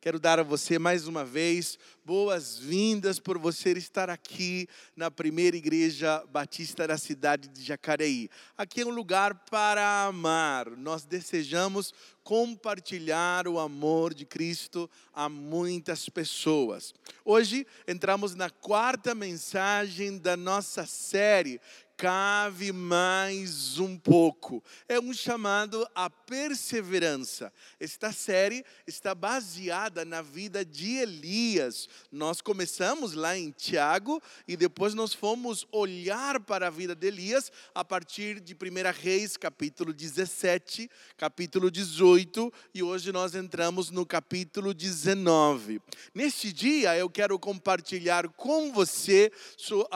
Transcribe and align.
Quero 0.00 0.20
dar 0.20 0.38
a 0.38 0.44
você 0.44 0.78
mais 0.78 1.08
uma 1.08 1.24
vez 1.24 1.76
boas-vindas 2.04 3.18
por 3.18 3.36
você 3.36 3.72
estar 3.72 4.08
aqui 4.08 4.68
na 4.94 5.10
primeira 5.10 5.56
igreja 5.56 6.24
batista 6.30 6.86
da 6.86 6.96
cidade 6.96 7.48
de 7.48 7.64
Jacareí. 7.64 8.30
Aqui 8.56 8.82
é 8.82 8.86
um 8.86 8.90
lugar 8.90 9.34
para 9.50 10.04
amar. 10.04 10.70
Nós 10.70 11.04
desejamos 11.04 11.92
compartilhar 12.22 13.48
o 13.48 13.58
amor 13.58 14.14
de 14.14 14.24
Cristo 14.24 14.88
a 15.12 15.28
muitas 15.28 16.08
pessoas. 16.08 16.94
Hoje 17.24 17.66
entramos 17.86 18.36
na 18.36 18.50
quarta 18.50 19.16
mensagem 19.16 20.16
da 20.16 20.36
nossa 20.36 20.86
série 20.86 21.60
cave 21.98 22.70
mais 22.70 23.80
um 23.80 23.98
pouco. 23.98 24.62
É 24.88 25.00
um 25.00 25.12
chamado 25.12 25.84
à 25.96 26.08
perseverança. 26.08 27.52
Esta 27.80 28.12
série 28.12 28.64
está 28.86 29.16
baseada 29.16 30.04
na 30.04 30.22
vida 30.22 30.64
de 30.64 30.94
Elias. 30.98 31.88
Nós 32.12 32.40
começamos 32.40 33.14
lá 33.14 33.36
em 33.36 33.50
Tiago 33.50 34.22
e 34.46 34.56
depois 34.56 34.94
nós 34.94 35.12
fomos 35.12 35.66
olhar 35.72 36.38
para 36.38 36.68
a 36.68 36.70
vida 36.70 36.94
de 36.94 37.08
Elias 37.08 37.50
a 37.74 37.84
partir 37.84 38.38
de 38.38 38.54
1 38.54 38.56
Reis, 39.02 39.36
capítulo 39.36 39.92
17, 39.92 40.88
capítulo 41.16 41.68
18 41.68 42.52
e 42.72 42.80
hoje 42.80 43.10
nós 43.10 43.34
entramos 43.34 43.90
no 43.90 44.06
capítulo 44.06 44.72
19. 44.72 45.82
Neste 46.14 46.52
dia 46.52 46.96
eu 46.96 47.10
quero 47.10 47.36
compartilhar 47.40 48.28
com 48.28 48.72
você 48.72 49.32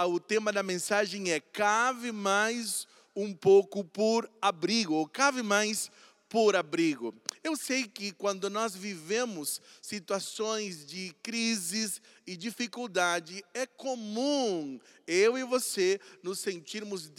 o 0.09 0.19
tema 0.19 0.53
da 0.53 0.65
mensagem 0.65 1.31
é 1.31 1.39
cave 1.39 1.92
cave 1.93 2.11
mais 2.11 2.87
um 3.15 3.35
pouco 3.35 3.85
por 3.85 4.31
abrigo, 4.41 4.95
ou 4.95 5.07
mais 5.43 5.91
por 6.27 6.57
abrigo. 6.57 7.15
Eu 7.45 7.55
sei 7.55 7.85
que 7.85 8.13
quando 8.13 8.49
nós 8.49 8.75
vivemos 8.75 9.61
situações 9.83 10.87
de 10.87 11.15
crises 11.23 12.01
e 12.33 12.37
dificuldade, 12.37 13.45
é 13.53 13.67
comum 13.67 14.81
eu 15.07 15.37
e 15.37 15.45
você 15.45 16.01
nos 16.23 16.39
sentirmos 16.39 17.11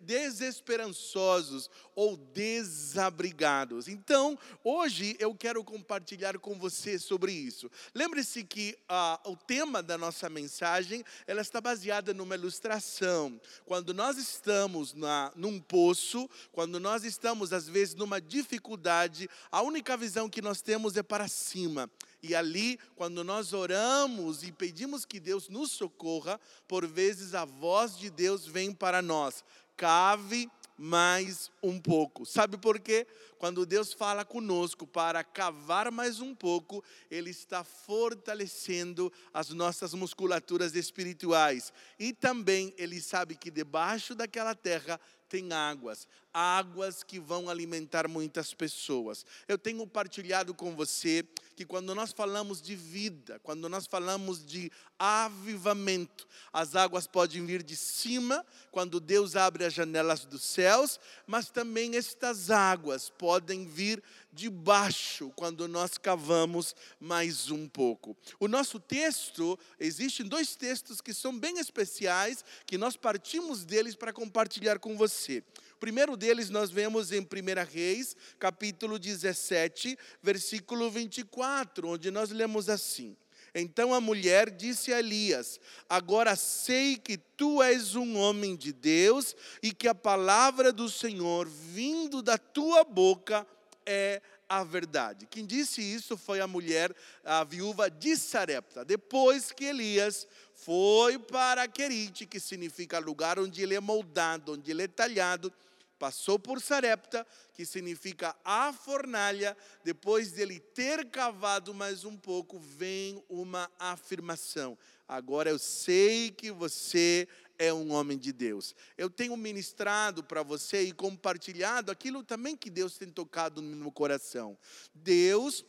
desesperançosos 0.00 1.70
ou 1.94 2.16
desabrigados. 2.16 3.88
Então, 3.88 4.38
hoje 4.62 5.16
eu 5.18 5.34
quero 5.34 5.64
compartilhar 5.64 6.38
com 6.38 6.58
você 6.58 6.98
sobre 6.98 7.32
isso. 7.32 7.70
Lembre-se 7.94 8.44
que 8.44 8.76
ah, 8.88 9.20
o 9.24 9.36
tema 9.36 9.82
da 9.82 9.96
nossa 9.96 10.28
mensagem 10.28 11.04
ela 11.26 11.40
está 11.40 11.60
baseada 11.60 12.12
numa 12.12 12.34
ilustração. 12.34 13.40
Quando 13.64 13.94
nós 13.94 14.18
estamos 14.18 14.92
na, 14.92 15.32
num 15.34 15.58
poço, 15.60 16.28
quando 16.50 16.78
nós 16.80 17.04
estamos 17.04 17.52
às 17.52 17.68
vezes 17.68 17.94
numa 17.94 18.20
dificuldade, 18.20 19.28
a 19.50 19.62
única 19.62 19.96
visão 19.96 20.28
que 20.28 20.42
nós 20.42 20.60
temos 20.60 20.96
é 20.96 21.02
para 21.02 21.28
cima. 21.28 21.90
E 22.22 22.34
ali, 22.36 22.78
quando 22.94 23.24
nós 23.24 23.52
oramos 23.52 24.44
e 24.44 24.52
pedimos 24.52 25.04
que 25.04 25.18
Deus 25.18 25.48
nos 25.48 25.72
socorra, 25.72 26.40
por 26.68 26.86
vezes 26.86 27.34
a 27.34 27.44
voz 27.44 27.98
de 27.98 28.10
Deus 28.10 28.46
vem 28.46 28.72
para 28.72 29.02
nós. 29.02 29.44
Cave 29.76 30.48
mais 30.78 31.50
um 31.62 31.80
pouco. 31.80 32.24
Sabe 32.24 32.56
por 32.56 32.78
quê? 32.78 33.06
Quando 33.38 33.66
Deus 33.66 33.92
fala 33.92 34.24
conosco 34.24 34.86
para 34.86 35.24
cavar 35.24 35.90
mais 35.90 36.20
um 36.20 36.34
pouco, 36.34 36.82
Ele 37.10 37.30
está 37.30 37.64
fortalecendo 37.64 39.12
as 39.34 39.50
nossas 39.50 39.94
musculaturas 39.94 40.74
espirituais. 40.74 41.72
E 41.98 42.12
também 42.12 42.72
Ele 42.76 43.00
sabe 43.00 43.34
que 43.34 43.50
debaixo 43.50 44.14
daquela 44.14 44.54
terra 44.54 45.00
tem 45.32 45.50
águas, 45.50 46.06
águas 46.30 47.02
que 47.02 47.18
vão 47.18 47.48
alimentar 47.48 48.06
muitas 48.06 48.52
pessoas. 48.52 49.24
Eu 49.48 49.56
tenho 49.56 49.86
partilhado 49.86 50.52
com 50.52 50.76
você 50.76 51.26
que 51.56 51.64
quando 51.64 51.94
nós 51.94 52.12
falamos 52.12 52.60
de 52.60 52.76
vida, 52.76 53.40
quando 53.42 53.66
nós 53.66 53.86
falamos 53.86 54.44
de 54.44 54.70
avivamento, 54.98 56.28
as 56.52 56.76
águas 56.76 57.06
podem 57.06 57.46
vir 57.46 57.62
de 57.62 57.74
cima, 57.74 58.44
quando 58.70 59.00
Deus 59.00 59.34
abre 59.34 59.64
as 59.64 59.72
janelas 59.72 60.26
dos 60.26 60.42
céus, 60.42 61.00
mas 61.26 61.48
também 61.48 61.96
estas 61.96 62.50
águas 62.50 63.08
podem 63.08 63.64
vir 63.64 64.02
de 64.32 64.48
baixo, 64.48 65.30
quando 65.36 65.68
nós 65.68 65.98
cavamos 65.98 66.74
mais 66.98 67.50
um 67.50 67.68
pouco. 67.68 68.16
O 68.40 68.48
nosso 68.48 68.80
texto, 68.80 69.58
existem 69.78 70.26
dois 70.26 70.56
textos 70.56 71.00
que 71.00 71.12
são 71.12 71.38
bem 71.38 71.58
especiais, 71.58 72.44
que 72.66 72.78
nós 72.78 72.96
partimos 72.96 73.64
deles 73.64 73.94
para 73.94 74.12
compartilhar 74.12 74.78
com 74.78 74.96
você. 74.96 75.44
O 75.74 75.78
primeiro 75.78 76.16
deles 76.16 76.48
nós 76.48 76.70
vemos 76.70 77.12
em 77.12 77.20
1 77.20 77.26
Reis, 77.70 78.16
capítulo 78.38 78.98
17, 78.98 79.98
versículo 80.22 80.90
24, 80.90 81.88
onde 81.88 82.10
nós 82.10 82.30
lemos 82.30 82.68
assim: 82.68 83.16
então 83.54 83.92
a 83.92 84.00
mulher 84.00 84.50
disse 84.50 84.92
a 84.92 84.98
Elias: 84.98 85.60
Agora 85.88 86.34
sei 86.36 86.96
que 86.96 87.18
tu 87.18 87.62
és 87.62 87.94
um 87.94 88.16
homem 88.16 88.56
de 88.56 88.72
Deus 88.72 89.36
e 89.62 89.72
que 89.72 89.86
a 89.86 89.94
palavra 89.94 90.72
do 90.72 90.88
Senhor 90.88 91.46
vindo 91.46 92.22
da 92.22 92.38
tua 92.38 92.82
boca 92.82 93.46
é 93.86 94.20
a 94.48 94.62
verdade. 94.62 95.26
Quem 95.26 95.46
disse 95.46 95.80
isso 95.80 96.16
foi 96.16 96.40
a 96.40 96.46
mulher, 96.46 96.94
a 97.24 97.42
viúva 97.42 97.90
de 97.90 98.16
Sarepta. 98.16 98.84
Depois 98.84 99.50
que 99.50 99.64
Elias 99.64 100.26
foi 100.54 101.18
para 101.18 101.66
Querite, 101.66 102.26
que 102.26 102.38
significa 102.38 102.98
lugar 102.98 103.38
onde 103.38 103.62
ele 103.62 103.74
é 103.74 103.80
moldado, 103.80 104.52
onde 104.52 104.70
ele 104.70 104.82
é 104.82 104.88
talhado, 104.88 105.52
passou 105.98 106.38
por 106.38 106.60
Sarepta, 106.60 107.26
que 107.54 107.64
significa 107.64 108.36
a 108.44 108.72
fornalha. 108.72 109.56
Depois 109.84 110.32
dele 110.32 110.58
ter 110.58 111.06
cavado 111.06 111.72
mais 111.72 112.04
um 112.04 112.16
pouco, 112.16 112.58
vem 112.58 113.24
uma 113.28 113.70
afirmação. 113.78 114.76
Agora 115.08 115.48
eu 115.48 115.58
sei 115.58 116.30
que 116.30 116.50
você 116.50 117.28
é 117.62 117.72
um 117.72 117.92
homem 117.92 118.18
de 118.18 118.32
Deus. 118.32 118.74
Eu 118.98 119.08
tenho 119.08 119.36
ministrado 119.36 120.24
para 120.24 120.42
você 120.42 120.82
e 120.82 120.92
compartilhado 120.92 121.92
aquilo 121.92 122.24
também 122.24 122.56
que 122.56 122.68
Deus 122.68 122.98
tem 122.98 123.08
tocado 123.08 123.62
no 123.62 123.76
meu 123.76 123.92
coração. 123.92 124.58
Deus 124.92 125.64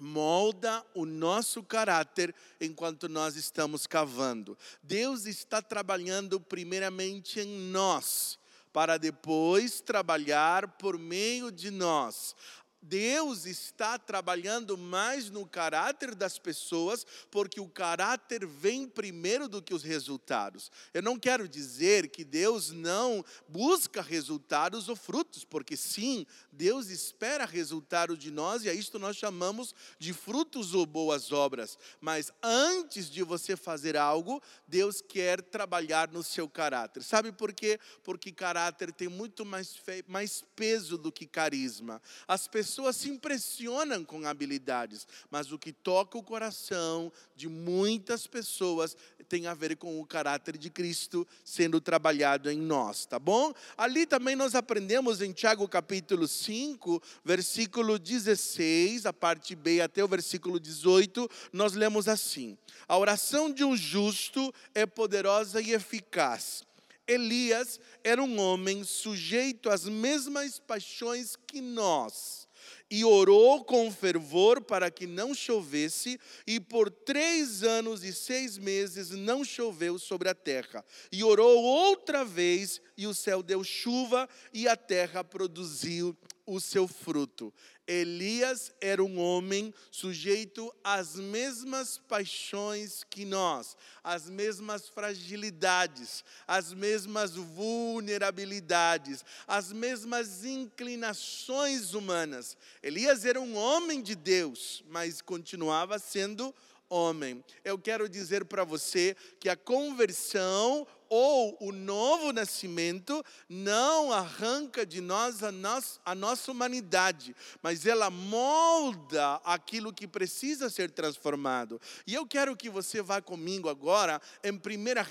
molda 0.00 0.84
o 0.92 1.06
nosso 1.06 1.62
caráter 1.62 2.34
enquanto 2.60 3.08
nós 3.08 3.36
estamos 3.36 3.86
cavando. 3.86 4.58
Deus 4.82 5.24
está 5.26 5.62
trabalhando 5.62 6.40
primeiramente 6.40 7.38
em 7.38 7.70
nós, 7.70 8.36
para 8.72 8.98
depois 8.98 9.80
trabalhar 9.80 10.78
por 10.78 10.98
meio 10.98 11.52
de 11.52 11.70
nós. 11.70 12.34
Deus 12.82 13.44
está 13.44 13.98
trabalhando 13.98 14.76
mais 14.78 15.28
no 15.28 15.44
caráter 15.44 16.14
das 16.14 16.38
pessoas, 16.38 17.04
porque 17.30 17.60
o 17.60 17.68
caráter 17.68 18.46
vem 18.46 18.88
primeiro 18.88 19.48
do 19.48 19.60
que 19.60 19.74
os 19.74 19.82
resultados. 19.82 20.70
Eu 20.94 21.02
não 21.02 21.18
quero 21.18 21.46
dizer 21.46 22.08
que 22.08 22.24
Deus 22.24 22.70
não 22.70 23.24
busca 23.46 24.00
resultados 24.00 24.88
ou 24.88 24.96
frutos, 24.96 25.44
porque 25.44 25.76
sim, 25.76 26.26
Deus 26.50 26.88
espera 26.88 27.44
resultado 27.44 28.16
de 28.16 28.30
nós 28.30 28.64
e 28.64 28.70
a 28.70 28.74
isto 28.74 28.98
nós 28.98 29.16
chamamos 29.16 29.74
de 29.98 30.14
frutos 30.14 30.72
ou 30.74 30.86
boas 30.86 31.32
obras. 31.32 31.78
Mas 32.00 32.32
antes 32.42 33.10
de 33.10 33.22
você 33.22 33.56
fazer 33.56 33.96
algo, 33.96 34.42
Deus 34.66 35.02
quer 35.02 35.42
trabalhar 35.42 36.10
no 36.10 36.22
seu 36.22 36.48
caráter. 36.48 37.02
Sabe 37.02 37.30
por 37.30 37.52
quê? 37.52 37.78
Porque 38.02 38.32
caráter 38.32 38.90
tem 38.92 39.08
muito 39.08 39.44
mais, 39.44 39.76
mais 40.06 40.42
peso 40.56 40.96
do 40.96 41.12
que 41.12 41.26
carisma. 41.26 42.00
As 42.26 42.48
pessoas 42.48 42.69
pessoas 42.70 42.94
se 42.94 43.10
impressionam 43.10 44.04
com 44.04 44.24
habilidades, 44.24 45.04
mas 45.28 45.50
o 45.50 45.58
que 45.58 45.72
toca 45.72 46.16
o 46.16 46.22
coração 46.22 47.12
de 47.34 47.48
muitas 47.48 48.28
pessoas 48.28 48.96
tem 49.28 49.48
a 49.48 49.54
ver 49.54 49.76
com 49.76 50.00
o 50.00 50.06
caráter 50.06 50.56
de 50.56 50.70
Cristo 50.70 51.26
sendo 51.44 51.80
trabalhado 51.80 52.48
em 52.48 52.58
nós, 52.58 53.06
tá 53.06 53.18
bom? 53.18 53.52
Ali 53.76 54.06
também 54.06 54.36
nós 54.36 54.54
aprendemos 54.54 55.20
em 55.20 55.32
Tiago 55.32 55.66
capítulo 55.66 56.28
5, 56.28 57.02
versículo 57.24 57.98
16, 57.98 59.04
a 59.04 59.12
parte 59.12 59.56
B 59.56 59.80
até 59.80 60.04
o 60.04 60.08
versículo 60.08 60.60
18, 60.60 61.28
nós 61.52 61.74
lemos 61.74 62.06
assim: 62.06 62.56
A 62.86 62.96
oração 62.96 63.52
de 63.52 63.64
um 63.64 63.76
justo 63.76 64.54
é 64.72 64.86
poderosa 64.86 65.60
e 65.60 65.72
eficaz. 65.72 66.64
Elias 67.04 67.80
era 68.04 68.22
um 68.22 68.38
homem 68.38 68.84
sujeito 68.84 69.70
às 69.70 69.84
mesmas 69.84 70.60
paixões 70.60 71.34
que 71.34 71.60
nós 71.60 72.48
e 72.90 73.04
orou 73.04 73.64
com 73.64 73.90
fervor 73.90 74.60
para 74.60 74.90
que 74.90 75.06
não 75.06 75.34
chovesse, 75.34 76.18
e 76.46 76.58
por 76.58 76.90
três 76.90 77.62
anos 77.62 78.02
e 78.04 78.12
seis 78.12 78.58
meses 78.58 79.10
não 79.10 79.44
choveu 79.44 79.98
sobre 79.98 80.28
a 80.28 80.34
terra. 80.34 80.84
E 81.12 81.22
orou 81.22 81.62
outra 81.62 82.24
vez, 82.24 82.80
e 82.96 83.06
o 83.06 83.14
céu 83.14 83.42
deu 83.42 83.62
chuva, 83.62 84.28
e 84.52 84.66
a 84.66 84.76
terra 84.76 85.22
produziu 85.22 86.16
o 86.46 86.60
seu 86.60 86.88
fruto. 86.88 87.52
Elias 87.92 88.72
era 88.80 89.02
um 89.02 89.18
homem 89.18 89.74
sujeito 89.90 90.72
às 90.84 91.16
mesmas 91.16 91.98
paixões 91.98 93.02
que 93.02 93.24
nós, 93.24 93.76
às 94.04 94.30
mesmas 94.30 94.88
fragilidades, 94.88 96.24
às 96.46 96.72
mesmas 96.72 97.34
vulnerabilidades, 97.34 99.24
às 99.44 99.72
mesmas 99.72 100.44
inclinações 100.44 101.92
humanas. 101.92 102.56
Elias 102.80 103.24
era 103.24 103.40
um 103.40 103.56
homem 103.56 104.00
de 104.00 104.14
Deus, 104.14 104.84
mas 104.88 105.20
continuava 105.20 105.98
sendo 105.98 106.54
homem. 106.88 107.44
Eu 107.64 107.76
quero 107.76 108.08
dizer 108.08 108.44
para 108.44 108.62
você 108.62 109.16
que 109.40 109.48
a 109.48 109.56
conversão 109.56 110.86
ou 111.10 111.56
o 111.60 111.72
novo 111.72 112.32
nascimento 112.32 113.22
não 113.48 114.12
arranca 114.12 114.86
de 114.86 115.00
nós 115.00 115.42
a, 115.42 115.50
nossa, 115.50 115.98
a 116.04 116.14
nossa 116.14 116.52
humanidade, 116.52 117.34
mas 117.60 117.84
ela 117.84 118.08
molda 118.08 119.40
aquilo 119.44 119.92
que 119.92 120.06
precisa 120.06 120.70
ser 120.70 120.92
transformado. 120.92 121.80
E 122.06 122.14
eu 122.14 122.24
quero 122.24 122.56
que 122.56 122.70
você 122.70 123.02
vá 123.02 123.20
comigo 123.20 123.68
agora 123.68 124.22
em 124.44 124.52
1 124.52 124.60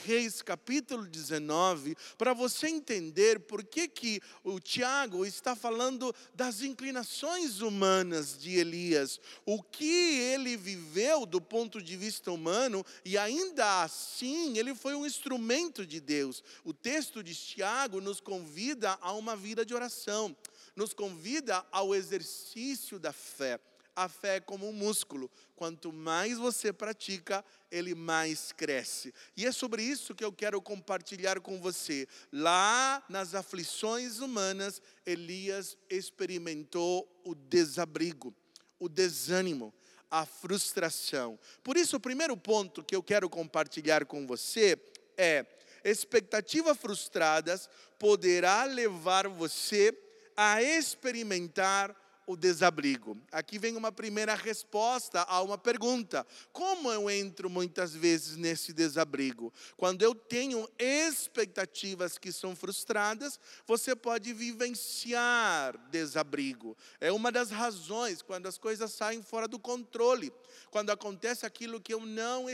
Reis, 0.05 0.41
capítulo 0.41 1.05
19, 1.05 1.97
para 2.17 2.33
você 2.33 2.69
entender 2.69 3.41
por 3.41 3.61
que, 3.61 3.85
que 3.89 4.21
o 4.41 4.57
Tiago 4.57 5.25
está 5.25 5.53
falando 5.53 6.15
das 6.33 6.61
inclinações 6.61 7.59
humanas 7.59 8.37
de 8.39 8.55
Elias, 8.57 9.19
o 9.45 9.61
que 9.61 10.17
ele 10.19 10.55
viveu 10.55 11.25
do 11.25 11.41
ponto 11.41 11.81
de 11.81 11.97
vista 11.97 12.31
humano, 12.31 12.85
e 13.03 13.17
ainda 13.17 13.83
assim 13.83 14.57
ele 14.57 14.73
foi 14.73 14.95
um 14.95 15.05
instrumento 15.05 15.88
de 15.89 15.99
Deus. 15.99 16.41
O 16.63 16.73
texto 16.73 17.21
de 17.21 17.35
Tiago 17.35 17.99
nos 17.99 18.21
convida 18.21 18.97
a 19.01 19.11
uma 19.11 19.35
vida 19.35 19.65
de 19.65 19.73
oração, 19.73 20.33
nos 20.75 20.93
convida 20.93 21.65
ao 21.69 21.93
exercício 21.93 22.97
da 22.97 23.11
fé. 23.11 23.59
A 23.95 24.07
fé 24.07 24.37
é 24.37 24.39
como 24.39 24.65
um 24.65 24.71
músculo, 24.71 25.29
quanto 25.57 25.91
mais 25.91 26.37
você 26.37 26.71
pratica, 26.71 27.43
ele 27.69 27.93
mais 27.93 28.53
cresce. 28.53 29.13
E 29.35 29.45
é 29.45 29.51
sobre 29.51 29.83
isso 29.83 30.15
que 30.15 30.23
eu 30.23 30.31
quero 30.31 30.61
compartilhar 30.61 31.41
com 31.41 31.59
você. 31.59 32.07
Lá 32.31 33.03
nas 33.09 33.35
aflições 33.35 34.19
humanas, 34.19 34.81
Elias 35.05 35.77
experimentou 35.89 37.05
o 37.25 37.35
desabrigo, 37.35 38.33
o 38.79 38.87
desânimo, 38.87 39.73
a 40.09 40.25
frustração. 40.25 41.37
Por 41.61 41.75
isso, 41.75 41.97
o 41.97 41.99
primeiro 41.99 42.37
ponto 42.37 42.81
que 42.81 42.95
eu 42.95 43.03
quero 43.03 43.29
compartilhar 43.29 44.05
com 44.05 44.25
você 44.25 44.77
é 45.17 45.45
expectativas 45.83 46.77
frustradas 46.77 47.69
poderá 47.97 48.63
levar 48.63 49.27
você 49.27 49.97
a 50.35 50.61
experimentar 50.61 51.95
o 52.29 52.37
desabrigo. 52.37 53.17
Aqui 53.31 53.57
vem 53.57 53.75
uma 53.75 53.91
primeira 53.91 54.35
resposta 54.35 55.23
a 55.23 55.41
uma 55.41 55.57
pergunta: 55.57 56.25
como 56.53 56.91
eu 56.91 57.09
entro 57.09 57.49
muitas 57.49 57.95
vezes 57.95 58.37
nesse 58.37 58.71
desabrigo? 58.71 59.51
Quando 59.75 60.03
eu 60.03 60.13
tenho 60.13 60.69
expectativas 60.77 62.19
que 62.19 62.31
são 62.31 62.55
frustradas, 62.55 63.39
você 63.65 63.95
pode 63.95 64.31
vivenciar 64.31 65.75
desabrigo. 65.89 66.77
É 67.01 67.11
uma 67.11 67.31
das 67.31 67.49
razões 67.49 68.21
quando 68.21 68.45
as 68.45 68.59
coisas 68.59 68.91
saem 68.93 69.23
fora 69.23 69.47
do 69.47 69.57
controle, 69.57 70.31
quando 70.69 70.91
acontece 70.91 71.47
aquilo 71.47 71.81
que 71.81 71.95
eu 71.95 72.05
não 72.05 72.47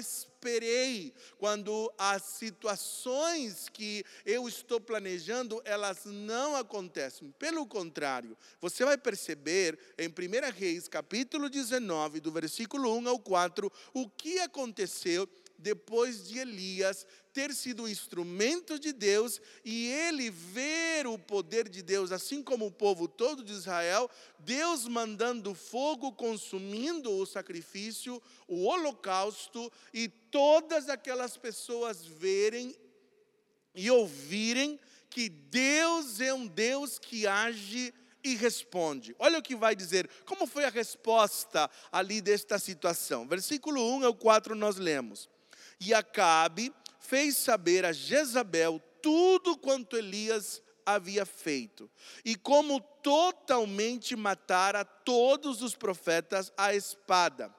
esperei, 0.45 1.11
quando 1.39 1.91
as 1.97 2.21
situações 2.21 3.67
que 3.67 4.05
eu 4.23 4.47
estou 4.47 4.79
planejando, 4.79 5.59
elas 5.65 6.05
não 6.05 6.55
acontecem. 6.55 7.33
Pelo 7.39 7.65
contrário, 7.65 8.37
você 8.61 8.85
vai 8.85 8.95
perceber 8.95 9.77
em 9.97 10.07
1 10.07 10.51
Reis, 10.55 10.87
capítulo 10.87 11.49
19, 11.49 12.19
do 12.19 12.31
versículo 12.31 12.95
1 12.95 13.09
ao 13.09 13.19
4, 13.19 13.71
o 13.93 14.07
que 14.07 14.39
aconteceu 14.39 15.27
depois 15.57 16.27
de 16.27 16.37
Elias 16.37 17.07
ter 17.35 17.53
sido 17.53 17.85
instrumento 17.85 18.79
de 18.79 18.93
Deus 18.93 19.41
e 19.65 19.87
ele 19.87 20.29
ver 20.29 21.05
o 21.05 21.19
poder 21.19 21.67
de 21.67 21.81
Deus, 21.81 22.13
assim 22.13 22.41
como 22.41 22.65
o 22.65 22.71
povo 22.71 23.09
todo 23.09 23.43
de 23.43 23.51
Israel, 23.51 24.09
Deus 24.39 24.87
mandando 24.87 25.53
fogo 25.53 26.13
consumindo 26.13 27.11
o 27.11 27.25
sacrifício, 27.25 28.23
o 28.47 28.63
holocausto, 28.63 29.69
e 29.93 30.07
todas 30.07 30.87
aquelas 30.87 31.35
pessoas 31.35 32.05
verem 32.05 32.73
e 33.75 33.91
ouvirem 33.91 34.79
que 35.09 35.27
Deus 35.27 36.21
é 36.21 36.33
um 36.33 36.47
Deus 36.47 36.97
que 36.97 37.27
age 37.27 37.93
e 38.23 38.33
responde. 38.35 39.13
Olha 39.19 39.39
o 39.39 39.43
que 39.43 39.57
vai 39.57 39.75
dizer, 39.75 40.09
como 40.25 40.47
foi 40.47 40.63
a 40.63 40.69
resposta 40.69 41.69
ali 41.91 42.21
desta 42.21 42.57
situação. 42.57 43.27
Versículo 43.27 43.85
1 43.97 44.05
ao 44.05 44.15
4 44.15 44.55
nós 44.55 44.77
lemos. 44.77 45.29
E 45.81 45.93
Acabe 45.93 46.73
fez 47.07 47.37
saber 47.37 47.85
a 47.85 47.91
Jezabel 47.91 48.81
tudo 49.01 49.57
quanto 49.57 49.97
Elias 49.97 50.61
havia 50.85 51.25
feito, 51.25 51.89
e 52.23 52.35
como 52.35 52.79
totalmente 52.79 54.15
matara 54.15 54.85
todos 54.85 55.61
os 55.61 55.75
profetas 55.75 56.51
à 56.55 56.75
espada 56.75 57.53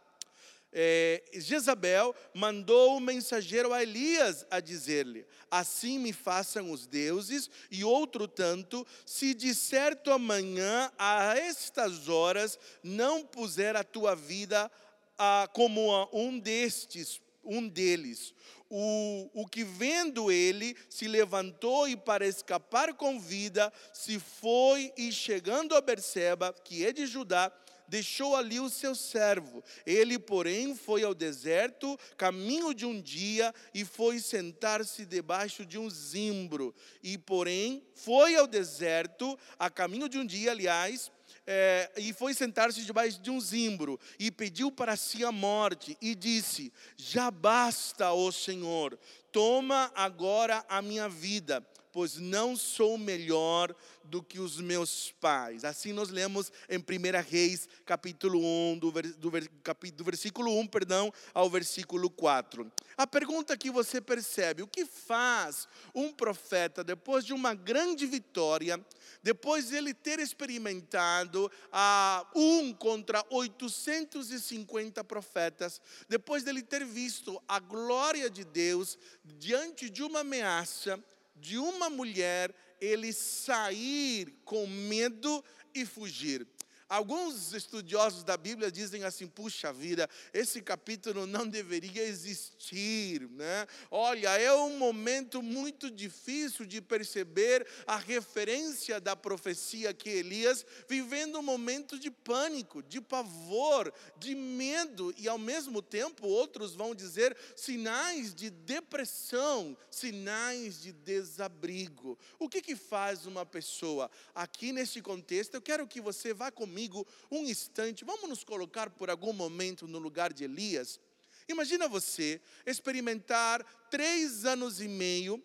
é, 0.78 1.22
Jezabel 1.32 2.14
mandou 2.34 2.98
o 2.98 3.00
mensageiro 3.00 3.72
a 3.72 3.82
Elias 3.82 4.44
a 4.50 4.60
dizer-lhe: 4.60 5.24
Assim 5.50 5.98
me 5.98 6.12
façam 6.12 6.70
os 6.70 6.86
deuses, 6.86 7.48
e 7.70 7.82
outro 7.82 8.28
tanto, 8.28 8.86
se 9.06 9.32
de 9.32 9.54
certo 9.54 10.12
amanhã 10.12 10.92
a 10.98 11.34
estas 11.34 12.10
horas 12.10 12.58
não 12.82 13.24
puser 13.24 13.74
a 13.74 13.82
tua 13.82 14.14
vida 14.14 14.70
ah, 15.16 15.48
como 15.54 16.10
um 16.12 16.38
destes, 16.38 17.22
um 17.42 17.66
deles. 17.66 18.34
O, 18.68 19.30
o 19.32 19.46
que 19.46 19.62
vendo 19.62 20.30
ele 20.30 20.76
se 20.88 21.06
levantou 21.06 21.88
e 21.88 21.96
para 21.96 22.26
escapar 22.26 22.94
com 22.94 23.20
vida 23.20 23.72
se 23.92 24.18
foi 24.18 24.92
e 24.96 25.12
chegando 25.12 25.74
a 25.74 25.80
Berseba, 25.80 26.52
que 26.64 26.84
é 26.84 26.92
de 26.92 27.06
Judá, 27.06 27.52
deixou 27.88 28.36
ali 28.36 28.58
o 28.60 28.68
seu 28.68 28.94
servo. 28.94 29.62
Ele, 29.84 30.18
porém, 30.18 30.74
foi 30.74 31.02
ao 31.02 31.14
deserto, 31.14 31.98
caminho 32.16 32.74
de 32.74 32.84
um 32.84 33.00
dia, 33.00 33.54
e 33.72 33.84
foi 33.84 34.18
sentar-se 34.18 35.04
debaixo 35.04 35.64
de 35.64 35.78
um 35.78 35.88
zimbro. 35.88 36.74
E, 37.02 37.16
porém, 37.16 37.82
foi 37.94 38.36
ao 38.36 38.46
deserto, 38.46 39.38
a 39.58 39.70
caminho 39.70 40.08
de 40.08 40.18
um 40.18 40.26
dia, 40.26 40.50
aliás, 40.50 41.10
é, 41.46 41.90
e 41.96 42.12
foi 42.12 42.34
sentar-se 42.34 42.82
debaixo 42.82 43.20
de 43.20 43.30
um 43.30 43.40
zimbro 43.40 44.00
e 44.18 44.30
pediu 44.30 44.70
para 44.72 44.96
si 44.96 45.24
a 45.24 45.30
morte 45.30 45.96
e 46.00 46.14
disse: 46.14 46.72
Já 46.96 47.30
basta, 47.30 48.12
ó 48.12 48.32
Senhor, 48.32 48.98
toma 49.30 49.92
agora 49.94 50.64
a 50.68 50.82
minha 50.82 51.08
vida, 51.08 51.64
pois 51.96 52.18
não 52.18 52.54
sou 52.54 52.98
melhor 52.98 53.74
do 54.04 54.22
que 54.22 54.38
os 54.38 54.60
meus 54.60 55.12
pais. 55.12 55.64
Assim 55.64 55.94
nós 55.94 56.10
lemos 56.10 56.52
em 56.68 56.76
1 56.76 56.82
Reis, 57.26 57.66
capítulo 57.86 58.38
1, 58.38 58.78
do, 58.78 58.92
do, 58.92 59.30
do 59.30 60.04
versículo 60.04 60.58
1, 60.58 60.66
perdão, 60.66 61.10
ao 61.32 61.48
versículo 61.48 62.10
4. 62.10 62.70
A 62.98 63.06
pergunta 63.06 63.56
que 63.56 63.70
você 63.70 63.98
percebe, 63.98 64.62
o 64.62 64.66
que 64.66 64.84
faz 64.84 65.66
um 65.94 66.12
profeta 66.12 66.84
depois 66.84 67.24
de 67.24 67.32
uma 67.32 67.54
grande 67.54 68.04
vitória, 68.04 68.78
depois 69.22 69.68
de 69.68 69.76
ele 69.76 69.94
ter 69.94 70.18
experimentado 70.18 71.50
a 71.72 72.26
um 72.34 72.74
contra 72.74 73.24
850 73.30 75.02
profetas, 75.02 75.80
depois 76.10 76.42
dele 76.42 76.62
ter 76.62 76.84
visto 76.84 77.42
a 77.48 77.58
glória 77.58 78.28
de 78.28 78.44
Deus 78.44 78.98
diante 79.24 79.88
de 79.88 80.02
uma 80.02 80.20
ameaça, 80.20 81.02
de 81.36 81.58
uma 81.58 81.88
mulher 81.90 82.54
ele 82.80 83.12
sair 83.12 84.34
com 84.44 84.66
medo 84.66 85.44
e 85.74 85.84
fugir. 85.84 86.46
Alguns 86.88 87.52
estudiosos 87.52 88.22
da 88.22 88.36
Bíblia 88.36 88.70
dizem 88.70 89.02
assim: 89.02 89.26
puxa 89.26 89.72
vida, 89.72 90.08
esse 90.32 90.62
capítulo 90.62 91.26
não 91.26 91.44
deveria 91.44 92.04
existir, 92.04 93.28
né? 93.30 93.66
Olha, 93.90 94.28
é 94.38 94.52
um 94.54 94.78
momento 94.78 95.42
muito 95.42 95.90
difícil 95.90 96.64
de 96.64 96.80
perceber 96.80 97.66
a 97.88 97.96
referência 97.96 99.00
da 99.00 99.16
profecia 99.16 99.92
que 99.92 100.08
Elias 100.08 100.64
vivendo 100.88 101.40
um 101.40 101.42
momento 101.42 101.98
de 101.98 102.08
pânico, 102.08 102.80
de 102.84 103.00
pavor, 103.00 103.92
de 104.16 104.36
medo 104.36 105.12
e 105.18 105.26
ao 105.26 105.38
mesmo 105.38 105.82
tempo 105.82 106.28
outros 106.28 106.76
vão 106.76 106.94
dizer 106.94 107.36
sinais 107.56 108.32
de 108.32 108.48
depressão, 108.48 109.76
sinais 109.90 110.80
de 110.80 110.92
desabrigo. 110.92 112.16
O 112.38 112.48
que 112.48 112.62
que 112.62 112.76
faz 112.76 113.26
uma 113.26 113.44
pessoa 113.44 114.08
aqui 114.32 114.70
neste 114.70 115.02
contexto? 115.02 115.54
Eu 115.54 115.62
quero 115.62 115.84
que 115.84 116.00
você 116.00 116.32
vá 116.32 116.48
comigo 116.52 116.75
comigo 116.76 117.06
um 117.30 117.46
instante, 117.46 118.04
vamos 118.04 118.28
nos 118.28 118.44
colocar 118.44 118.90
por 118.90 119.08
algum 119.08 119.32
momento 119.32 119.88
no 119.88 119.98
lugar 119.98 120.30
de 120.30 120.44
Elias. 120.44 121.00
Imagina 121.48 121.88
você 121.88 122.38
experimentar 122.66 123.64
três 123.90 124.44
anos 124.44 124.78
e 124.78 124.86
meio, 124.86 125.42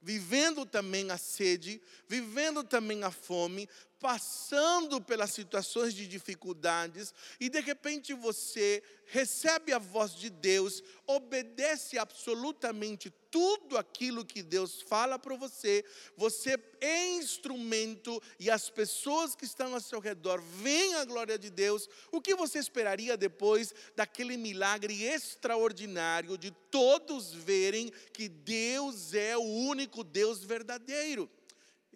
vivendo 0.00 0.64
também 0.64 1.10
a 1.10 1.18
sede, 1.18 1.78
vivendo 2.08 2.64
também 2.64 3.04
a 3.04 3.10
fome, 3.10 3.68
passando 3.98 5.00
pelas 5.00 5.30
situações 5.30 5.94
de 5.94 6.06
dificuldades 6.06 7.14
e 7.40 7.48
de 7.48 7.60
repente 7.60 8.12
você 8.12 8.82
recebe 9.06 9.72
a 9.72 9.78
voz 9.78 10.14
de 10.14 10.28
Deus, 10.28 10.82
obedece 11.06 11.96
absolutamente 11.96 13.12
tudo 13.30 13.78
aquilo 13.78 14.24
que 14.24 14.42
Deus 14.42 14.82
fala 14.82 15.18
para 15.18 15.36
você, 15.36 15.84
você 16.16 16.58
é 16.80 17.10
instrumento 17.14 18.20
e 18.38 18.50
as 18.50 18.68
pessoas 18.68 19.34
que 19.34 19.44
estão 19.44 19.74
ao 19.74 19.80
seu 19.80 20.00
redor 20.00 20.40
veem 20.40 20.94
a 20.96 21.04
glória 21.04 21.38
de 21.38 21.50
Deus, 21.50 21.88
o 22.10 22.20
que 22.20 22.34
você 22.34 22.58
esperaria 22.58 23.16
depois 23.16 23.74
daquele 23.94 24.36
milagre 24.36 25.04
extraordinário 25.04 26.36
de 26.36 26.50
todos 26.70 27.32
verem 27.32 27.92
que 28.12 28.28
Deus 28.28 29.14
é 29.14 29.36
o 29.36 29.42
único 29.42 30.02
Deus 30.02 30.42
verdadeiro? 30.42 31.30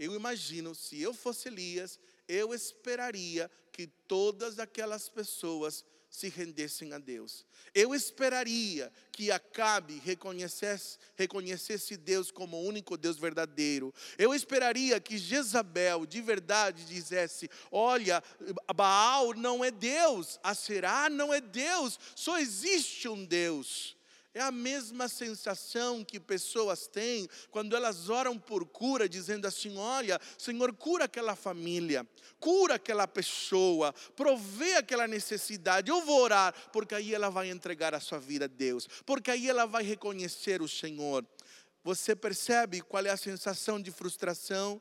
Eu 0.01 0.15
imagino, 0.15 0.75
se 0.75 0.99
eu 0.99 1.13
fosse 1.13 1.49
Elias, 1.49 2.01
eu 2.27 2.55
esperaria 2.55 3.51
que 3.71 3.87
todas 3.87 4.59
aquelas 4.59 5.11
pessoas 5.11 5.85
se 6.09 6.31
rendessem 6.31 6.95
a 6.95 6.99
Deus. 6.99 7.45
Eu 7.75 7.95
esperaria 7.95 8.91
que 9.13 9.31
Acabe 9.31 10.01
reconhecesse, 10.03 10.97
reconhecesse 11.17 11.99
Deus 11.99 12.31
como 12.31 12.57
o 12.57 12.65
único 12.65 12.97
Deus 12.97 13.19
verdadeiro. 13.19 13.93
Eu 14.17 14.35
esperaria 14.35 14.99
que 14.99 15.19
Jezabel 15.19 16.07
de 16.07 16.23
verdade 16.23 16.87
dissesse: 16.87 17.51
Olha, 17.71 18.25
Baal 18.75 19.35
não 19.35 19.63
é 19.63 19.71
Deus, 19.71 20.41
Aserá 20.43 21.11
não 21.11 21.33
é 21.33 21.43
Deus, 21.43 22.01
só 22.17 22.39
existe 22.39 23.07
um 23.07 23.23
Deus. 23.23 24.00
É 24.33 24.41
a 24.41 24.53
mesma 24.53 25.09
sensação 25.09 26.05
que 26.05 26.21
pessoas 26.21 26.87
têm 26.87 27.29
quando 27.51 27.75
elas 27.75 28.09
oram 28.09 28.39
por 28.39 28.65
cura, 28.65 29.09
dizendo 29.09 29.47
assim: 29.47 29.77
Olha, 29.77 30.21
Senhor, 30.39 30.73
cura 30.73 31.07
aquela 31.07 31.35
família, 31.35 32.07
cura 32.39 32.75
aquela 32.75 33.09
pessoa, 33.09 33.93
provê 34.15 34.75
aquela 34.75 35.09
necessidade. 35.09 35.91
Eu 35.91 36.03
vou 36.03 36.21
orar, 36.21 36.55
porque 36.73 36.95
aí 36.95 37.13
ela 37.13 37.29
vai 37.29 37.51
entregar 37.51 37.93
a 37.93 37.99
sua 37.99 38.21
vida 38.21 38.45
a 38.45 38.49
Deus, 38.49 38.89
porque 39.05 39.33
aí 39.33 39.49
ela 39.49 39.67
vai 39.67 39.83
reconhecer 39.83 40.63
o 40.63 40.69
Senhor. 40.69 41.27
Você 41.83 42.15
percebe 42.15 42.83
qual 42.83 43.05
é 43.05 43.11
a 43.11 43.17
sensação 43.17 43.81
de 43.81 43.91
frustração? 43.91 44.81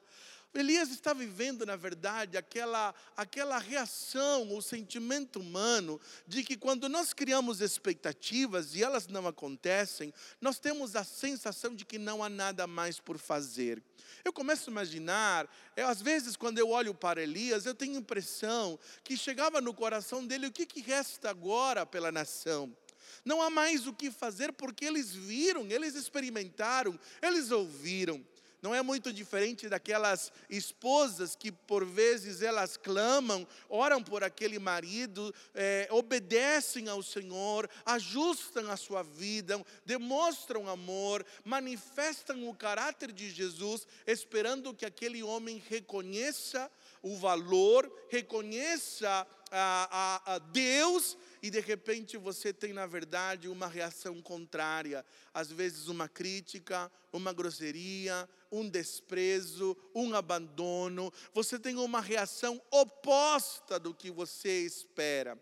Elias 0.53 0.89
está 0.89 1.13
vivendo, 1.13 1.63
na 1.63 1.75
verdade, 1.75 2.35
aquela, 2.35 2.93
aquela 3.15 3.59
reação, 3.59 4.55
o 4.55 4.61
sentimento 4.61 5.39
humano 5.39 6.01
de 6.25 6.43
que 6.43 6.57
quando 6.57 6.89
nós 6.89 7.13
criamos 7.13 7.61
expectativas 7.61 8.75
e 8.75 8.83
elas 8.83 9.07
não 9.07 9.27
acontecem, 9.27 10.11
nós 10.41 10.57
temos 10.57 10.95
a 10.95 11.03
sensação 11.03 11.75
de 11.75 11.85
que 11.85 11.99
não 11.99 12.23
há 12.23 12.29
nada 12.29 12.65
mais 12.65 12.99
por 12.99 13.19
fazer. 13.19 13.81
Eu 14.25 14.33
começo 14.33 14.69
a 14.69 14.71
imaginar, 14.71 15.47
eu, 15.75 15.87
às 15.87 16.01
vezes, 16.01 16.35
quando 16.35 16.57
eu 16.57 16.69
olho 16.69 16.95
para 16.95 17.21
Elias, 17.21 17.67
eu 17.67 17.75
tenho 17.75 17.95
a 17.95 17.99
impressão 17.99 18.79
que 19.03 19.15
chegava 19.15 19.61
no 19.61 19.73
coração 19.73 20.25
dele 20.25 20.47
o 20.47 20.51
que, 20.51 20.65
que 20.65 20.81
resta 20.81 21.29
agora 21.29 21.85
pela 21.85 22.11
nação. 22.11 22.75
Não 23.23 23.41
há 23.41 23.51
mais 23.51 23.85
o 23.85 23.93
que 23.93 24.09
fazer 24.09 24.51
porque 24.53 24.85
eles 24.85 25.13
viram, 25.13 25.67
eles 25.67 25.93
experimentaram, 25.93 26.99
eles 27.21 27.51
ouviram 27.51 28.25
não 28.61 28.75
é 28.75 28.81
muito 28.81 29.13
diferente 29.13 29.69
daquelas 29.69 30.31
esposas 30.49 31.35
que 31.35 31.51
por 31.51 31.85
vezes 31.85 32.41
elas 32.41 32.77
clamam, 32.77 33.47
oram 33.69 34.03
por 34.03 34.23
aquele 34.23 34.59
marido, 34.59 35.33
é, 35.53 35.87
obedecem 35.91 36.89
ao 36.89 37.01
Senhor, 37.01 37.69
ajustam 37.85 38.69
a 38.69 38.77
sua 38.77 39.03
vida, 39.03 39.63
demonstram 39.85 40.67
amor, 40.67 41.25
manifestam 41.43 42.47
o 42.49 42.55
caráter 42.55 43.11
de 43.11 43.29
Jesus, 43.29 43.87
esperando 44.05 44.73
que 44.73 44.85
aquele 44.85 45.23
homem 45.23 45.63
reconheça 45.69 46.69
o 47.01 47.15
valor, 47.17 47.89
reconheça 48.09 49.25
a, 49.51 50.21
a, 50.31 50.35
a 50.35 50.39
Deus 50.39 51.17
e 51.41 51.49
de 51.49 51.59
repente 51.59 52.17
você 52.17 52.53
tem, 52.53 52.73
na 52.73 52.85
verdade, 52.85 53.47
uma 53.47 53.67
reação 53.67 54.21
contrária. 54.21 55.05
Às 55.33 55.51
vezes, 55.51 55.87
uma 55.87 56.07
crítica, 56.07 56.91
uma 57.13 57.31
grosseria, 57.31 58.27
um 58.51 58.67
desprezo, 58.69 59.77
um 59.95 60.13
abandono. 60.13 61.13
Você 61.33 61.57
tem 61.57 61.75
uma 61.75 62.01
reação 62.01 62.61
oposta 62.71 63.79
do 63.79 63.93
que 63.93 64.11
você 64.11 64.65
espera. 64.65 65.37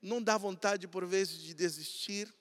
Não 0.00 0.22
dá 0.22 0.36
vontade, 0.36 0.86
por 0.88 1.06
vezes, 1.06 1.42
de 1.42 1.54
desistir. 1.54 2.32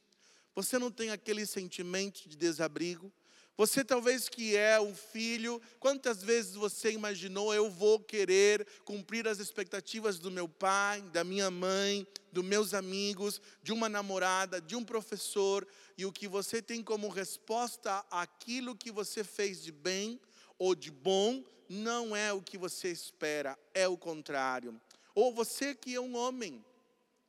Você 0.56 0.80
não 0.80 0.92
tem 0.92 1.12
aquele 1.12 1.46
sentimento 1.46 2.28
de 2.28 2.36
desabrigo. 2.36 3.12
Você 3.58 3.84
talvez 3.84 4.30
que 4.30 4.56
é 4.56 4.80
um 4.80 4.94
filho, 4.94 5.60
quantas 5.80 6.22
vezes 6.22 6.54
você 6.54 6.92
imaginou 6.92 7.52
eu 7.56 7.72
vou 7.72 8.00
querer 8.00 8.68
cumprir 8.86 9.28
as 9.28 9.40
expectativas 9.40 10.20
do 10.20 10.30
meu 10.30 10.48
pai, 10.48 11.02
da 11.02 11.24
minha 11.24 11.50
mãe, 11.50 12.06
dos 12.32 12.46
meus 12.46 12.76
amigos, 12.76 13.42
de 13.64 13.74
uma 13.74 13.90
namorada, 13.90 14.62
de 14.62 14.76
um 14.76 14.84
professor, 14.84 15.68
e 15.98 16.06
o 16.06 16.12
que 16.12 16.28
você 16.28 16.62
tem 16.62 16.84
como 16.84 17.10
resposta 17.10 18.06
àquilo 18.12 18.76
que 18.76 18.92
você 18.92 19.24
fez 19.24 19.64
de 19.64 19.72
bem 19.72 20.22
ou 20.60 20.76
de 20.76 20.92
bom 20.92 21.44
não 21.68 22.16
é 22.16 22.32
o 22.32 22.44
que 22.44 22.60
você 22.60 22.92
espera, 22.92 23.58
é 23.74 23.88
o 23.88 23.98
contrário. 23.98 24.80
Ou 25.16 25.34
você 25.34 25.74
que 25.74 25.96
é 25.96 26.00
um 26.00 26.16
homem, 26.16 26.64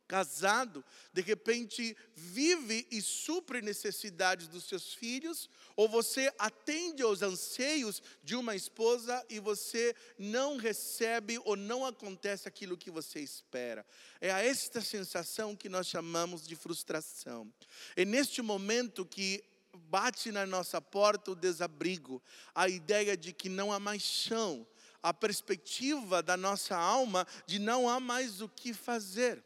casado, 0.08 0.82
de 1.12 1.20
repente 1.20 1.94
vive 2.16 2.88
e 2.90 3.02
supre 3.02 3.60
necessidades 3.60 4.48
dos 4.48 4.64
seus 4.64 4.94
filhos, 4.94 5.50
ou 5.76 5.86
você 5.86 6.32
atende 6.38 7.02
aos 7.02 7.22
anseios 7.22 8.02
de 8.24 8.34
uma 8.34 8.56
esposa 8.56 9.24
e 9.28 9.38
você 9.38 9.94
não 10.18 10.56
recebe 10.56 11.38
ou 11.44 11.54
não 11.54 11.84
acontece 11.84 12.48
aquilo 12.48 12.78
que 12.78 12.90
você 12.90 13.20
espera. 13.20 13.86
É 14.20 14.32
a 14.32 14.42
esta 14.42 14.80
sensação 14.80 15.54
que 15.54 15.68
nós 15.68 15.86
chamamos 15.86 16.48
de 16.48 16.56
frustração. 16.56 17.52
É 17.94 18.04
neste 18.04 18.40
momento 18.40 19.04
que 19.04 19.44
bate 19.90 20.32
na 20.32 20.46
nossa 20.46 20.80
porta 20.80 21.30
o 21.30 21.36
desabrigo, 21.36 22.22
a 22.54 22.68
ideia 22.68 23.16
de 23.16 23.32
que 23.32 23.48
não 23.48 23.70
há 23.70 23.78
mais 23.78 24.02
chão, 24.02 24.66
a 25.02 25.14
perspectiva 25.14 26.22
da 26.22 26.36
nossa 26.36 26.76
alma 26.76 27.26
de 27.46 27.58
não 27.58 27.88
há 27.88 28.00
mais 28.00 28.40
o 28.40 28.48
que 28.48 28.72
fazer. 28.72 29.44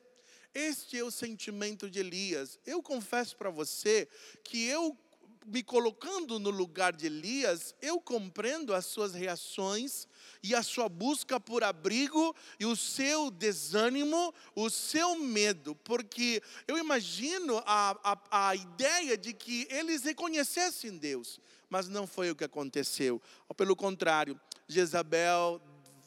Este 0.55 0.99
é 0.99 1.05
o 1.05 1.11
sentimento 1.11 1.89
de 1.89 1.99
Elias. 1.99 2.59
Eu 2.67 2.83
confesso 2.83 3.37
para 3.37 3.49
você 3.49 4.07
que 4.45 4.67
eu, 4.67 4.97
me 5.47 5.63
colocando 5.63 6.39
no 6.39 6.51
lugar 6.51 6.93
de 6.93 7.07
Elias, 7.07 7.75
eu 7.81 7.99
compreendo 7.99 8.75
as 8.75 8.85
suas 8.85 9.15
reações 9.15 10.07
e 10.43 10.55
a 10.55 10.63
sua 10.63 10.91
busca 10.91 11.41
por 11.41 11.65
abrigo 11.65 12.37
e 12.61 12.67
o 12.67 12.77
seu 12.77 13.31
desânimo, 13.31 14.35
o 14.55 14.69
seu 14.69 15.17
medo, 15.17 15.75
porque 15.77 16.43
eu 16.69 16.77
imagino 16.77 17.63
a, 17.65 17.97
a, 18.05 18.49
a 18.49 18.55
ideia 18.55 19.17
de 19.17 19.33
que 19.33 19.67
eles 19.71 20.03
reconhecessem 20.03 20.99
Deus, 20.99 21.41
mas 21.71 21.89
não 21.89 22.07
foi 22.07 22.31
o 22.31 22.37
que 22.37 22.45
aconteceu. 22.45 23.21
Pelo 23.57 23.75
contrário, 23.75 24.39
Jezabel 24.69 25.61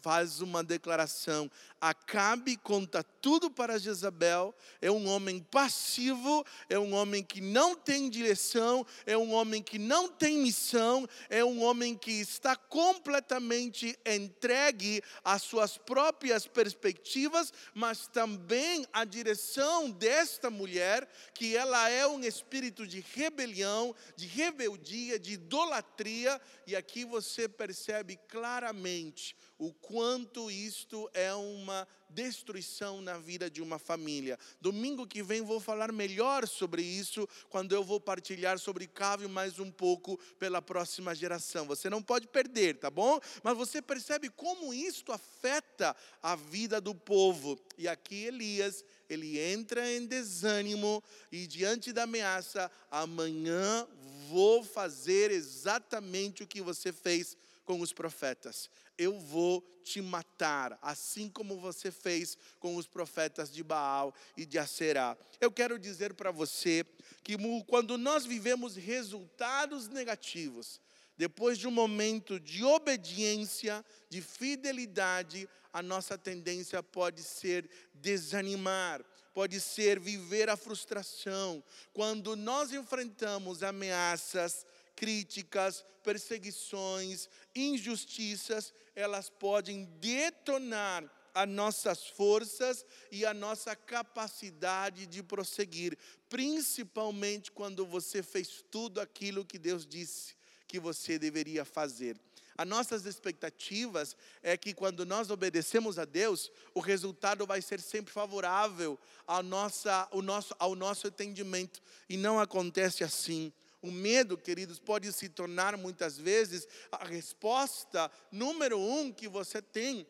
faz 0.05 0.39
uma 0.39 0.63
declaração. 0.63 1.49
Acabe 1.85 2.57
conta 2.57 3.03
tudo 3.03 3.47
para 3.47 3.77
Jezabel. 3.77 4.55
É 4.81 4.89
um 4.89 5.07
homem 5.07 5.39
passivo, 5.39 6.43
é 6.67 6.79
um 6.79 6.95
homem 6.95 7.23
que 7.23 7.39
não 7.39 7.75
tem 7.75 8.09
direção, 8.09 8.83
é 9.05 9.15
um 9.15 9.31
homem 9.31 9.61
que 9.61 9.77
não 9.77 10.07
tem 10.07 10.39
missão, 10.39 11.07
é 11.29 11.45
um 11.45 11.61
homem 11.61 11.93
que 11.93 12.13
está 12.13 12.55
completamente 12.55 13.95
entregue 14.03 15.03
às 15.23 15.43
suas 15.43 15.77
próprias 15.77 16.47
perspectivas, 16.47 17.53
mas 17.71 18.07
também 18.07 18.87
à 18.91 19.05
direção 19.05 19.91
desta 19.91 20.49
mulher, 20.49 21.07
que 21.35 21.55
ela 21.55 21.87
é 21.87 22.07
um 22.07 22.21
espírito 22.21 22.87
de 22.87 23.05
rebelião, 23.13 23.93
de 24.15 24.25
rebeldia, 24.25 25.19
de 25.19 25.33
idolatria, 25.33 26.41
e 26.65 26.75
aqui 26.75 27.05
você 27.05 27.47
percebe 27.47 28.17
claramente 28.27 29.35
o 29.57 29.71
quanto 29.71 30.51
isto 30.51 31.09
é 31.13 31.33
uma 31.33 31.74
destruição 32.09 33.01
na 33.01 33.17
vida 33.17 33.49
de 33.49 33.61
uma 33.61 33.77
família. 33.77 34.39
Domingo 34.61 35.07
que 35.07 35.21
vem 35.21 35.41
vou 35.41 35.59
falar 35.59 35.91
melhor 35.91 36.47
sobre 36.47 36.81
isso, 36.81 37.27
quando 37.49 37.73
eu 37.73 37.83
vou 37.83 37.99
partilhar 37.99 38.57
sobre 38.59 38.87
Cávio 38.87 39.27
mais 39.27 39.59
um 39.59 39.69
pouco 39.69 40.17
pela 40.39 40.61
próxima 40.61 41.13
geração. 41.13 41.65
Você 41.65 41.89
não 41.89 42.01
pode 42.01 42.27
perder, 42.27 42.77
tá 42.77 42.89
bom? 42.89 43.19
Mas 43.43 43.57
você 43.57 43.81
percebe 43.81 44.29
como 44.29 44.73
isto 44.73 45.11
afeta 45.11 45.95
a 46.21 46.35
vida 46.35 46.79
do 46.79 46.95
povo. 46.95 47.59
E 47.77 47.87
aqui 47.87 48.25
Elias, 48.25 48.85
ele 49.09 49.39
entra 49.39 49.91
em 49.91 50.05
desânimo 50.05 51.03
e 51.31 51.47
diante 51.47 51.91
da 51.91 52.03
ameaça, 52.03 52.71
amanhã 52.89 53.87
vou 54.29 54.63
fazer 54.63 55.31
exatamente 55.31 56.43
o 56.43 56.47
que 56.47 56.61
você 56.61 56.91
fez 56.91 57.37
com 57.65 57.81
os 57.81 57.91
profetas 57.91 58.69
eu 58.97 59.19
vou 59.19 59.61
te 59.83 60.01
matar, 60.01 60.77
assim 60.81 61.29
como 61.29 61.59
você 61.59 61.91
fez 61.91 62.37
com 62.59 62.75
os 62.75 62.87
profetas 62.87 63.51
de 63.51 63.63
Baal 63.63 64.13
e 64.35 64.45
de 64.45 64.57
Aserá. 64.57 65.17
Eu 65.39 65.51
quero 65.51 65.77
dizer 65.77 66.13
para 66.13 66.31
você 66.31 66.85
que 67.23 67.35
quando 67.67 67.97
nós 67.97 68.25
vivemos 68.25 68.75
resultados 68.75 69.87
negativos, 69.87 70.81
depois 71.17 71.57
de 71.57 71.67
um 71.67 71.71
momento 71.71 72.39
de 72.39 72.63
obediência, 72.63 73.85
de 74.09 74.21
fidelidade, 74.21 75.47
a 75.71 75.81
nossa 75.81 76.17
tendência 76.17 76.81
pode 76.81 77.21
ser 77.21 77.69
desanimar, 77.93 79.03
pode 79.33 79.59
ser 79.59 79.99
viver 79.99 80.49
a 80.49 80.57
frustração. 80.57 81.63
Quando 81.93 82.35
nós 82.35 82.73
enfrentamos 82.73 83.61
ameaças, 83.61 84.65
críticas, 84.95 85.85
perseguições, 86.03 87.27
injustiças, 87.55 88.73
elas 88.95 89.29
podem 89.29 89.85
detonar 89.99 91.03
as 91.33 91.49
nossas 91.49 92.07
forças 92.07 92.85
e 93.11 93.25
a 93.25 93.33
nossa 93.33 93.75
capacidade 93.75 95.05
de 95.05 95.21
prosseguir, 95.21 95.97
principalmente 96.29 97.51
quando 97.51 97.85
você 97.85 98.23
fez 98.23 98.63
tudo 98.71 99.01
aquilo 99.01 99.43
que 99.43 99.59
Deus 99.59 99.85
disse 99.85 100.35
que 100.67 100.79
você 100.79 101.19
deveria 101.19 101.65
fazer. 101.65 102.17
As 102.57 102.65
nossas 102.65 103.05
expectativas 103.05 104.15
é 104.41 104.55
que 104.55 104.73
quando 104.73 105.05
nós 105.05 105.29
obedecemos 105.29 105.99
a 105.99 106.05
Deus, 106.05 106.49
o 106.73 106.79
resultado 106.79 107.45
vai 107.45 107.61
ser 107.61 107.81
sempre 107.81 108.13
favorável 108.13 108.97
ao, 109.27 109.43
nossa, 109.43 110.07
ao, 110.09 110.21
nosso, 110.21 110.55
ao 110.57 110.73
nosso 110.73 111.07
entendimento. 111.07 111.81
E 112.07 112.15
não 112.15 112.39
acontece 112.39 113.03
assim. 113.03 113.51
O 113.85 113.91
medo, 113.91 114.35
queridos, 114.35 114.79
pode 114.79 115.13
se 115.13 115.29
tornar 115.29 115.77
muitas 115.77 116.17
vezes 116.17 116.67
a 116.91 117.05
resposta 117.05 118.09
número 118.31 118.79
um 118.79 119.13
que 119.13 119.27
você 119.27 119.61
tem 119.61 120.07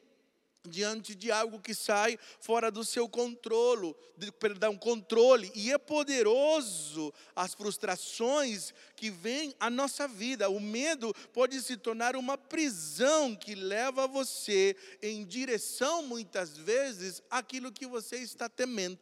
diante 0.65 1.13
de 1.13 1.29
algo 1.29 1.59
que 1.59 1.73
sai 1.73 2.17
fora 2.39 2.71
do 2.71 2.85
seu 2.85 3.07
controle, 3.09 3.93
perdão, 4.39 4.77
controle, 4.77 5.51
e 5.53 5.73
é 5.73 5.77
poderoso 5.77 7.13
as 7.35 7.53
frustrações 7.53 8.73
que 8.95 9.09
vêm 9.09 9.53
à 9.59 9.69
nossa 9.69 10.07
vida. 10.07 10.49
O 10.49 10.59
medo 10.59 11.13
pode 11.33 11.61
se 11.61 11.75
tornar 11.75 12.15
uma 12.15 12.37
prisão 12.37 13.35
que 13.35 13.55
leva 13.55 14.07
você 14.07 14.75
em 15.01 15.25
direção 15.25 16.03
muitas 16.03 16.57
vezes 16.57 17.21
àquilo 17.29 17.73
que 17.73 17.85
você 17.85 18.15
está 18.17 18.47
temendo. 18.47 18.97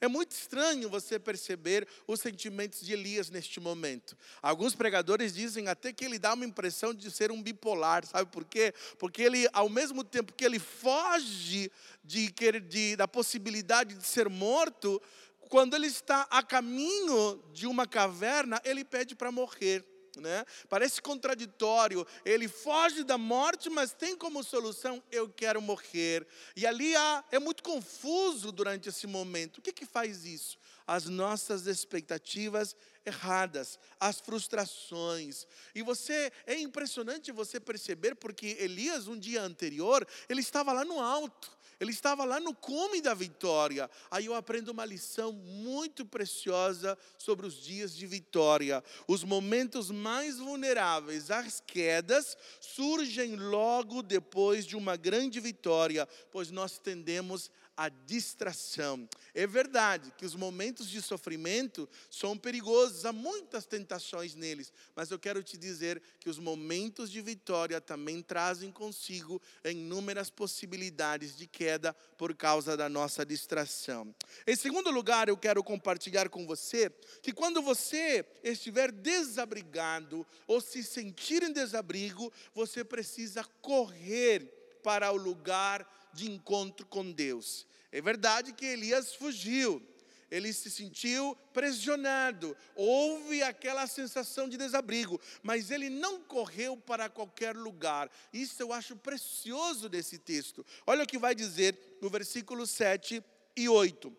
É 0.00 0.08
muito 0.08 0.32
estranho 0.32 0.88
você 0.88 1.18
perceber 1.18 1.86
os 2.06 2.20
sentimentos 2.20 2.80
de 2.80 2.92
Elias 2.92 3.30
neste 3.30 3.60
momento. 3.60 4.16
Alguns 4.42 4.74
pregadores 4.74 5.34
dizem 5.34 5.68
até 5.68 5.92
que 5.92 6.04
ele 6.04 6.18
dá 6.18 6.34
uma 6.34 6.44
impressão 6.44 6.92
de 6.92 7.10
ser 7.10 7.30
um 7.32 7.42
bipolar, 7.42 8.06
sabe 8.06 8.30
por 8.30 8.44
quê? 8.44 8.74
Porque 8.98 9.22
ele, 9.22 9.48
ao 9.52 9.68
mesmo 9.68 10.04
tempo 10.04 10.32
que 10.32 10.44
ele 10.44 10.58
foge 10.58 11.70
de, 12.04 12.32
de, 12.68 12.96
da 12.96 13.08
possibilidade 13.08 13.94
de 13.94 14.06
ser 14.06 14.28
morto, 14.28 15.00
quando 15.48 15.74
ele 15.74 15.86
está 15.86 16.26
a 16.30 16.42
caminho 16.42 17.42
de 17.52 17.66
uma 17.66 17.86
caverna, 17.86 18.60
ele 18.64 18.84
pede 18.84 19.14
para 19.14 19.30
morrer. 19.30 19.84
Né? 20.16 20.44
Parece 20.68 21.02
contraditório. 21.02 22.06
Ele 22.24 22.48
foge 22.48 23.04
da 23.04 23.18
morte, 23.18 23.68
mas 23.68 23.92
tem 23.92 24.16
como 24.16 24.42
solução: 24.42 25.02
eu 25.12 25.28
quero 25.28 25.60
morrer. 25.60 26.26
E 26.56 26.66
ali 26.66 26.96
há, 26.96 27.24
é 27.30 27.38
muito 27.38 27.62
confuso 27.62 28.50
durante 28.50 28.88
esse 28.88 29.06
momento. 29.06 29.58
O 29.58 29.62
que, 29.62 29.72
que 29.72 29.84
faz 29.84 30.24
isso? 30.24 30.58
As 30.86 31.06
nossas 31.06 31.66
expectativas 31.66 32.74
erradas, 33.04 33.78
as 34.00 34.20
frustrações. 34.20 35.46
E 35.74 35.82
você 35.82 36.32
é 36.46 36.58
impressionante 36.58 37.30
você 37.30 37.60
perceber 37.60 38.14
porque 38.16 38.56
Elias 38.58 39.06
um 39.06 39.18
dia 39.18 39.42
anterior, 39.42 40.06
ele 40.28 40.40
estava 40.40 40.72
lá 40.72 40.84
no 40.84 41.00
alto. 41.00 41.55
Ele 41.78 41.90
estava 41.90 42.24
lá 42.24 42.40
no 42.40 42.54
cume 42.54 43.00
da 43.00 43.12
vitória. 43.12 43.90
Aí 44.10 44.26
eu 44.26 44.34
aprendo 44.34 44.70
uma 44.70 44.84
lição 44.84 45.32
muito 45.32 46.06
preciosa 46.06 46.96
sobre 47.18 47.46
os 47.46 47.54
dias 47.62 47.94
de 47.94 48.06
vitória. 48.06 48.82
Os 49.06 49.22
momentos 49.22 49.90
mais 49.90 50.38
vulneráveis 50.38 51.30
às 51.30 51.60
quedas 51.60 52.36
surgem 52.60 53.36
logo 53.36 54.02
depois 54.02 54.64
de 54.64 54.76
uma 54.76 54.96
grande 54.96 55.38
vitória, 55.38 56.08
pois 56.30 56.50
nós 56.50 56.78
tendemos 56.78 57.50
a 57.64 57.65
distração. 58.06 59.06
É 59.34 59.46
verdade 59.46 60.12
que 60.16 60.24
os 60.24 60.34
momentos 60.34 60.88
de 60.88 61.02
sofrimento 61.02 61.86
são 62.10 62.36
perigosos, 62.36 63.04
há 63.04 63.12
muitas 63.12 63.66
tentações 63.66 64.34
neles, 64.34 64.72
mas 64.94 65.10
eu 65.10 65.18
quero 65.18 65.42
te 65.42 65.58
dizer 65.58 66.02
que 66.18 66.30
os 66.30 66.38
momentos 66.38 67.10
de 67.10 67.20
vitória 67.20 67.80
também 67.80 68.22
trazem 68.22 68.72
consigo 68.72 69.40
inúmeras 69.62 70.30
possibilidades 70.30 71.36
de 71.36 71.46
queda 71.46 71.92
por 72.16 72.34
causa 72.34 72.76
da 72.76 72.88
nossa 72.88 73.26
distração. 73.26 74.14
Em 74.46 74.56
segundo 74.56 74.90
lugar, 74.90 75.28
eu 75.28 75.36
quero 75.36 75.62
compartilhar 75.62 76.30
com 76.30 76.46
você 76.46 76.90
que 77.22 77.32
quando 77.32 77.60
você 77.60 78.24
estiver 78.42 78.90
desabrigado 78.90 80.26
ou 80.46 80.60
se 80.60 80.82
sentir 80.82 81.42
em 81.42 81.52
desabrigo, 81.52 82.32
você 82.54 82.82
precisa 82.82 83.44
correr 83.60 84.50
para 84.82 85.10
o 85.10 85.16
lugar 85.16 86.10
de 86.12 86.30
encontro 86.30 86.86
com 86.86 87.10
Deus. 87.12 87.66
É 87.92 88.00
verdade 88.00 88.52
que 88.52 88.66
Elias 88.66 89.14
fugiu, 89.14 89.82
ele 90.30 90.52
se 90.52 90.70
sentiu 90.70 91.36
pressionado, 91.52 92.56
houve 92.74 93.42
aquela 93.42 93.86
sensação 93.86 94.48
de 94.48 94.56
desabrigo, 94.56 95.20
mas 95.42 95.70
ele 95.70 95.88
não 95.88 96.20
correu 96.22 96.76
para 96.76 97.08
qualquer 97.08 97.56
lugar. 97.56 98.10
Isso 98.32 98.60
eu 98.62 98.72
acho 98.72 98.96
precioso 98.96 99.88
desse 99.88 100.18
texto. 100.18 100.66
Olha 100.86 101.04
o 101.04 101.06
que 101.06 101.18
vai 101.18 101.34
dizer 101.34 101.78
no 102.00 102.10
versículo 102.10 102.66
7 102.66 103.22
e 103.56 103.68
8. 103.68 104.12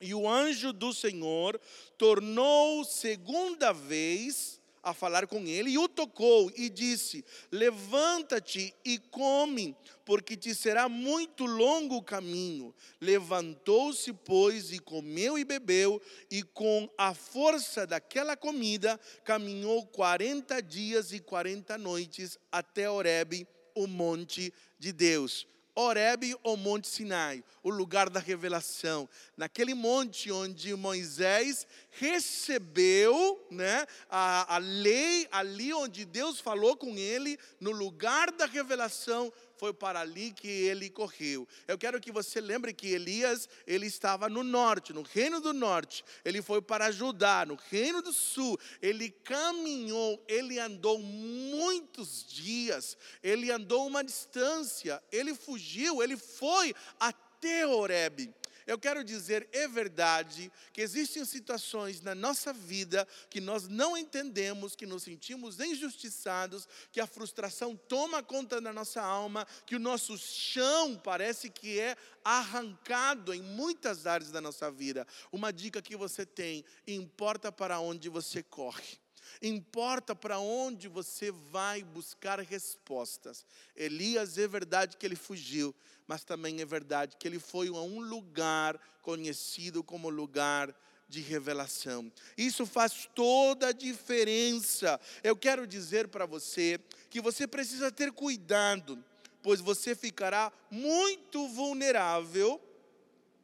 E 0.00 0.14
o 0.14 0.28
anjo 0.28 0.72
do 0.72 0.92
Senhor 0.92 1.60
tornou 1.96 2.84
segunda 2.84 3.72
vez 3.72 4.57
a 4.90 4.94
falar 4.94 5.26
com 5.26 5.46
ele 5.46 5.70
e 5.70 5.78
o 5.78 5.88
tocou 5.88 6.50
e 6.56 6.68
disse: 6.68 7.24
Levanta-te 7.50 8.74
e 8.84 8.98
come, 8.98 9.76
porque 10.04 10.36
te 10.36 10.54
será 10.54 10.88
muito 10.88 11.44
longo 11.44 11.96
o 11.96 12.02
caminho. 12.02 12.74
Levantou-se, 13.00 14.12
pois, 14.12 14.72
e 14.72 14.78
comeu 14.78 15.38
e 15.38 15.44
bebeu, 15.44 16.00
e 16.30 16.42
com 16.42 16.88
a 16.96 17.14
força 17.14 17.86
daquela 17.86 18.36
comida 18.36 18.98
caminhou 19.24 19.86
quarenta 19.86 20.62
dias 20.62 21.12
e 21.12 21.20
quarenta 21.20 21.76
noites 21.76 22.38
até 22.50 22.88
Horebe, 22.88 23.46
o 23.74 23.86
monte 23.86 24.52
de 24.78 24.92
Deus. 24.92 25.46
Horebe 25.80 26.34
ou 26.42 26.56
Monte 26.56 26.88
Sinai, 26.88 27.44
o 27.62 27.70
lugar 27.70 28.10
da 28.10 28.18
revelação, 28.18 29.08
naquele 29.36 29.74
monte 29.74 30.28
onde 30.28 30.74
Moisés 30.74 31.68
recebeu 31.92 33.46
né, 33.48 33.86
a, 34.10 34.56
a 34.56 34.58
lei, 34.58 35.28
ali 35.30 35.72
onde 35.72 36.04
Deus 36.04 36.40
falou 36.40 36.76
com 36.76 36.98
ele, 36.98 37.38
no 37.60 37.70
lugar 37.70 38.32
da 38.32 38.44
revelação, 38.44 39.32
foi 39.58 39.72
para 39.74 40.00
ali 40.00 40.30
que 40.30 40.48
ele 40.48 40.88
correu. 40.88 41.46
Eu 41.66 41.76
quero 41.76 42.00
que 42.00 42.12
você 42.12 42.40
lembre 42.40 42.72
que 42.72 42.88
Elias, 42.88 43.48
ele 43.66 43.86
estava 43.86 44.28
no 44.28 44.44
norte, 44.44 44.92
no 44.92 45.02
reino 45.02 45.40
do 45.40 45.52
norte. 45.52 46.04
Ele 46.24 46.40
foi 46.40 46.62
para 46.62 46.92
Judá, 46.92 47.44
no 47.44 47.56
reino 47.56 48.00
do 48.00 48.12
sul. 48.12 48.58
Ele 48.80 49.10
caminhou, 49.10 50.22
ele 50.28 50.58
andou 50.58 50.98
muitos 50.98 52.24
dias. 52.26 52.96
Ele 53.22 53.50
andou 53.50 53.86
uma 53.86 54.04
distância, 54.04 55.02
ele 55.10 55.34
fugiu, 55.34 56.02
ele 56.02 56.16
foi 56.16 56.74
até 57.00 57.66
Horebe. 57.66 58.32
Eu 58.68 58.78
quero 58.78 59.02
dizer, 59.02 59.48
é 59.50 59.66
verdade 59.66 60.52
que 60.74 60.82
existem 60.82 61.24
situações 61.24 62.02
na 62.02 62.14
nossa 62.14 62.52
vida 62.52 63.08
que 63.30 63.40
nós 63.40 63.66
não 63.66 63.96
entendemos, 63.96 64.76
que 64.76 64.84
nos 64.84 65.04
sentimos 65.04 65.58
injustiçados, 65.58 66.68
que 66.92 67.00
a 67.00 67.06
frustração 67.06 67.74
toma 67.74 68.22
conta 68.22 68.60
da 68.60 68.70
nossa 68.70 69.00
alma, 69.00 69.46
que 69.64 69.74
o 69.74 69.78
nosso 69.78 70.18
chão 70.18 71.00
parece 71.02 71.48
que 71.48 71.80
é 71.80 71.96
arrancado 72.22 73.32
em 73.32 73.40
muitas 73.40 74.06
áreas 74.06 74.30
da 74.30 74.38
nossa 74.38 74.70
vida. 74.70 75.06
Uma 75.32 75.50
dica 75.50 75.80
que 75.80 75.96
você 75.96 76.26
tem: 76.26 76.62
importa 76.86 77.50
para 77.50 77.80
onde 77.80 78.10
você 78.10 78.42
corre. 78.42 78.98
Importa 79.42 80.14
para 80.14 80.38
onde 80.38 80.88
você 80.88 81.30
vai 81.30 81.82
buscar 81.82 82.40
respostas. 82.40 83.44
Elias 83.76 84.38
é 84.38 84.48
verdade 84.48 84.96
que 84.96 85.06
ele 85.06 85.16
fugiu, 85.16 85.74
mas 86.06 86.24
também 86.24 86.60
é 86.60 86.64
verdade 86.64 87.16
que 87.18 87.26
ele 87.26 87.38
foi 87.38 87.68
a 87.68 87.72
um 87.72 88.00
lugar 88.00 88.80
conhecido 89.02 89.82
como 89.82 90.08
lugar 90.08 90.74
de 91.08 91.20
revelação. 91.20 92.12
Isso 92.36 92.66
faz 92.66 93.08
toda 93.14 93.68
a 93.68 93.72
diferença. 93.72 95.00
Eu 95.24 95.36
quero 95.36 95.66
dizer 95.66 96.08
para 96.08 96.26
você 96.26 96.78
que 97.08 97.20
você 97.20 97.46
precisa 97.46 97.90
ter 97.90 98.12
cuidado, 98.12 99.02
pois 99.42 99.60
você 99.60 99.94
ficará 99.94 100.52
muito 100.70 101.48
vulnerável 101.48 102.60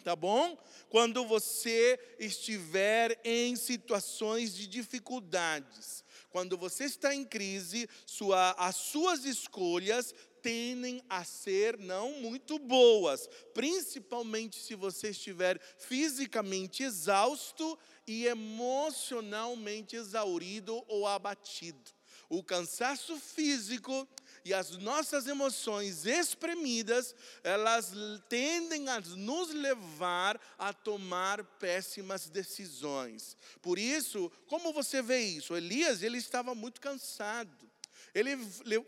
tá 0.04 0.14
bom? 0.14 0.56
Quando 0.90 1.26
você 1.26 1.98
estiver 2.18 3.18
em 3.24 3.56
situações 3.56 4.54
de 4.54 4.66
dificuldades, 4.66 6.04
quando 6.30 6.58
você 6.58 6.84
está 6.84 7.14
em 7.14 7.24
crise, 7.24 7.88
sua, 8.04 8.50
as 8.58 8.76
suas 8.76 9.24
escolhas 9.24 10.14
tendem 10.42 11.02
a 11.08 11.24
ser 11.24 11.78
não 11.78 12.20
muito 12.20 12.58
boas, 12.58 13.26
principalmente 13.54 14.56
se 14.60 14.74
você 14.74 15.08
estiver 15.08 15.58
fisicamente 15.78 16.82
exausto 16.82 17.78
e 18.06 18.26
emocionalmente 18.26 19.96
exaurido 19.96 20.84
ou 20.86 21.06
abatido. 21.06 21.90
O 22.28 22.42
cansaço 22.42 23.16
físico 23.16 24.06
e 24.44 24.52
as 24.52 24.76
nossas 24.76 25.26
emoções 25.26 26.04
espremidas, 26.04 27.14
elas 27.42 27.92
tendem 28.28 28.88
a 28.90 29.00
nos 29.00 29.50
levar 29.50 30.38
a 30.58 30.72
tomar 30.72 31.42
péssimas 31.42 32.28
decisões. 32.28 33.36
Por 33.62 33.78
isso, 33.78 34.30
como 34.46 34.72
você 34.72 35.00
vê 35.00 35.20
isso? 35.20 35.56
Elias, 35.56 36.02
ele 36.02 36.18
estava 36.18 36.54
muito 36.54 36.78
cansado. 36.80 37.64
Ele 38.14 38.36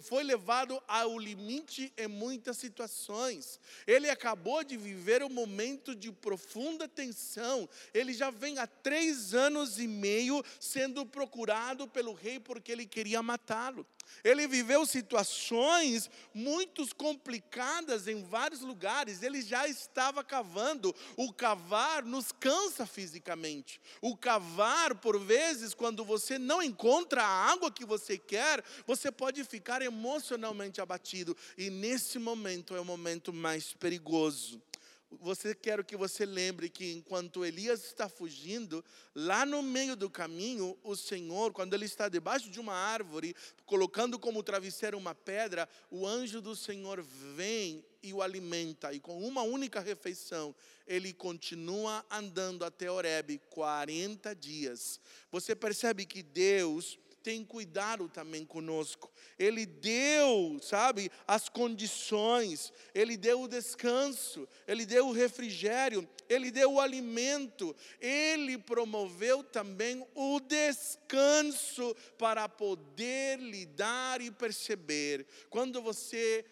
foi 0.02 0.22
levado 0.22 0.80
ao 0.86 1.18
limite 1.18 1.92
em 1.96 2.06
muitas 2.06 2.58
situações. 2.58 3.58
Ele 3.84 4.08
acabou 4.08 4.62
de 4.62 4.76
viver 4.76 5.22
um 5.24 5.28
momento 5.28 5.96
de 5.96 6.12
profunda 6.12 6.86
tensão. 6.86 7.68
Ele 7.92 8.12
já 8.12 8.30
vem 8.30 8.58
há 8.58 8.68
três 8.68 9.34
anos 9.34 9.80
e 9.80 9.88
meio 9.88 10.44
sendo 10.60 11.04
procurado 11.04 11.88
pelo 11.88 12.12
rei 12.12 12.38
porque 12.38 12.70
ele 12.70 12.86
queria 12.86 13.20
matá-lo. 13.20 13.84
Ele 14.24 14.46
viveu 14.46 14.84
situações 14.86 16.10
muito 16.34 16.86
complicadas 16.94 18.08
em 18.08 18.22
vários 18.24 18.60
lugares. 18.60 19.22
Ele 19.22 19.42
já 19.42 19.66
estava 19.68 20.22
cavando. 20.24 20.94
O 21.16 21.32
cavar 21.32 22.04
nos 22.04 22.32
cansa 22.32 22.86
fisicamente. 22.86 23.80
O 24.00 24.16
cavar, 24.16 24.94
por 24.96 25.18
vezes, 25.18 25.74
quando 25.74 26.04
você 26.04 26.38
não 26.38 26.62
encontra 26.62 27.22
a 27.22 27.50
água 27.52 27.70
que 27.70 27.84
você 27.84 28.18
quer, 28.18 28.64
você 28.86 29.10
pode 29.10 29.42
ficar 29.44 29.82
emocionalmente 29.82 30.80
abatido. 30.80 31.36
E 31.56 31.70
nesse 31.70 32.18
momento 32.18 32.74
é 32.74 32.80
o 32.80 32.84
momento 32.84 33.32
mais 33.32 33.72
perigoso 33.72 34.60
você 35.10 35.54
quero 35.54 35.84
que 35.84 35.96
você 35.96 36.26
lembre 36.26 36.68
que 36.68 36.92
enquanto 36.92 37.44
Elias 37.44 37.84
está 37.84 38.08
fugindo, 38.08 38.84
lá 39.14 39.46
no 39.46 39.62
meio 39.62 39.94
do 39.96 40.10
caminho, 40.10 40.76
o 40.82 40.96
Senhor, 40.96 41.52
quando 41.52 41.74
ele 41.74 41.84
está 41.84 42.08
debaixo 42.08 42.50
de 42.50 42.58
uma 42.58 42.74
árvore, 42.74 43.34
colocando 43.64 44.18
como 44.18 44.42
travesseiro 44.42 44.98
uma 44.98 45.14
pedra, 45.14 45.68
o 45.90 46.06
anjo 46.06 46.40
do 46.40 46.56
Senhor 46.56 47.02
vem 47.34 47.84
e 48.02 48.12
o 48.12 48.22
alimenta, 48.22 48.92
e 48.92 49.00
com 49.00 49.18
uma 49.24 49.42
única 49.42 49.80
refeição, 49.80 50.54
ele 50.86 51.12
continua 51.12 52.04
andando 52.10 52.64
até 52.64 52.90
Horebe 52.90 53.40
40 53.50 54.34
dias. 54.34 55.00
Você 55.30 55.56
percebe 55.56 56.04
que 56.06 56.22
Deus 56.22 56.98
tem 57.26 57.44
cuidado 57.44 58.08
também 58.08 58.46
conosco. 58.46 59.10
Ele 59.36 59.66
deu, 59.66 60.60
sabe, 60.62 61.10
as 61.26 61.48
condições, 61.48 62.72
ele 62.94 63.16
deu 63.16 63.42
o 63.42 63.48
descanso, 63.48 64.48
ele 64.64 64.86
deu 64.86 65.08
o 65.08 65.12
refrigério, 65.12 66.08
ele 66.28 66.52
deu 66.52 66.74
o 66.74 66.80
alimento, 66.80 67.74
ele 68.00 68.56
promoveu 68.56 69.42
também 69.42 70.06
o 70.14 70.38
descanso 70.38 71.96
para 72.16 72.48
poder 72.48 73.40
lidar 73.40 74.20
e 74.20 74.30
perceber. 74.30 75.26
Quando 75.50 75.82
você 75.82 76.44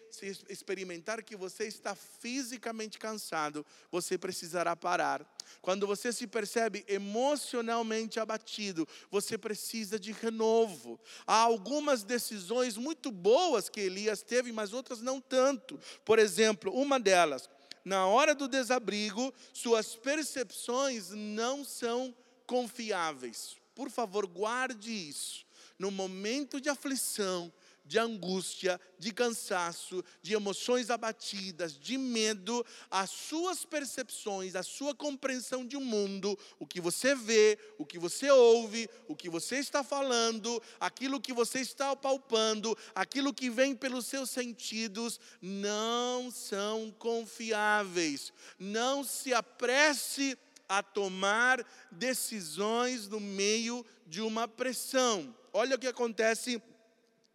experimentar 0.49 1.23
que 1.23 1.37
você 1.37 1.67
está 1.67 1.95
fisicamente 1.95 2.99
cansado, 2.99 3.65
você 3.89 4.17
precisará 4.17 4.75
parar 4.75 5.25
quando 5.61 5.87
você 5.87 6.11
se 6.11 6.27
percebe 6.27 6.83
emocionalmente 6.87 8.19
abatido, 8.19 8.87
você 9.09 9.37
precisa 9.37 9.99
de 9.99 10.11
renovo. 10.11 10.99
Há 11.25 11.37
algumas 11.37 12.03
decisões 12.03 12.77
muito 12.77 13.11
boas 13.11 13.69
que 13.69 13.79
Elias 13.79 14.21
teve, 14.21 14.51
mas 14.51 14.73
outras 14.73 15.01
não 15.01 15.19
tanto. 15.21 15.79
Por 16.03 16.19
exemplo, 16.19 16.71
uma 16.73 16.99
delas, 16.99 17.49
na 17.83 18.07
hora 18.07 18.33
do 18.33 18.47
desabrigo, 18.47 19.33
suas 19.53 19.95
percepções 19.95 21.11
não 21.11 21.63
são 21.63 22.15
confiáveis. 22.47 23.55
Por 23.75 23.89
favor, 23.89 24.25
guarde 24.25 24.91
isso. 24.91 25.45
No 25.77 25.91
momento 25.91 26.61
de 26.61 26.69
aflição, 26.69 27.51
de 27.85 27.99
angústia, 27.99 28.81
de 28.97 29.13
cansaço, 29.13 30.03
de 30.21 30.33
emoções 30.33 30.89
abatidas, 30.89 31.77
de 31.77 31.97
medo, 31.97 32.65
as 32.89 33.11
suas 33.11 33.63
percepções, 33.63 34.55
a 34.55 34.63
sua 34.63 34.95
compreensão 34.95 35.65
de 35.65 35.77
um 35.77 35.85
mundo, 35.85 36.37
o 36.59 36.65
que 36.65 36.81
você 36.81 37.13
vê, 37.13 37.57
o 37.77 37.85
que 37.85 37.99
você 37.99 38.29
ouve, 38.31 38.89
o 39.07 39.15
que 39.15 39.29
você 39.29 39.57
está 39.57 39.83
falando, 39.83 40.61
aquilo 40.79 41.21
que 41.21 41.31
você 41.31 41.59
está 41.59 41.95
palpando, 41.95 42.75
aquilo 42.95 43.33
que 43.33 43.49
vem 43.49 43.75
pelos 43.75 44.07
seus 44.07 44.29
sentidos, 44.29 45.19
não 45.41 46.31
são 46.31 46.93
confiáveis. 46.97 48.33
Não 48.57 49.03
se 49.03 49.33
apresse 49.33 50.37
a 50.67 50.81
tomar 50.81 51.65
decisões 51.91 53.07
no 53.07 53.19
meio 53.19 53.85
de 54.07 54.21
uma 54.21 54.47
pressão. 54.47 55.35
Olha 55.53 55.75
o 55.75 55.79
que 55.79 55.87
acontece 55.87 56.61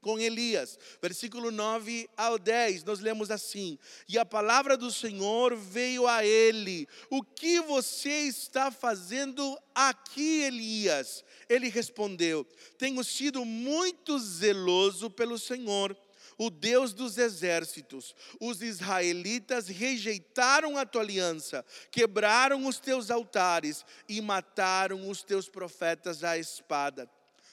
com 0.01 0.19
Elias. 0.19 0.79
Versículo 1.01 1.51
9 1.51 2.09
ao 2.17 2.39
10, 2.39 2.85
nós 2.85 3.01
lemos 3.01 3.31
assim: 3.31 3.79
E 4.09 4.19
a 4.19 4.25
palavra 4.25 4.77
do 4.77 4.91
Senhor 4.91 5.57
veio 5.57 6.07
a 6.07 6.25
ele: 6.25 6.89
O 7.11 7.23
que 7.23 7.61
você 7.61 8.23
está 8.23 8.71
fazendo 8.71 9.59
aqui, 9.75 10.43
Elias? 10.43 11.25
Ele 11.49 11.69
respondeu: 11.69 12.47
Tenho 12.79 13.03
sido 13.05 13.45
muito 13.45 14.19
zeloso 14.19 15.11
pelo 15.11 15.39
Senhor 15.39 15.97
o 16.39 16.49
Deus 16.49 16.95
dos 16.95 17.19
exércitos. 17.19 18.15
Os 18.41 18.63
israelitas 18.63 19.69
rejeitaram 19.69 20.79
a 20.79 20.87
tua 20.87 21.03
aliança, 21.03 21.63
quebraram 21.91 22.67
os 22.67 22.81
teus 22.81 23.11
altares 23.11 23.85
e 24.09 24.23
mataram 24.23 25.11
os 25.11 25.23
teus 25.23 25.51
profetas 25.51 26.25
à 26.25 26.39
espada 26.39 27.11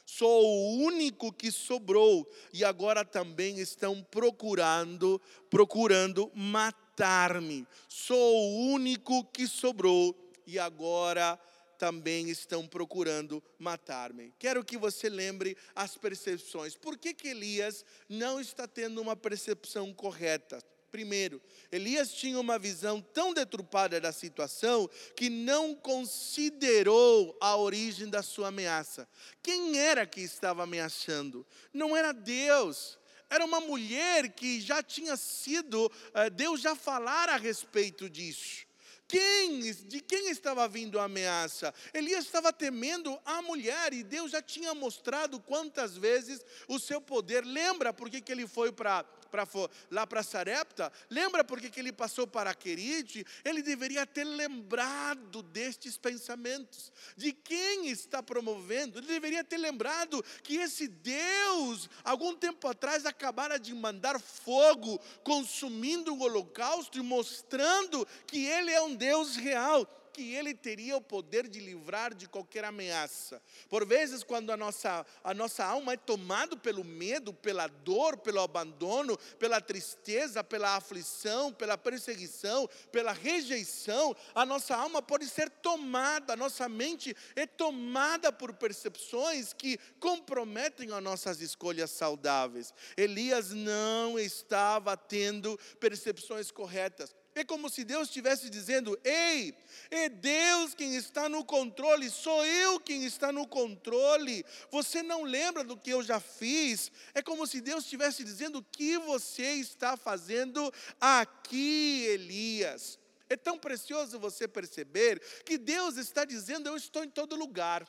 sou 0.07 0.41
o 0.45 0.77
único 0.77 1.33
que 1.33 1.51
sobrou 1.51 2.25
e 2.53 2.63
agora 2.63 3.03
também 3.03 3.59
estão 3.59 4.01
procurando, 4.01 5.21
procurando 5.49 6.31
matar-me. 6.33 7.67
Sou 7.89 8.17
o 8.17 8.71
único 8.71 9.25
que 9.25 9.45
sobrou 9.45 10.15
e 10.45 10.57
agora 10.57 11.37
também 11.77 12.29
estão 12.29 12.65
procurando 12.65 13.43
matar-me. 13.59 14.33
Quero 14.39 14.63
que 14.63 14.77
você 14.77 15.09
lembre 15.09 15.57
as 15.75 15.97
percepções. 15.97 16.73
Por 16.73 16.97
que, 16.97 17.13
que 17.13 17.27
Elias 17.27 17.83
não 18.07 18.39
está 18.39 18.65
tendo 18.65 19.01
uma 19.01 19.15
percepção 19.15 19.93
correta? 19.93 20.63
Primeiro, 20.91 21.41
Elias 21.71 22.13
tinha 22.13 22.39
uma 22.39 22.57
visão 22.57 23.01
tão 23.01 23.33
deturpada 23.33 23.99
da 23.99 24.11
situação 24.11 24.89
que 25.15 25.29
não 25.29 25.75
considerou 25.75 27.37
a 27.41 27.55
origem 27.57 28.09
da 28.09 28.23
sua 28.23 28.47
ameaça. 28.47 29.07
Quem 29.43 29.77
era 29.77 30.05
que 30.05 30.21
estava 30.21 30.63
ameaçando? 30.63 31.45
Não 31.73 31.95
era 31.95 32.13
Deus. 32.13 32.97
Era 33.29 33.43
uma 33.43 33.59
mulher 33.59 34.29
que 34.29 34.61
já 34.61 34.81
tinha 34.81 35.17
sido, 35.17 35.91
eh, 36.13 36.29
Deus 36.29 36.61
já 36.61 36.75
falara 36.75 37.33
a 37.33 37.37
respeito 37.37 38.09
disso. 38.09 38.65
Quem, 39.07 39.61
de 39.61 40.01
quem 40.01 40.29
estava 40.29 40.67
vindo 40.67 40.99
a 40.99 41.05
ameaça? 41.05 41.73
Elias 41.93 42.25
estava 42.25 42.51
temendo 42.51 43.17
a 43.23 43.41
mulher 43.41 43.93
e 43.93 44.03
Deus 44.03 44.31
já 44.31 44.41
tinha 44.41 44.73
mostrado 44.73 45.39
quantas 45.39 45.95
vezes 45.95 46.43
o 46.67 46.77
seu 46.77 46.99
poder. 46.99 47.45
Lembra 47.45 47.93
por 47.93 48.09
que 48.09 48.21
ele 48.29 48.45
foi 48.45 48.69
para 48.69 49.05
pra, 49.27 49.47
lá 49.91 50.07
para 50.07 50.23
Sarepta, 50.23 50.91
lembra 51.09 51.43
porque 51.43 51.69
que 51.69 51.79
ele 51.79 51.91
passou 51.91 52.25
para 52.25 52.53
Querite? 52.53 53.25
Ele 53.43 53.61
deveria 53.61 54.05
ter 54.05 54.23
lembrado 54.23 55.43
destes 55.43 55.97
pensamentos, 55.97 56.91
de 57.15 57.31
quem 57.31 57.87
está 57.89 58.23
promovendo, 58.23 58.99
ele 58.99 59.07
deveria 59.07 59.43
ter 59.43 59.57
lembrado 59.57 60.23
que 60.43 60.57
esse 60.57 60.87
Deus, 60.87 61.89
algum 62.03 62.35
tempo 62.35 62.67
atrás, 62.67 63.05
acabara 63.05 63.59
de 63.59 63.73
mandar 63.73 64.19
fogo, 64.19 64.99
consumindo 65.23 66.13
o 66.13 66.21
holocausto 66.21 66.97
e 66.97 67.01
mostrando 67.01 68.07
que 68.25 68.45
ele 68.45 68.71
é 68.71 68.81
um 68.81 68.95
Deus 68.95 69.35
real 69.35 69.87
que 70.17 70.33
ele 70.33 70.55
teria 70.55 70.97
o 70.97 71.01
poder 71.01 71.47
de 71.47 71.59
livrar 71.59 72.11
de 72.11 72.27
qualquer 72.27 72.65
ameaça. 72.65 73.39
Por 73.69 73.85
vezes, 73.85 74.23
quando 74.23 74.51
a 74.51 74.57
nossa, 74.57 75.05
a 75.23 75.31
nossa 75.31 75.63
alma 75.63 75.93
é 75.93 75.97
tomada 75.97 76.57
pelo 76.57 76.83
medo, 76.83 77.31
pela 77.31 77.67
dor, 77.67 78.17
pelo 78.17 78.41
abandono, 78.41 79.15
pela 79.37 79.61
tristeza, 79.61 80.43
pela 80.43 80.75
aflição, 80.75 81.53
pela 81.53 81.77
perseguição, 81.77 82.67
pela 82.91 83.11
rejeição, 83.11 84.15
a 84.33 84.43
nossa 84.43 84.75
alma 84.75 85.03
pode 85.03 85.27
ser 85.27 85.51
tomada, 85.51 86.33
a 86.33 86.35
nossa 86.35 86.67
mente 86.67 87.15
é 87.35 87.45
tomada 87.45 88.31
por 88.31 88.53
percepções 88.53 89.53
que 89.53 89.77
comprometem 89.99 90.91
as 90.91 91.03
nossas 91.03 91.41
escolhas 91.41 91.91
saudáveis. 91.91 92.73
Elias 92.97 93.51
não 93.51 94.17
estava 94.17 94.97
tendo 94.97 95.59
percepções 95.79 96.49
corretas. 96.49 97.15
É 97.37 97.43
como 97.43 97.69
se 97.69 97.83
Deus 97.83 98.07
estivesse 98.07 98.49
dizendo: 98.49 98.99
Ei, 99.03 99.53
é 99.91 100.09
Deus 100.09 100.73
quem 100.73 100.95
está 100.95 101.29
no 101.29 101.45
controle, 101.45 102.09
sou 102.09 102.43
eu 102.43 102.79
quem 102.79 103.05
está 103.05 103.31
no 103.31 103.45
controle. 103.45 104.43
Você 104.71 105.03
não 105.03 105.21
lembra 105.21 105.63
do 105.63 105.77
que 105.77 105.91
eu 105.91 106.01
já 106.01 106.19
fiz? 106.19 106.91
É 107.13 107.21
como 107.21 107.45
se 107.45 107.61
Deus 107.61 107.83
estivesse 107.83 108.23
dizendo: 108.23 108.57
O 108.57 108.63
que 108.63 108.97
você 108.97 109.53
está 109.53 109.95
fazendo 109.95 110.73
aqui, 110.99 112.05
Elias? 112.07 112.97
É 113.29 113.37
tão 113.37 113.59
precioso 113.59 114.19
você 114.19 114.47
perceber 114.47 115.21
que 115.45 115.59
Deus 115.59 115.95
está 115.97 116.25
dizendo: 116.25 116.67
Eu 116.67 116.75
estou 116.75 117.03
em 117.03 117.09
todo 117.09 117.35
lugar. 117.35 117.87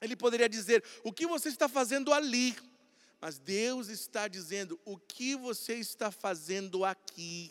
Ele 0.00 0.16
poderia 0.16 0.48
dizer: 0.48 0.82
O 1.04 1.12
que 1.12 1.24
você 1.24 1.50
está 1.50 1.68
fazendo 1.68 2.12
ali? 2.12 2.56
Mas 3.20 3.38
Deus 3.38 3.88
está 3.88 4.28
dizendo: 4.28 4.78
o 4.84 4.98
que 4.98 5.34
você 5.36 5.74
está 5.74 6.10
fazendo 6.10 6.84
aqui? 6.84 7.50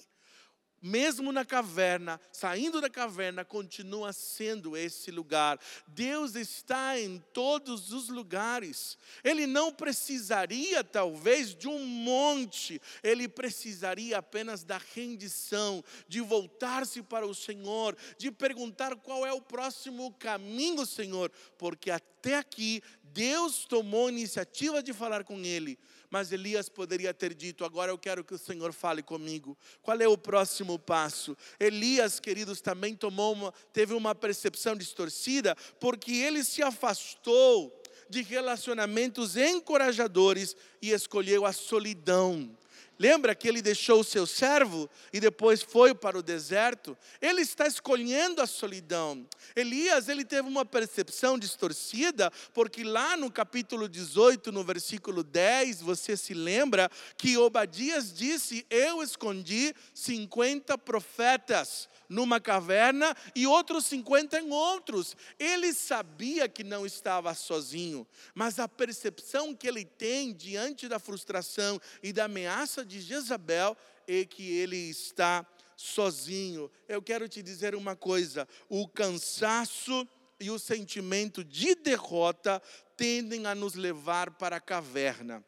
Mesmo 0.86 1.32
na 1.32 1.43
caverna, 1.43 2.21
saindo 2.32 2.80
da 2.80 2.88
caverna, 2.88 3.43
continua 3.43 4.13
sendo 4.13 4.78
esse 4.78 5.10
lugar. 5.10 5.60
Deus 5.88 6.36
está 6.36 7.00
em 7.00 7.17
todos 7.34 7.91
os 7.91 8.08
lugares. 8.08 8.95
Ele 9.24 9.48
não 9.48 9.74
precisaria, 9.74 10.84
talvez, 10.84 11.56
de 11.56 11.67
um 11.67 11.84
monte, 11.84 12.80
ele 13.02 13.28
precisaria 13.28 14.19
apenas 14.19 14.63
da 14.63 14.80
rendição, 14.93 15.84
de 16.08 16.21
voltar-se 16.21 17.02
para 17.02 17.26
o 17.26 17.34
Senhor, 17.34 17.98
de 18.19 18.30
perguntar 18.30 18.95
qual 18.98 19.26
é 19.26 19.34
o 19.34 19.41
próximo 19.41 20.13
caminho, 20.13 20.86
Senhor, 20.86 21.32
porque 21.58 21.89
até 21.89 22.38
aqui 22.38 22.84
Deus 23.13 23.65
tomou 23.65 24.08
a 24.08 24.12
iniciativa 24.12 24.84
de 24.84 24.94
falar 24.94 25.24
com 25.24 25.39
ele 25.39 25.78
mas 26.15 26.32
Elias 26.32 26.70
poderia 26.70 27.13
ter 27.13 27.34
dito: 27.34 27.65
Agora 27.65 27.91
eu 27.91 27.98
quero 27.98 28.24
que 28.24 28.34
o 28.34 28.38
Senhor 28.38 28.72
fale 28.72 29.04
comigo. 29.04 29.58
Qual 29.82 30.00
é 30.00 30.08
o 30.08 30.18
próximo 30.18 30.80
passo? 30.80 31.36
Elias, 31.60 32.22
queridos, 32.22 32.62
também 32.62 32.96
tomou 32.96 33.34
uma, 33.34 33.54
teve 33.74 33.94
uma 33.94 34.15
percepção 34.15 34.78
distorcida, 34.78 35.56
porque 35.78 36.13
ele 36.13 36.44
se 36.46 36.63
afastou 36.63 37.82
de 38.10 38.22
relacionamentos 38.22 39.36
encorajadores 39.36 40.56
e 40.82 40.91
escolheu 40.91 41.46
a 41.46 41.52
solidão. 41.52 42.56
Lembra 42.97 43.36
que 43.36 43.47
ele 43.47 43.62
deixou 43.62 43.99
o 43.99 44.03
seu 44.03 44.25
servo 44.25 44.89
e 45.12 45.19
depois 45.19 45.62
foi 45.62 45.93
para 45.93 46.17
o 46.17 46.23
deserto? 46.23 46.97
Ele 47.21 47.41
está 47.41 47.67
escolhendo 47.67 48.41
a 48.41 48.47
solidão. 48.47 49.27
Elias, 49.55 50.08
ele 50.08 50.23
teve 50.23 50.47
uma 50.47 50.65
percepção 50.65 51.38
distorcida, 51.38 52.31
porque 52.53 52.84
lá 52.84 53.17
no 53.17 53.29
capítulo 53.29 53.89
18, 53.89 54.51
no 54.51 54.63
versículo 54.63 55.23
10, 55.23 55.81
você 55.81 56.15
se 56.15 56.34
lembra 56.34 56.89
que 57.17 57.38
Obadias 57.38 58.13
disse: 58.13 58.65
Eu 58.69 59.03
escondi 59.03 59.73
50 59.93 60.77
profetas 60.77 61.89
numa 62.10 62.39
caverna 62.39 63.15
e 63.36 63.48
outros 63.48 63.86
50 63.86 64.39
em 64.39 64.52
outros. 64.52 65.15
Ele 65.39 65.74
sabia 65.74 66.48
que 66.48 66.63
não 66.63 66.86
estava 66.86 67.34
sozinho, 67.34 68.08
mas 68.34 68.60
a 68.60 68.68
percepção 68.68 69.56
que 69.56 69.68
ele 69.68 69.86
tem 69.86 70.34
diante 70.34 70.88
da 70.88 71.00
frustração 71.00 71.80
e 72.02 72.12
da 72.12 72.26
ameaça 72.26 72.86
de 72.86 73.02
Jezabel 73.02 73.76
é 74.08 74.26
que 74.26 74.58
ele 74.58 74.78
está 74.78 75.46
sozinho. 75.76 76.72
Eu 76.88 77.02
quero 77.02 77.28
te 77.28 77.41
dizer 77.41 77.76
uma 77.76 77.96
coisa: 77.96 78.48
o 78.70 78.88
cansaço 78.88 80.08
e 80.39 80.50
o 80.50 80.60
sentimento 80.60 81.44
de 81.44 81.76
derrota 81.76 82.62
tendem 82.98 83.46
a 83.46 83.56
nos 83.56 83.74
levar 83.74 84.32
para 84.32 84.58
a 84.58 84.62
caverna. 84.62 85.44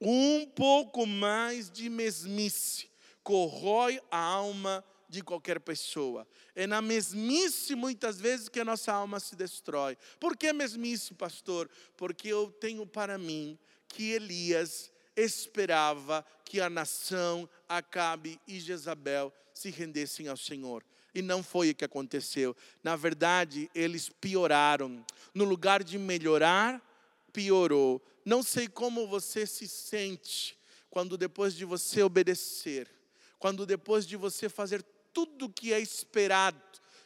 Um 0.00 0.46
pouco 0.46 1.04
mais 1.06 1.70
de 1.70 1.90
mesmice 1.90 2.88
corrói 3.28 4.00
a 4.10 4.18
alma 4.18 4.82
de 5.08 5.22
qualquer 5.22 5.60
pessoa. 5.60 6.26
É 6.54 6.66
na 6.66 6.82
mesmice, 6.82 7.74
muitas 7.74 8.20
vezes, 8.20 8.48
que 8.48 8.60
a 8.60 8.64
nossa 8.64 8.92
alma 8.92 9.18
se 9.18 9.34
destrói. 9.34 9.96
Por 10.20 10.36
que 10.36 10.52
mesmice, 10.52 11.14
pastor? 11.14 11.70
Porque 11.96 12.28
eu 12.28 12.50
tenho 12.50 12.86
para 12.86 13.16
mim 13.16 13.58
que 13.88 14.12
Elias 14.12 14.92
esperava 15.16 16.24
que 16.44 16.60
a 16.60 16.70
nação, 16.70 17.48
Acabe 17.68 18.40
e 18.46 18.60
Jezabel 18.60 19.32
se 19.52 19.70
rendessem 19.70 20.28
ao 20.28 20.36
Senhor. 20.36 20.84
E 21.14 21.22
não 21.22 21.42
foi 21.42 21.70
o 21.70 21.74
que 21.74 21.84
aconteceu. 21.84 22.56
Na 22.82 22.94
verdade, 22.94 23.70
eles 23.74 24.08
pioraram. 24.08 25.04
No 25.34 25.44
lugar 25.44 25.82
de 25.82 25.98
melhorar, 25.98 26.80
piorou. 27.32 28.02
Não 28.24 28.42
sei 28.42 28.68
como 28.68 29.08
você 29.08 29.46
se 29.46 29.66
sente 29.66 30.58
quando 30.90 31.16
depois 31.16 31.54
de 31.54 31.64
você 31.64 32.02
obedecer, 32.02 32.88
quando 33.38 33.66
depois 33.66 34.06
de 34.06 34.16
você 34.16 34.48
fazer 34.48 34.82
tudo 35.12 35.48
que 35.48 35.72
é 35.72 35.80
esperado 35.80 36.60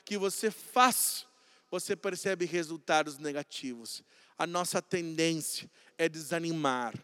que 0.05 0.19
você 0.19 0.51
faça, 0.51 1.25
você 1.71 1.97
percebe 1.97 2.45
resultados 2.45 3.19
negativos. 3.19 4.03
A 4.37 4.47
nossa 4.47 4.83
tendência 4.83 5.71
é 5.97 6.09
desanimar. 6.09 6.95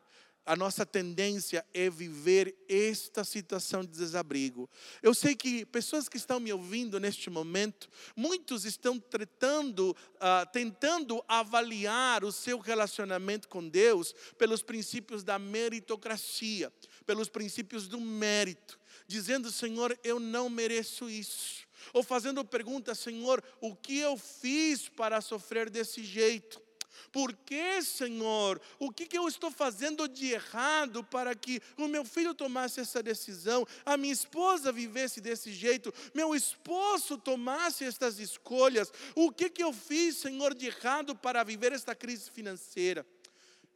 A 0.44 0.56
nossa 0.56 0.87
tendência 0.87 1.64
é 1.74 1.90
viver 1.90 2.56
esta 2.66 3.22
situação 3.22 3.82
de 3.82 3.90
desabrigo. 3.90 4.68
Eu 5.02 5.12
sei 5.12 5.37
que 5.37 5.66
pessoas 5.66 6.08
que 6.08 6.16
estão 6.16 6.40
me 6.40 6.50
ouvindo 6.50 6.98
neste 6.98 7.28
momento, 7.28 7.87
muitos 8.16 8.64
estão 8.64 8.98
tratando, 8.98 9.90
uh, 10.14 10.50
tentando 10.50 11.22
avaliar 11.28 12.24
o 12.24 12.32
seu 12.32 12.58
relacionamento 12.58 13.46
com 13.46 13.68
Deus 13.68 14.14
pelos 14.38 14.62
princípios 14.62 15.22
da 15.22 15.38
meritocracia, 15.38 16.72
pelos 17.04 17.28
princípios 17.28 17.87
do 17.87 18.00
mérito 18.00 18.77
dizendo: 19.09 19.51
Senhor, 19.51 19.99
eu 20.05 20.21
não 20.21 20.49
mereço 20.49 21.11
isso. 21.11 21.66
Ou 21.92 22.05
fazendo 22.05 22.44
pergunta: 22.44 22.94
Senhor, 22.94 23.42
o 23.61 23.75
que 23.75 23.99
eu 23.99 24.16
fiz 24.16 24.88
para 24.88 25.21
sofrer 25.21 25.71
desse 25.71 26.05
jeito? 26.05 26.62
Por 27.11 27.33
que, 27.33 27.81
Senhor? 27.83 28.61
O 28.79 28.90
que, 28.90 29.07
que 29.07 29.16
eu 29.16 29.27
estou 29.27 29.51
fazendo 29.51 30.07
de 30.09 30.33
errado 30.33 31.03
para 31.03 31.35
que 31.35 31.62
o 31.79 31.88
meu 31.88 32.05
filho 32.05 32.35
tomasse 32.35 32.81
essa 32.81 33.03
decisão, 33.03 33.66
a 33.87 33.97
minha 33.97 34.12
esposa 34.12 34.71
vivesse 34.71 35.21
desse 35.21 35.53
jeito, 35.53 35.94
meu 36.12 36.35
esposo 36.35 37.16
tomasse 37.16 37.85
estas 37.85 38.18
escolhas? 38.18 38.92
O 39.14 39.31
que, 39.31 39.49
que 39.49 39.62
eu 39.62 39.73
fiz, 39.73 40.16
Senhor, 40.16 40.55
de 40.55 40.66
errado 40.66 41.14
para 41.16 41.42
viver 41.44 41.73
esta 41.73 41.94
crise 41.94 42.31
financeira? 42.31 43.07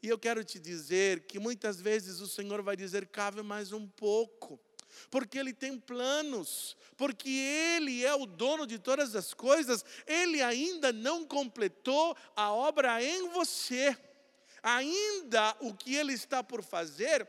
E 0.02 0.08
eu 0.08 0.18
quero 0.18 0.44
te 0.44 0.58
dizer 0.58 1.20
que 1.20 1.38
muitas 1.38 1.80
vezes 1.80 2.20
o 2.20 2.26
Senhor 2.26 2.60
vai 2.60 2.76
dizer: 2.76 3.06
cabe 3.06 3.40
mais 3.40 3.72
um 3.72 3.86
pouco 3.86 4.60
porque 5.10 5.38
Ele 5.38 5.52
tem 5.52 5.78
planos, 5.78 6.76
porque 6.96 7.30
Ele 7.30 8.04
é 8.04 8.14
o 8.14 8.26
dono 8.26 8.66
de 8.66 8.78
todas 8.78 9.14
as 9.14 9.34
coisas, 9.34 9.84
Ele 10.06 10.42
ainda 10.42 10.92
não 10.92 11.24
completou 11.24 12.16
a 12.36 12.52
obra 12.52 13.02
em 13.02 13.28
você, 13.28 13.96
ainda 14.62 15.56
o 15.60 15.74
que 15.74 15.94
Ele 15.94 16.12
está 16.12 16.42
por 16.42 16.62
fazer 16.62 17.26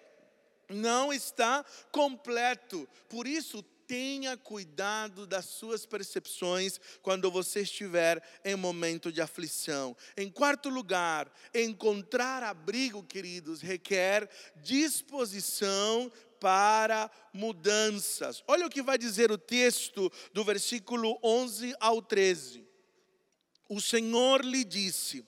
não 0.70 1.14
está 1.14 1.64
completo, 1.92 2.88
por 3.10 3.28
isso 3.28 3.64
tenha 3.88 4.38
cuidado 4.38 5.28
das 5.28 5.46
suas 5.46 5.86
percepções 5.86 6.80
quando 7.02 7.30
você 7.30 7.62
estiver 7.62 8.24
em 8.44 8.56
momento 8.56 9.12
de 9.12 9.22
aflição. 9.22 9.96
Em 10.18 10.30
quarto 10.30 10.70
lugar, 10.70 11.32
encontrar 11.54 12.44
abrigo, 12.44 13.04
queridos, 13.04 13.62
requer 13.62 14.30
disposição 14.56 16.12
para 16.44 17.10
mudanças. 17.32 18.44
Olha 18.46 18.66
o 18.66 18.70
que 18.70 18.82
vai 18.82 18.98
dizer 18.98 19.32
o 19.32 19.38
texto 19.38 20.12
do 20.34 20.44
versículo 20.44 21.18
11 21.24 21.74
ao 21.80 22.02
13. 22.02 22.68
O 23.70 23.80
Senhor 23.80 24.44
lhe 24.44 24.66
disse: 24.66 25.26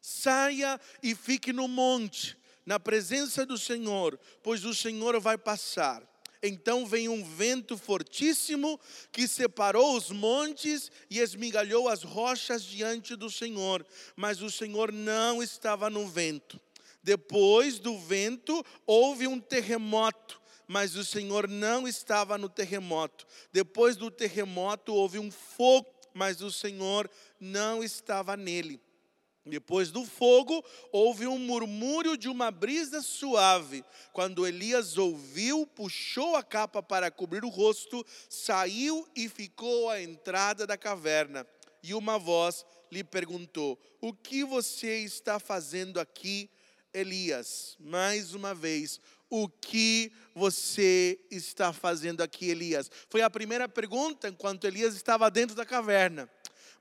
saia 0.00 0.80
e 1.00 1.14
fique 1.14 1.52
no 1.52 1.68
monte, 1.68 2.36
na 2.66 2.80
presença 2.80 3.46
do 3.46 3.56
Senhor, 3.56 4.18
pois 4.42 4.64
o 4.64 4.74
Senhor 4.74 5.20
vai 5.20 5.38
passar. 5.38 6.02
Então 6.42 6.84
veio 6.84 7.12
um 7.12 7.22
vento 7.22 7.78
fortíssimo 7.78 8.80
que 9.12 9.28
separou 9.28 9.96
os 9.96 10.10
montes 10.10 10.90
e 11.08 11.20
esmigalhou 11.20 11.88
as 11.88 12.02
rochas 12.02 12.64
diante 12.64 13.14
do 13.14 13.30
Senhor, 13.30 13.86
mas 14.16 14.42
o 14.42 14.50
Senhor 14.50 14.90
não 14.90 15.40
estava 15.40 15.88
no 15.88 16.08
vento. 16.08 16.60
Depois 17.04 17.78
do 17.78 17.96
vento 17.96 18.66
houve 18.84 19.28
um 19.28 19.38
terremoto 19.38 20.44
mas 20.66 20.96
o 20.96 21.04
Senhor 21.04 21.48
não 21.48 21.86
estava 21.86 22.36
no 22.36 22.48
terremoto. 22.48 23.26
Depois 23.52 23.96
do 23.96 24.10
terremoto 24.10 24.94
houve 24.94 25.18
um 25.18 25.30
fogo, 25.30 25.94
mas 26.12 26.40
o 26.40 26.50
Senhor 26.50 27.10
não 27.40 27.84
estava 27.84 28.36
nele. 28.36 28.80
Depois 29.46 29.92
do 29.92 30.04
fogo, 30.04 30.64
houve 30.90 31.26
um 31.28 31.38
murmúrio 31.38 32.16
de 32.16 32.28
uma 32.28 32.50
brisa 32.50 33.00
suave. 33.00 33.84
Quando 34.12 34.44
Elias 34.44 34.98
ouviu, 34.98 35.64
puxou 35.64 36.34
a 36.34 36.42
capa 36.42 36.82
para 36.82 37.12
cobrir 37.12 37.44
o 37.44 37.48
rosto, 37.48 38.04
saiu 38.28 39.06
e 39.14 39.28
ficou 39.28 39.88
à 39.88 40.02
entrada 40.02 40.66
da 40.66 40.76
caverna. 40.76 41.46
E 41.80 41.94
uma 41.94 42.18
voz 42.18 42.66
lhe 42.90 43.04
perguntou: 43.04 43.78
O 44.00 44.12
que 44.12 44.42
você 44.42 44.98
está 44.98 45.38
fazendo 45.38 46.00
aqui, 46.00 46.50
Elias? 46.92 47.76
Mais 47.78 48.34
uma 48.34 48.52
vez, 48.52 49.00
o 49.28 49.48
que 49.48 50.12
você 50.34 51.18
está 51.30 51.72
fazendo 51.72 52.22
aqui, 52.22 52.50
Elias? 52.50 52.90
Foi 53.08 53.22
a 53.22 53.30
primeira 53.30 53.68
pergunta 53.68 54.28
enquanto 54.28 54.66
Elias 54.66 54.94
estava 54.94 55.30
dentro 55.30 55.56
da 55.56 55.64
caverna. 55.64 56.30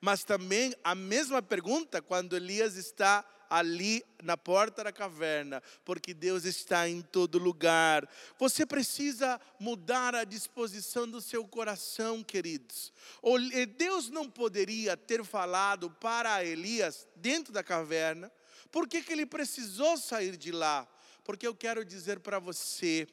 Mas 0.01 0.23
também 0.23 0.75
a 0.83 0.93
mesma 0.93 1.41
pergunta 1.41 2.01
quando 2.01 2.35
Elias 2.35 2.75
está 2.75 3.25
ali 3.49 4.03
na 4.23 4.35
porta 4.35 4.83
da 4.83 4.91
caverna, 4.91 5.61
porque 5.83 6.13
Deus 6.13 6.45
está 6.45 6.89
em 6.89 7.01
todo 7.01 7.37
lugar. 7.37 8.07
Você 8.37 8.65
precisa 8.65 9.39
mudar 9.59 10.15
a 10.15 10.23
disposição 10.23 11.07
do 11.07 11.21
seu 11.21 11.47
coração, 11.47 12.23
queridos. 12.23 12.91
Deus 13.77 14.09
não 14.09 14.29
poderia 14.29 14.97
ter 14.97 15.23
falado 15.23 15.89
para 15.89 16.43
Elias 16.43 17.07
dentro 17.15 17.53
da 17.53 17.63
caverna, 17.63 18.31
por 18.71 18.89
que, 18.89 19.01
que 19.01 19.13
ele 19.13 19.25
precisou 19.25 19.97
sair 19.97 20.35
de 20.35 20.51
lá? 20.51 20.85
Porque 21.25 21.45
eu 21.45 21.55
quero 21.55 21.83
dizer 21.83 22.19
para 22.19 22.39
você, 22.39 23.07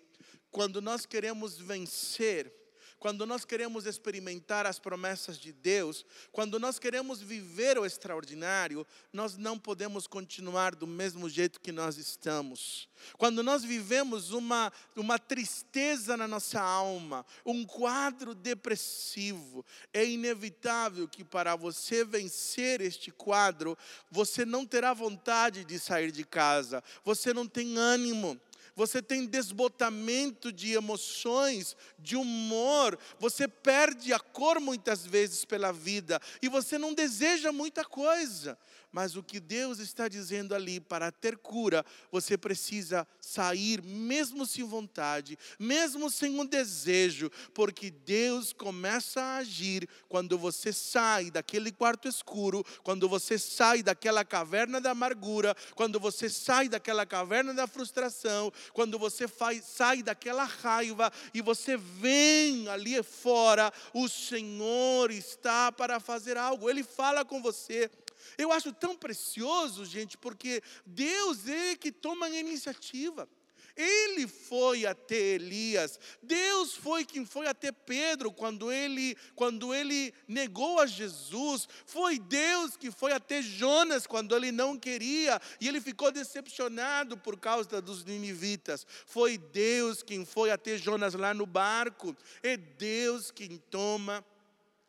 quando 0.51 0.83
nós 0.83 1.07
queremos 1.07 1.59
vencer, 1.59 2.53
quando 3.03 3.27
nós 3.27 3.45
queremos 3.45 3.85
experimentar 3.85 4.65
as 4.65 4.79
promessas 4.79 5.37
de 5.37 5.53
Deus, 5.53 6.07
quando 6.31 6.61
nós 6.61 6.79
queremos 6.79 7.21
viver 7.21 7.77
o 7.77 7.85
extraordinário, 7.85 8.87
nós 9.13 9.37
não 9.37 9.59
podemos 9.59 10.07
continuar 10.07 10.77
do 10.77 10.87
mesmo 10.87 11.29
jeito 11.29 11.61
que 11.61 11.73
nós 11.73 11.97
estamos. 11.97 12.89
Quando 13.19 13.43
nós 13.43 13.65
vivemos 13.65 14.31
uma, 14.31 14.73
uma 14.95 15.19
tristeza 15.19 16.17
na 16.17 16.29
nossa 16.29 16.61
alma, 16.61 17.27
um 17.45 17.65
quadro 17.65 18.37
depressivo, 18.37 19.67
é 19.93 20.07
inevitável 20.07 21.09
que 21.09 21.25
para 21.25 21.57
você 21.57 22.05
vencer 22.05 22.81
este 22.81 23.11
quadro, 23.11 23.77
você 24.13 24.45
não 24.45 24.65
terá 24.65 24.95
vontade 24.95 25.65
de 25.65 25.77
sair 25.77 26.13
de 26.13 26.23
casa, 26.23 26.85
você 27.05 27.35
não 27.35 27.49
tem 27.49 27.77
ânimo 27.77 28.41
você 28.75 29.03
tem 29.03 29.27
desbotamento 29.27 30.53
de 30.53 30.73
emoções, 30.73 31.77
de 31.99 32.17
humor, 32.17 32.99
você 33.19 33.47
perde 33.47 34.13
a 34.13 34.19
cor 34.19 34.61
muitas 34.61 35.07
vezes 35.07 35.45
pela 35.45 35.73
vida 35.73 36.21
e 36.41 36.49
você 36.49 36.79
não 36.79 36.95
deseja 36.95 37.53
muita 37.53 37.85
coisa. 37.85 38.59
Mas 38.93 39.17
o 39.17 39.23
que 39.23 39.41
Deus 39.41 39.79
está 39.79 40.07
dizendo 40.07 40.55
ali, 40.55 40.79
para 40.79 41.11
ter 41.11 41.39
cura, 41.39 41.85
você 42.11 42.37
precisa 42.37 43.09
sair, 43.21 43.83
mesmo 43.83 44.45
sem 44.45 44.65
vontade, 44.65 45.39
mesmo 45.59 46.11
sem 46.11 46.39
um 46.39 46.45
desejo, 46.45 47.31
porque 47.55 47.91
Deus 47.91 48.53
começa 48.53 49.23
a 49.23 49.37
agir 49.39 49.89
quando 50.11 50.37
você 50.39 50.75
sai 50.75 51.31
daquele 51.31 51.73
quarto 51.73 52.07
escuro, 52.07 52.63
quando 52.83 53.09
você 53.09 53.39
sai 53.39 53.83
daquela 53.83 54.25
caverna 54.27 54.79
da 54.79 54.91
amargura, 54.91 55.57
quando 55.75 55.99
você 55.99 56.29
sai 56.29 56.69
daquela 56.69 57.07
caverna 57.07 57.55
da 57.55 57.67
frustração, 57.67 58.53
quando 58.75 58.99
você 58.99 59.27
faz, 59.27 59.65
sai 59.65 60.03
daquela 60.03 60.45
raiva 60.45 61.11
e 61.33 61.41
você 61.41 61.79
vem 61.79 62.69
ali 62.69 63.03
fora, 63.03 63.73
o 63.95 64.07
Senhor 64.07 65.11
está 65.11 65.73
para 65.73 65.99
fazer 65.99 66.37
algo, 66.37 66.69
Ele 66.69 66.85
fala 66.85 67.25
com 67.25 67.41
você. 67.41 67.91
Eu 68.37 68.53
acho 68.53 68.73
tão 68.73 68.97
precioso, 68.97 69.85
gente, 69.85 70.17
porque 70.17 70.63
Deus 70.85 71.49
é 71.49 71.77
que 71.77 71.93
toma 71.93 72.27
a 72.27 72.31
iniciativa. 72.31 73.29
Ele 73.77 74.27
foi 74.27 74.85
até 74.85 75.17
Elias, 75.17 75.99
Deus 76.23 76.75
foi 76.75 77.05
quem 77.05 77.25
foi 77.25 77.47
até 77.47 77.73
Pedro 77.73 78.31
quando 78.31 78.71
ele, 78.71 79.17
quando 79.35 79.73
ele 79.73 80.13
negou 80.29 80.79
a 80.79 80.87
Jesus, 80.87 81.67
foi 81.87 82.19
Deus 82.19 82.77
que 82.77 82.91
foi 82.91 83.13
até 83.13 83.41
Jonas 83.41 84.07
quando 84.07 84.37
ele 84.37 84.53
não 84.53 84.79
queria 84.79 85.41
e 85.59 85.69
ele 85.69 85.81
ficou 85.81 86.13
decepcionado 86.13 87.17
por 87.17 87.39
causa 87.39 87.81
dos 87.81 88.05
ninivitas. 88.05 88.87
Foi 89.07 89.39
Deus 89.39 90.03
quem 90.03 90.27
foi 90.27 90.51
até 90.51 90.77
Jonas 90.77 91.15
lá 91.15 91.33
no 91.33 91.47
barco, 91.47 92.15
é 92.43 92.59
Deus 92.59 93.31
quem 93.31 93.57
toma 93.71 94.23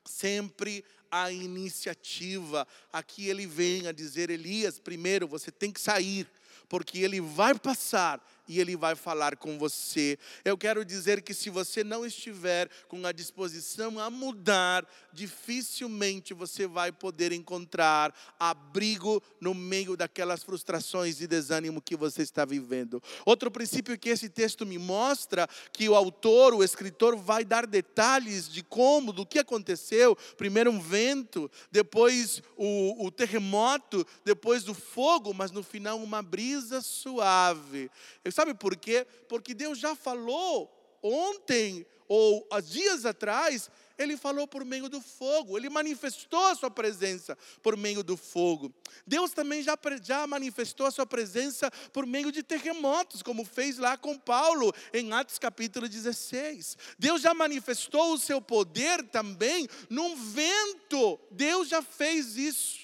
sempre 0.05 0.83
a 1.13 1.31
iniciativa. 1.31 2.67
Aqui 2.91 3.29
ele 3.29 3.45
vem 3.45 3.87
a 3.87 3.91
dizer: 3.91 4.31
Elias, 4.31 4.79
primeiro 4.79 5.27
você 5.27 5.51
tem 5.51 5.71
que 5.71 5.79
sair, 5.79 6.27
porque 6.67 6.99
ele 6.99 7.21
vai 7.21 7.53
passar 7.53 8.19
e 8.47 8.59
Ele 8.59 8.75
vai 8.75 8.95
falar 8.95 9.37
com 9.37 9.57
você. 9.57 10.17
Eu 10.43 10.57
quero 10.57 10.83
dizer 10.83 11.21
que 11.21 11.33
se 11.33 11.49
você 11.49 11.83
não 11.83 12.05
estiver 12.05 12.69
com 12.87 13.05
a 13.05 13.11
disposição 13.11 13.99
a 13.99 14.09
mudar, 14.09 14.85
dificilmente 15.11 16.33
você 16.33 16.67
vai 16.67 16.91
poder 16.91 17.31
encontrar 17.31 18.13
abrigo 18.39 19.21
no 19.39 19.53
meio 19.53 19.95
daquelas 19.95 20.43
frustrações 20.43 21.21
e 21.21 21.27
desânimo 21.27 21.81
que 21.81 21.95
você 21.95 22.21
está 22.21 22.43
vivendo. 22.45 23.01
Outro 23.25 23.49
princípio 23.49 23.97
que 23.97 24.09
esse 24.09 24.29
texto 24.29 24.65
me 24.65 24.77
mostra, 24.77 25.47
que 25.71 25.87
o 25.87 25.95
autor, 25.95 26.53
o 26.53 26.63
escritor, 26.63 27.15
vai 27.15 27.45
dar 27.45 27.65
detalhes 27.65 28.49
de 28.49 28.63
como, 28.63 29.13
do 29.13 29.25
que 29.25 29.39
aconteceu. 29.39 30.15
Primeiro 30.37 30.71
um 30.71 30.79
vento, 30.79 31.49
depois 31.71 32.41
o, 32.57 33.05
o 33.05 33.11
terremoto, 33.11 34.05
depois 34.25 34.67
o 34.67 34.73
fogo, 34.73 35.33
mas 35.33 35.51
no 35.51 35.63
final 35.63 35.97
uma 35.99 36.21
brisa 36.21 36.81
suave. 36.81 37.89
Eu 38.23 38.31
Sabe 38.33 38.53
por 38.53 38.75
quê? 38.75 39.05
Porque 39.29 39.53
Deus 39.53 39.77
já 39.77 39.95
falou 39.95 40.71
ontem 41.01 41.85
ou 42.07 42.47
há 42.51 42.59
dias 42.59 43.05
atrás, 43.05 43.69
ele 43.97 44.17
falou 44.17 44.47
por 44.47 44.65
meio 44.65 44.89
do 44.89 45.01
fogo, 45.01 45.57
ele 45.57 45.69
manifestou 45.69 46.45
a 46.47 46.55
sua 46.55 46.69
presença 46.69 47.37
por 47.61 47.77
meio 47.77 48.03
do 48.03 48.17
fogo. 48.17 48.73
Deus 49.05 49.31
também 49.31 49.61
já, 49.61 49.77
já 50.01 50.27
manifestou 50.27 50.85
a 50.85 50.91
sua 50.91 51.05
presença 51.05 51.71
por 51.91 52.05
meio 52.05 52.31
de 52.31 52.43
terremotos, 52.43 53.21
como 53.21 53.45
fez 53.45 53.77
lá 53.77 53.97
com 53.97 54.17
Paulo 54.17 54.73
em 54.93 55.11
Atos 55.13 55.39
capítulo 55.39 55.87
16. 55.87 56.77
Deus 56.97 57.21
já 57.21 57.33
manifestou 57.33 58.13
o 58.13 58.19
seu 58.19 58.41
poder 58.41 59.03
também 59.09 59.67
num 59.89 60.15
vento, 60.15 61.19
Deus 61.31 61.67
já 61.67 61.81
fez 61.81 62.37
isso. 62.37 62.81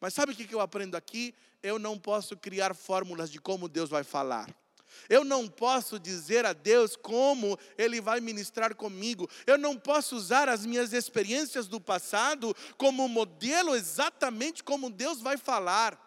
Mas 0.00 0.14
sabe 0.14 0.32
o 0.32 0.34
que 0.34 0.52
eu 0.52 0.60
aprendo 0.60 0.96
aqui? 0.96 1.34
Eu 1.62 1.78
não 1.78 1.96
posso 1.96 2.36
criar 2.36 2.74
fórmulas 2.74 3.30
de 3.30 3.40
como 3.40 3.68
Deus 3.68 3.88
vai 3.88 4.02
falar. 4.02 4.61
Eu 5.08 5.24
não 5.24 5.48
posso 5.48 5.98
dizer 5.98 6.44
a 6.44 6.52
Deus 6.52 6.96
como 6.96 7.58
Ele 7.76 8.00
vai 8.00 8.20
ministrar 8.20 8.74
comigo. 8.74 9.28
Eu 9.46 9.58
não 9.58 9.76
posso 9.76 10.16
usar 10.16 10.48
as 10.48 10.64
minhas 10.64 10.92
experiências 10.92 11.66
do 11.66 11.80
passado 11.80 12.54
como 12.76 13.08
modelo 13.08 13.74
exatamente 13.74 14.62
como 14.62 14.90
Deus 14.90 15.20
vai 15.20 15.36
falar. 15.36 15.98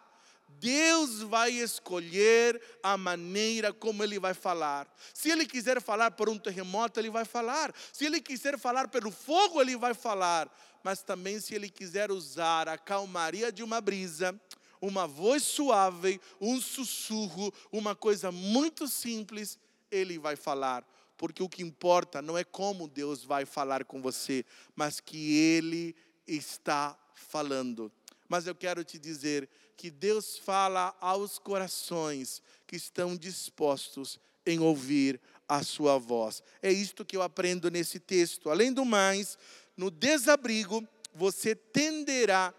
Deus 0.58 1.20
vai 1.22 1.50
escolher 1.52 2.60
a 2.82 2.96
maneira 2.96 3.72
como 3.72 4.02
Ele 4.02 4.18
vai 4.18 4.34
falar. 4.34 4.88
Se 5.12 5.30
Ele 5.30 5.46
quiser 5.46 5.80
falar 5.82 6.12
por 6.12 6.28
um 6.28 6.38
terremoto, 6.38 6.98
Ele 6.98 7.10
vai 7.10 7.24
falar. 7.24 7.74
Se 7.92 8.06
Ele 8.06 8.20
quiser 8.20 8.58
falar 8.58 8.88
pelo 8.88 9.10
fogo, 9.10 9.60
Ele 9.60 9.76
vai 9.76 9.92
falar. 9.92 10.50
Mas 10.82 11.02
também, 11.02 11.40
se 11.40 11.54
Ele 11.54 11.68
quiser 11.68 12.10
usar 12.10 12.68
a 12.68 12.78
calmaria 12.78 13.52
de 13.52 13.62
uma 13.62 13.80
brisa, 13.80 14.38
uma 14.80 15.06
voz 15.06 15.42
suave, 15.42 16.20
um 16.40 16.60
sussurro, 16.60 17.52
uma 17.72 17.94
coisa 17.94 18.30
muito 18.30 18.86
simples, 18.88 19.58
ele 19.90 20.18
vai 20.18 20.36
falar. 20.36 20.86
Porque 21.16 21.42
o 21.42 21.48
que 21.48 21.62
importa 21.62 22.20
não 22.20 22.36
é 22.36 22.44
como 22.44 22.88
Deus 22.88 23.24
vai 23.24 23.46
falar 23.46 23.84
com 23.84 24.02
você, 24.02 24.44
mas 24.74 25.00
que 25.00 25.34
ele 25.36 25.96
está 26.26 26.98
falando. 27.14 27.90
Mas 28.28 28.46
eu 28.46 28.54
quero 28.54 28.84
te 28.84 28.98
dizer 28.98 29.48
que 29.76 29.90
Deus 29.90 30.36
fala 30.36 30.94
aos 31.00 31.38
corações 31.38 32.42
que 32.66 32.76
estão 32.76 33.16
dispostos 33.16 34.18
em 34.44 34.58
ouvir 34.58 35.20
a 35.48 35.62
sua 35.62 35.98
voz. 35.98 36.42
É 36.62 36.70
isto 36.70 37.04
que 37.04 37.16
eu 37.16 37.22
aprendo 37.22 37.70
nesse 37.70 37.98
texto. 37.98 38.50
Além 38.50 38.72
do 38.72 38.84
mais, 38.84 39.38
no 39.76 39.90
desabrigo, 39.90 40.86
você 41.14 41.54
tenderá 41.54 42.48
a 42.48 42.54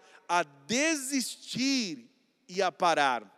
desistir 0.66 2.08
e 2.48 2.60
a 2.62 2.70
parar. 2.70 3.34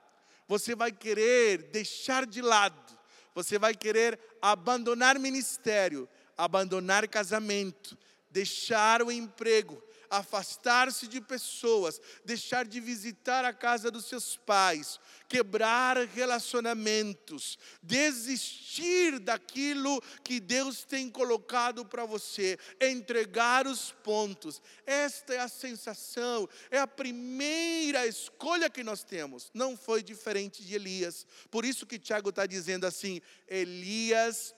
Você 0.49 0.75
vai 0.75 0.91
querer 0.91 1.71
deixar 1.71 2.27
de 2.27 2.43
lado, 2.43 2.99
você 3.35 3.59
vai 3.59 3.75
querer 3.75 4.19
abandonar 4.43 5.19
ministério, 5.19 6.09
abandonar 6.37 7.07
casamento, 7.09 7.97
deixar 8.31 9.03
o 9.03 9.13
emprego, 9.13 9.81
afastar-se 10.11 11.07
de 11.07 11.21
pessoas, 11.21 12.01
deixar 12.25 12.67
de 12.67 12.81
visitar 12.81 13.45
a 13.45 13.53
casa 13.53 13.91
dos 13.91 14.07
seus 14.07 14.37
pais, 14.37 14.99
quebrar 15.29 15.97
relacionamentos, 16.09 17.57
desistir 17.81 19.21
daquilo 19.21 20.03
que 20.25 20.41
Deus 20.41 20.83
tem 20.83 21.09
colocado 21.09 21.87
para 21.87 22.05
você, 22.05 22.59
entregar 22.81 23.69
os 23.69 23.93
pontos. 24.03 24.61
Esta 24.85 25.35
é 25.35 25.39
a 25.39 25.49
sensação, 25.49 26.49
é 26.71 26.81
a 26.81 26.87
primeira 26.87 28.05
escolha 28.07 28.69
que 28.69 28.83
nós 28.83 29.05
temos. 29.05 29.51
Não 29.55 29.77
foi 29.77 30.03
diferente 30.03 30.65
de 30.65 30.75
Elias. 30.75 31.25
Por 31.51 31.65
isso 31.65 31.87
que 31.87 31.99
Tiago 31.99 32.31
está 32.31 32.45
dizendo 32.47 32.85
assim: 32.85 33.21
Elias 33.47 34.55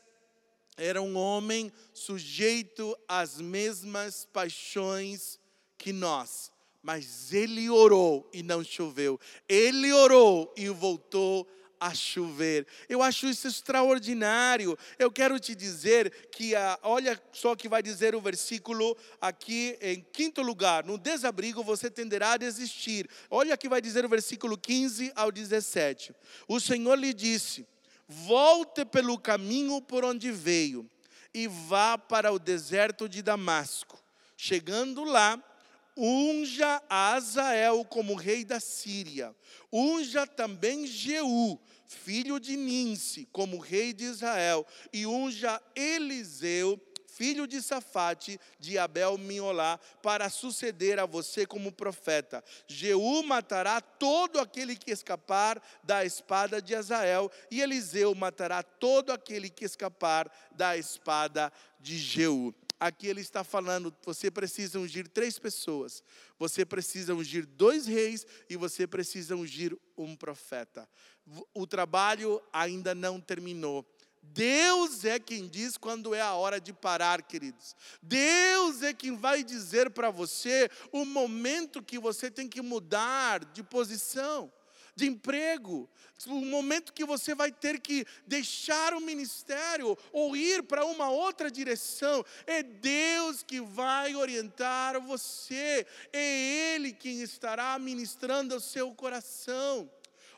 era 0.76 1.02
um 1.02 1.16
homem 1.16 1.70
sujeito 1.92 2.96
às 3.06 3.38
mesmas 3.38 4.24
paixões 4.24 5.38
que 5.82 5.92
nós. 5.92 6.52
Mas 6.80 7.32
ele 7.32 7.68
orou 7.68 8.28
e 8.32 8.42
não 8.42 8.62
choveu. 8.62 9.18
Ele 9.48 9.92
orou 9.92 10.52
e 10.56 10.68
voltou 10.68 11.46
a 11.78 11.92
chover. 11.92 12.64
Eu 12.88 13.02
acho 13.02 13.26
isso 13.26 13.48
extraordinário. 13.48 14.78
Eu 14.98 15.10
quero 15.10 15.40
te 15.40 15.54
dizer 15.54 16.28
que, 16.30 16.54
a, 16.54 16.78
olha 16.84 17.20
só 17.32 17.56
que 17.56 17.68
vai 17.68 17.82
dizer 17.82 18.14
o 18.14 18.20
versículo 18.20 18.96
aqui 19.20 19.76
em 19.80 20.00
quinto 20.12 20.40
lugar: 20.42 20.84
no 20.84 20.96
desabrigo 20.96 21.64
você 21.64 21.90
tenderá 21.90 22.32
a 22.32 22.36
desistir. 22.36 23.08
Olha 23.28 23.56
que 23.56 23.68
vai 23.68 23.80
dizer 23.80 24.04
o 24.04 24.08
versículo 24.08 24.56
15 24.56 25.12
ao 25.16 25.32
17. 25.32 26.14
O 26.46 26.60
Senhor 26.60 26.96
lhe 26.96 27.12
disse: 27.12 27.66
Volte 28.06 28.84
pelo 28.84 29.18
caminho 29.18 29.80
por 29.80 30.04
onde 30.04 30.30
veio 30.30 30.88
e 31.34 31.48
vá 31.48 31.98
para 31.98 32.32
o 32.32 32.38
deserto 32.38 33.08
de 33.08 33.22
Damasco. 33.22 34.00
Chegando 34.36 35.04
lá, 35.04 35.42
unja 35.96 36.82
Azael 36.88 37.84
como 37.84 38.14
rei 38.14 38.44
da 38.44 38.60
Síria, 38.60 39.34
unja 39.70 40.26
também 40.26 40.86
Jeú, 40.86 41.60
filho 41.86 42.38
de 42.38 42.56
Ninse, 42.56 43.28
como 43.32 43.58
rei 43.58 43.92
de 43.92 44.04
Israel, 44.04 44.66
e 44.92 45.06
unja 45.06 45.60
Eliseu, 45.74 46.80
filho 47.06 47.46
de 47.46 47.60
Safate, 47.60 48.40
de 48.58 48.78
Abel 48.78 49.18
Miolá, 49.18 49.78
para 50.02 50.30
suceder 50.30 50.98
a 50.98 51.04
você 51.04 51.44
como 51.44 51.70
profeta. 51.70 52.42
Jeú 52.66 53.22
matará 53.22 53.80
todo 53.80 54.40
aquele 54.40 54.74
que 54.74 54.90
escapar 54.90 55.62
da 55.84 56.04
espada 56.04 56.60
de 56.60 56.74
Azael, 56.74 57.30
e 57.50 57.60
Eliseu 57.60 58.14
matará 58.14 58.62
todo 58.62 59.12
aquele 59.12 59.50
que 59.50 59.64
escapar 59.64 60.30
da 60.52 60.76
espada 60.76 61.52
de 61.78 61.98
Jeú. 61.98 62.54
Aqui 62.82 63.06
ele 63.06 63.20
está 63.20 63.44
falando, 63.44 63.94
você 64.04 64.28
precisa 64.28 64.80
ungir 64.80 65.06
três 65.06 65.38
pessoas. 65.38 66.02
Você 66.36 66.64
precisa 66.64 67.14
ungir 67.14 67.46
dois 67.46 67.86
reis 67.86 68.26
e 68.50 68.56
você 68.56 68.88
precisa 68.88 69.36
ungir 69.36 69.78
um 69.96 70.16
profeta. 70.16 70.88
O 71.54 71.64
trabalho 71.64 72.42
ainda 72.52 72.92
não 72.92 73.20
terminou. 73.20 73.86
Deus 74.20 75.04
é 75.04 75.20
quem 75.20 75.46
diz 75.46 75.76
quando 75.76 76.12
é 76.12 76.20
a 76.20 76.34
hora 76.34 76.60
de 76.60 76.72
parar, 76.72 77.22
queridos. 77.22 77.76
Deus 78.02 78.82
é 78.82 78.92
quem 78.92 79.14
vai 79.14 79.44
dizer 79.44 79.90
para 79.90 80.10
você 80.10 80.68
o 80.90 81.04
momento 81.04 81.80
que 81.80 82.00
você 82.00 82.32
tem 82.32 82.48
que 82.48 82.60
mudar 82.60 83.44
de 83.44 83.62
posição, 83.62 84.52
de 84.94 85.06
emprego, 85.06 85.88
o 86.26 86.44
momento 86.44 86.92
que 86.92 87.04
você 87.04 87.34
vai 87.34 87.50
ter 87.50 87.80
que 87.80 88.06
deixar 88.26 88.94
o 88.94 89.00
ministério 89.00 89.96
ou 90.12 90.36
ir 90.36 90.62
para 90.62 90.84
uma 90.84 91.10
outra 91.10 91.50
direção. 91.50 92.24
É 92.46 92.62
Deus 92.62 93.42
que 93.42 93.60
vai 93.60 94.14
orientar 94.14 95.00
você, 95.00 95.86
é 96.12 96.74
Ele 96.74 96.92
quem 96.92 97.22
estará 97.22 97.78
ministrando 97.78 98.54
ao 98.54 98.60
seu 98.60 98.92
coração. 98.94 99.90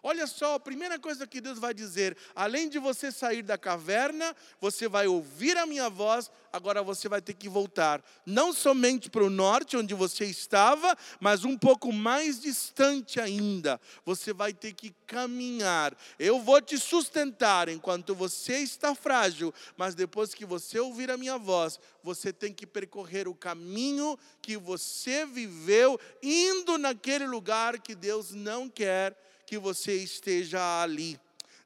Olha 0.07 0.27
só, 0.27 0.57
a 0.57 0.61
primeira 0.61 0.99
coisa 0.99 1.27
que 1.27 1.41
Deus 1.41 1.59
vai 1.59 1.73
dizer, 1.73 2.15
além 2.35 2.69
de 2.69 2.79
você 2.79 3.11
sair 3.11 3.41
da 3.41 3.57
caverna, 3.57 4.37
você 4.61 4.87
vai 4.87 5.07
ouvir 5.07 5.57
a 5.57 5.65
minha 5.65 5.89
voz, 5.89 6.31
agora 6.53 6.83
você 6.83 7.09
vai 7.09 7.23
ter 7.23 7.33
que 7.33 7.49
voltar, 7.49 8.05
não 8.27 8.53
somente 8.53 9.09
para 9.09 9.25
o 9.25 9.31
norte, 9.31 9.79
onde 9.79 9.95
você 9.95 10.27
estava, 10.27 10.95
mas 11.19 11.43
um 11.47 11.57
pouco 11.57 11.91
mais 11.91 12.39
distante 12.39 13.19
ainda. 13.19 13.81
Você 14.05 14.35
vai 14.35 14.53
ter 14.53 14.75
que 14.75 14.95
caminhar. 15.07 15.97
Eu 16.19 16.39
vou 16.39 16.61
te 16.61 16.77
sustentar 16.79 17.71
enquanto 17.71 18.15
você 18.15 18.59
está 18.59 18.95
frágil, 18.95 19.55
mas 19.75 19.95
depois 19.95 20.35
que 20.35 20.45
você 20.45 20.79
ouvir 20.79 21.11
a 21.11 21.17
minha 21.17 21.39
voz, 21.39 21.81
você 22.03 22.31
tem 22.31 22.53
que 22.53 22.67
percorrer 22.67 23.27
o 23.27 23.35
caminho 23.35 24.19
que 24.43 24.59
você 24.59 25.25
viveu, 25.25 25.99
indo 26.23 26.77
naquele 26.77 27.27
lugar 27.27 27.79
que 27.79 27.95
Deus 27.95 28.33
não 28.33 28.69
quer 28.69 29.17
que 29.55 29.59
você 29.59 29.95
esteja 29.95 30.83
ali. 30.83 31.17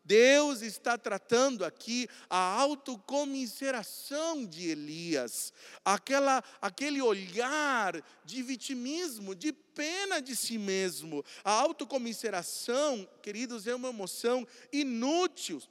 Deus 0.05 0.61
está 0.61 0.99
tratando 0.99 1.65
aqui 1.65 2.07
a 2.29 2.37
autocomiseração 2.37 4.45
de 4.45 4.69
Elias, 4.69 5.53
aquela, 5.85 6.43
aquele 6.61 7.01
olhar 7.01 8.03
de 8.25 8.43
vitimismo, 8.43 9.35
de 9.35 9.53
pena 9.53 10.21
de 10.21 10.37
si 10.37 10.59
mesmo. 10.59 11.25
A 11.43 11.51
autocomiseração, 11.51 13.09
queridos, 13.23 13.67
é 13.67 13.75
uma 13.75 13.89
emoção 13.89 14.47
inútil 14.71 15.63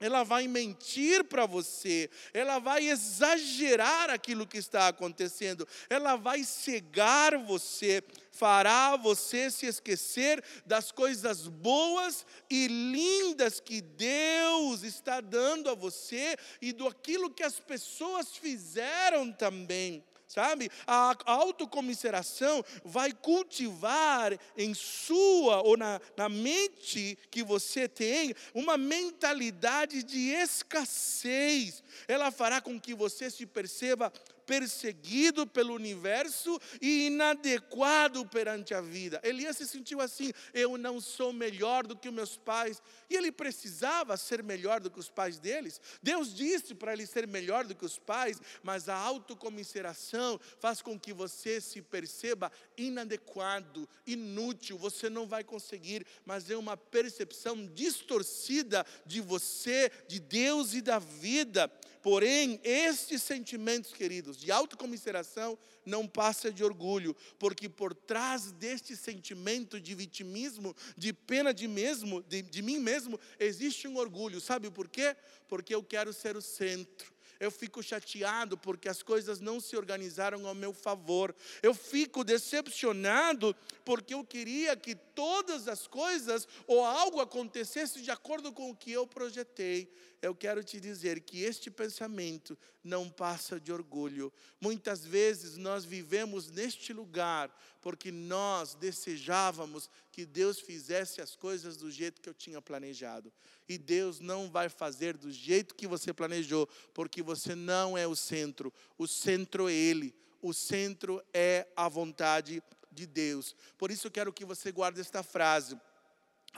ela 0.00 0.22
vai 0.22 0.46
mentir 0.46 1.24
para 1.24 1.44
você, 1.44 2.08
ela 2.32 2.58
vai 2.58 2.88
exagerar 2.88 4.10
aquilo 4.10 4.46
que 4.46 4.58
está 4.58 4.88
acontecendo, 4.88 5.66
ela 5.90 6.14
vai 6.14 6.44
cegar 6.44 7.36
você, 7.36 8.02
fará 8.38 8.96
você 8.96 9.50
se 9.50 9.66
esquecer 9.66 10.42
das 10.64 10.92
coisas 10.92 11.48
boas 11.48 12.24
e 12.48 12.68
lindas 12.68 13.58
que 13.58 13.80
Deus 13.80 14.84
está 14.84 15.20
dando 15.20 15.68
a 15.68 15.74
você 15.74 16.36
e 16.62 16.72
do 16.72 16.86
aquilo 16.86 17.30
que 17.30 17.42
as 17.42 17.58
pessoas 17.58 18.36
fizeram 18.36 19.32
também 19.32 20.04
sabe? 20.28 20.70
A 20.86 21.16
autocomiseração 21.24 22.62
vai 22.84 23.12
cultivar 23.12 24.38
em 24.56 24.74
sua 24.74 25.62
ou 25.62 25.74
na, 25.76 25.98
na 26.16 26.28
mente 26.28 27.18
que 27.30 27.42
você 27.42 27.88
tem 27.88 28.34
uma 28.52 28.76
mentalidade 28.76 30.02
de 30.02 30.28
escassez. 30.28 31.82
Ela 32.06 32.30
fará 32.30 32.60
com 32.60 32.78
que 32.78 32.94
você 32.94 33.30
se 33.30 33.46
perceba 33.46 34.12
perseguido 34.48 35.46
pelo 35.46 35.74
universo 35.74 36.58
e 36.80 37.08
inadequado 37.08 38.24
perante 38.24 38.72
a 38.72 38.80
vida. 38.80 39.20
Elias 39.22 39.58
se 39.58 39.68
sentiu 39.68 40.00
assim: 40.00 40.32
eu 40.54 40.78
não 40.78 41.02
sou 41.02 41.34
melhor 41.34 41.86
do 41.86 41.94
que 41.94 42.10
meus 42.10 42.38
pais. 42.38 42.82
E 43.10 43.14
ele 43.14 43.30
precisava 43.30 44.16
ser 44.16 44.42
melhor 44.42 44.80
do 44.80 44.90
que 44.90 44.98
os 44.98 45.10
pais 45.10 45.38
deles. 45.38 45.78
Deus 46.02 46.34
disse 46.34 46.74
para 46.74 46.94
ele 46.94 47.06
ser 47.06 47.26
melhor 47.26 47.66
do 47.66 47.74
que 47.74 47.84
os 47.84 47.98
pais, 47.98 48.40
mas 48.62 48.88
a 48.88 48.94
autocomiseração 48.94 50.40
faz 50.58 50.80
com 50.80 50.98
que 50.98 51.12
você 51.12 51.60
se 51.60 51.82
perceba 51.82 52.50
inadequado, 52.74 53.86
inútil, 54.06 54.78
você 54.78 55.10
não 55.10 55.26
vai 55.26 55.44
conseguir, 55.44 56.06
mas 56.24 56.48
é 56.48 56.56
uma 56.56 56.76
percepção 56.76 57.66
distorcida 57.66 58.86
de 59.04 59.20
você, 59.20 59.90
de 60.08 60.18
Deus 60.18 60.72
e 60.72 60.80
da 60.80 60.98
vida. 60.98 61.70
Porém, 62.02 62.60
estes 62.62 63.22
sentimentos, 63.22 63.92
queridos, 63.92 64.36
de 64.36 64.50
autocomiseração, 64.50 65.58
não 65.84 66.06
passa 66.06 66.52
de 66.52 66.62
orgulho, 66.62 67.16
porque 67.38 67.68
por 67.68 67.94
trás 67.94 68.52
deste 68.52 68.96
sentimento 68.96 69.80
de 69.80 69.94
vitimismo, 69.94 70.74
de 70.96 71.12
pena 71.12 71.52
de 71.52 71.66
mesmo, 71.66 72.22
de, 72.22 72.42
de 72.42 72.62
mim 72.62 72.78
mesmo, 72.78 73.18
existe 73.38 73.88
um 73.88 73.96
orgulho. 73.96 74.40
Sabe 74.40 74.70
por 74.70 74.88
quê? 74.88 75.16
Porque 75.48 75.74
eu 75.74 75.82
quero 75.82 76.12
ser 76.12 76.36
o 76.36 76.42
centro 76.42 77.18
eu 77.40 77.50
fico 77.50 77.82
chateado 77.82 78.58
porque 78.58 78.88
as 78.88 79.02
coisas 79.02 79.40
não 79.40 79.60
se 79.60 79.76
organizaram 79.76 80.46
ao 80.46 80.54
meu 80.54 80.72
favor. 80.72 81.34
Eu 81.62 81.72
fico 81.72 82.24
decepcionado 82.24 83.54
porque 83.84 84.14
eu 84.14 84.24
queria 84.24 84.76
que 84.76 84.94
todas 84.94 85.68
as 85.68 85.86
coisas 85.86 86.48
ou 86.66 86.84
algo 86.84 87.20
acontecesse 87.20 88.02
de 88.02 88.10
acordo 88.10 88.52
com 88.52 88.70
o 88.70 88.76
que 88.76 88.90
eu 88.90 89.06
projetei. 89.06 89.90
Eu 90.20 90.34
quero 90.34 90.64
te 90.64 90.80
dizer 90.80 91.20
que 91.20 91.42
este 91.42 91.70
pensamento 91.70 92.58
não 92.82 93.08
passa 93.08 93.60
de 93.60 93.72
orgulho. 93.72 94.32
Muitas 94.60 95.04
vezes 95.04 95.56
nós 95.56 95.84
vivemos 95.84 96.50
neste 96.50 96.92
lugar 96.92 97.56
porque 97.80 98.10
nós 98.10 98.74
desejávamos 98.74 99.88
que 100.10 100.26
Deus 100.26 100.58
fizesse 100.58 101.20
as 101.20 101.36
coisas 101.36 101.76
do 101.76 101.90
jeito 101.90 102.20
que 102.20 102.28
eu 102.28 102.34
tinha 102.34 102.60
planejado. 102.60 103.32
E 103.68 103.78
Deus 103.78 104.18
não 104.18 104.50
vai 104.50 104.68
fazer 104.68 105.16
do 105.16 105.30
jeito 105.30 105.74
que 105.74 105.86
você 105.86 106.12
planejou, 106.12 106.66
porque 106.92 107.22
você 107.22 107.54
não 107.54 107.96
é 107.96 108.06
o 108.06 108.16
centro. 108.16 108.72
O 108.96 109.06
centro 109.06 109.68
é 109.68 109.72
Ele. 109.72 110.14
O 110.42 110.52
centro 110.52 111.22
é 111.32 111.68
a 111.76 111.88
vontade 111.88 112.60
de 112.90 113.06
Deus. 113.06 113.54
Por 113.76 113.90
isso 113.90 114.10
quero 114.10 114.32
que 114.32 114.44
você 114.44 114.72
guarde 114.72 115.00
esta 115.00 115.22
frase. 115.22 115.78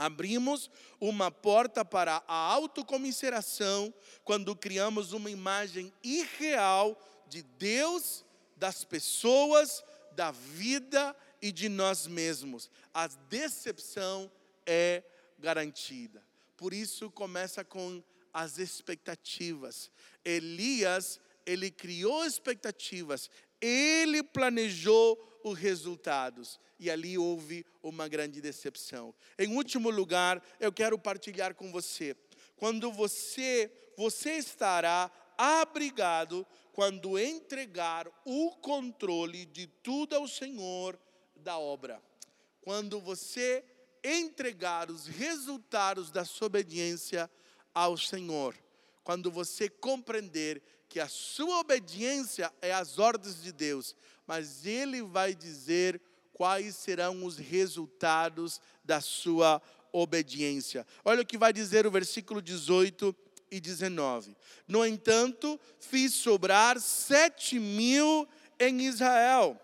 Abrimos 0.01 0.70
uma 0.98 1.30
porta 1.30 1.84
para 1.84 2.24
a 2.26 2.34
autocomiseração 2.34 3.92
quando 4.24 4.57
criamos 4.57 5.12
uma 5.12 5.30
imagem 5.30 5.92
irreal 6.03 6.98
de 7.28 7.42
Deus, 7.42 8.24
das 8.57 8.82
pessoas, 8.82 9.84
da 10.12 10.30
vida 10.30 11.14
e 11.42 11.53
de 11.53 11.68
nós 11.68 12.07
mesmos. 12.07 12.70
A 12.94 13.09
decepção 13.09 14.32
é 14.64 15.03
garantida. 15.38 16.24
Por 16.57 16.72
isso 16.72 17.11
começa 17.11 17.62
com 17.62 18.03
as 18.32 18.57
expectativas. 18.57 19.90
Elias, 20.24 21.20
ele 21.44 21.70
criou 21.70 22.24
expectativas, 22.24 23.28
ele 23.61 24.22
planejou 24.22 25.29
os 25.43 25.59
resultados 25.59 26.59
e 26.78 26.91
ali 26.91 27.18
houve 27.18 27.64
uma 27.82 28.09
grande 28.09 28.41
decepção. 28.41 29.14
Em 29.38 29.55
último 29.57 29.91
lugar, 29.91 30.43
eu 30.59 30.72
quero 30.72 30.99
partilhar 30.99 31.55
com 31.55 31.70
você. 31.70 32.16
Quando 32.57 32.91
você, 32.93 33.70
você 33.97 34.32
estará 34.32 35.11
abrigado 35.36 36.47
quando 36.72 37.18
entregar 37.18 38.07
o 38.24 38.51
controle 38.57 39.45
de 39.47 39.66
tudo 39.66 40.14
ao 40.14 40.28
Senhor 40.28 40.99
da 41.36 41.59
obra. 41.59 42.03
Quando 42.61 43.01
você 43.01 43.64
entregar 44.03 44.91
os 44.91 45.07
resultados 45.07 46.11
da 46.11 46.24
sua 46.24 46.47
obediência 46.47 47.30
ao 47.74 47.97
Senhor. 47.97 48.55
Quando 49.03 49.30
você 49.30 49.68
compreender 49.68 50.62
que 50.88 51.01
a 51.01 51.09
sua 51.09 51.61
obediência 51.61 52.53
é 52.61 52.72
às 52.72 52.99
ordens 52.99 53.43
de 53.43 53.53
Deus, 53.53 53.95
mas 54.30 54.64
Ele 54.64 55.02
vai 55.02 55.34
dizer 55.34 56.00
quais 56.32 56.76
serão 56.76 57.24
os 57.24 57.36
resultados 57.36 58.60
da 58.84 59.00
sua 59.00 59.60
obediência. 59.90 60.86
Olha 61.04 61.22
o 61.22 61.26
que 61.26 61.36
vai 61.36 61.52
dizer 61.52 61.84
o 61.84 61.90
versículo 61.90 62.40
18 62.40 63.12
e 63.50 63.58
19. 63.58 64.36
No 64.68 64.86
entanto, 64.86 65.58
fiz 65.80 66.14
sobrar 66.14 66.78
sete 66.78 67.58
mil 67.58 68.24
em 68.60 68.82
Israel 68.82 69.60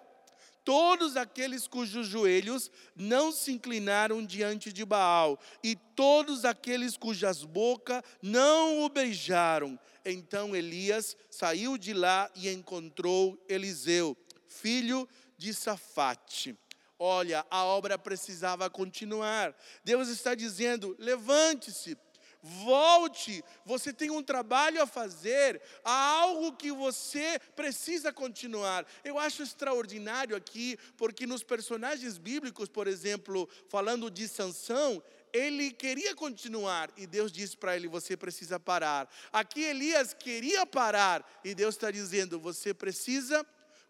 todos 0.67 1.17
aqueles 1.17 1.69
cujos 1.69 2.09
joelhos 2.09 2.73
não 2.97 3.31
se 3.31 3.53
inclinaram 3.53 4.27
diante 4.27 4.73
de 4.73 4.85
Baal, 4.85 5.39
e 5.63 5.77
todos 5.77 6.45
aqueles 6.45 6.97
cujas 6.97 7.45
bocas 7.45 8.03
não 8.21 8.83
o 8.83 8.89
beijaram. 8.89 9.79
Então 10.05 10.57
Elias 10.57 11.17
saiu 11.31 11.79
de 11.79 11.95
lá 11.95 12.29
e 12.35 12.49
encontrou 12.49 13.41
Eliseu, 13.49 14.17
filho 14.61 15.09
de 15.37 15.53
Safate. 15.53 16.59
Olha, 16.99 17.45
a 17.51 17.65
obra 17.65 17.99
precisava 17.99 18.71
continuar. 18.71 19.55
Deus 19.85 20.09
está 20.09 20.35
dizendo: 20.35 20.97
levante-se, 20.99 21.97
volte, 22.43 23.45
você 23.65 23.93
tem 23.93 24.11
um 24.11 24.23
trabalho 24.23 24.81
a 24.81 24.87
fazer, 24.87 25.61
há 25.85 26.21
algo 26.21 26.53
que 26.53 26.73
você 26.73 27.39
precisa 27.55 28.13
continuar. 28.13 28.87
Eu 29.05 29.19
acho 29.19 29.43
extraordinário 29.43 30.37
aqui, 30.37 30.79
porque 30.97 31.27
nos 31.27 31.43
personagens 31.43 32.17
bíblicos, 32.17 32.69
por 32.69 32.87
exemplo, 32.87 33.49
falando 33.69 34.11
de 34.11 34.27
Sansão, 34.27 35.03
ele 35.33 35.71
queria 35.71 36.15
continuar 36.15 36.91
e 36.97 37.07
Deus 37.07 37.31
disse 37.31 37.57
para 37.57 37.77
ele: 37.77 37.89
Você 37.89 38.17
precisa 38.17 38.59
parar. 38.59 39.07
Aqui 39.31 39.63
Elias 39.63 40.15
queria 40.15 40.65
parar 40.65 41.29
e 41.45 41.55
Deus 41.55 41.75
está 41.75 41.91
dizendo: 41.91 42.41
Você 42.41 42.73
precisa 42.73 43.45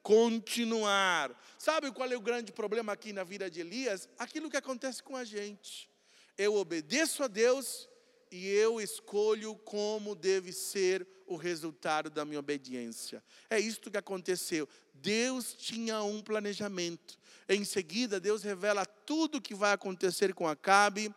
continuar. 0.07 1.36
Sabe 1.59 1.90
qual 1.90 2.09
é 2.09 2.16
o 2.16 2.20
grande 2.20 2.52
problema 2.52 2.92
aqui 2.92 3.12
na 3.12 3.24
vida 3.24 3.50
de 3.50 3.59
Elias? 3.59 4.09
Aquilo 4.16 4.48
que 4.48 4.57
acontece 4.57 5.02
com 5.02 5.16
a 5.16 5.24
gente. 5.24 5.90
Eu 6.38 6.54
obedeço 6.54 7.24
a 7.24 7.26
Deus 7.26 7.88
e 8.30 8.46
eu 8.46 8.80
escolho 8.80 9.57
como 9.57 10.14
deve 10.14 10.52
ser 10.52 11.04
o 11.26 11.34
resultado 11.34 12.09
da 12.09 12.24
minha 12.24 12.38
obediência. 12.38 13.20
É 13.50 13.59
isto 13.59 13.90
que 13.90 13.96
aconteceu. 13.96 14.68
Deus 14.94 15.52
tinha 15.54 16.00
um 16.04 16.22
planejamento. 16.22 17.18
Em 17.48 17.64
seguida, 17.64 18.20
Deus 18.20 18.44
revela 18.44 18.86
tudo 18.86 19.38
o 19.38 19.42
que 19.42 19.57
vai 19.57 19.72
acontecer 19.72 20.32
com 20.34 20.46
Acabe, 20.46 21.12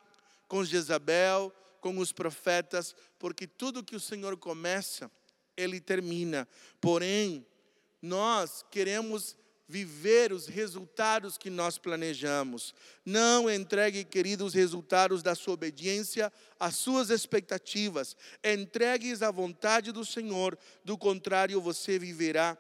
com 0.48 0.66
Jezabel, 0.66 1.54
com 1.80 1.96
os 2.00 2.12
profetas, 2.12 2.96
porque 3.20 3.46
tudo 3.46 3.84
que 3.84 3.96
o 3.96 4.00
Senhor 4.00 4.36
começa, 4.36 5.12
ele 5.56 5.80
termina. 5.80 6.48
Porém, 6.82 7.46
nós 8.02 8.66
queremos 8.70 9.36
viver 9.70 10.34
os 10.34 10.48
resultados 10.48 11.38
que 11.38 11.50
nós 11.50 11.78
planejamos. 11.78 12.74
Não 13.06 13.48
entregue, 13.48 14.04
queridos, 14.04 14.48
os 14.48 14.54
resultados 14.56 15.22
da 15.22 15.36
sua 15.36 15.54
obediência 15.54 16.34
às 16.60 16.76
suas 16.76 17.12
expectativas. 17.12 18.18
Entregue-os 18.44 19.22
à 19.22 19.30
vontade 19.30 19.92
do 19.92 20.04
Senhor, 20.04 20.58
do 20.84 20.98
contrário, 20.98 21.62
você 21.62 22.00
viverá 22.00 22.58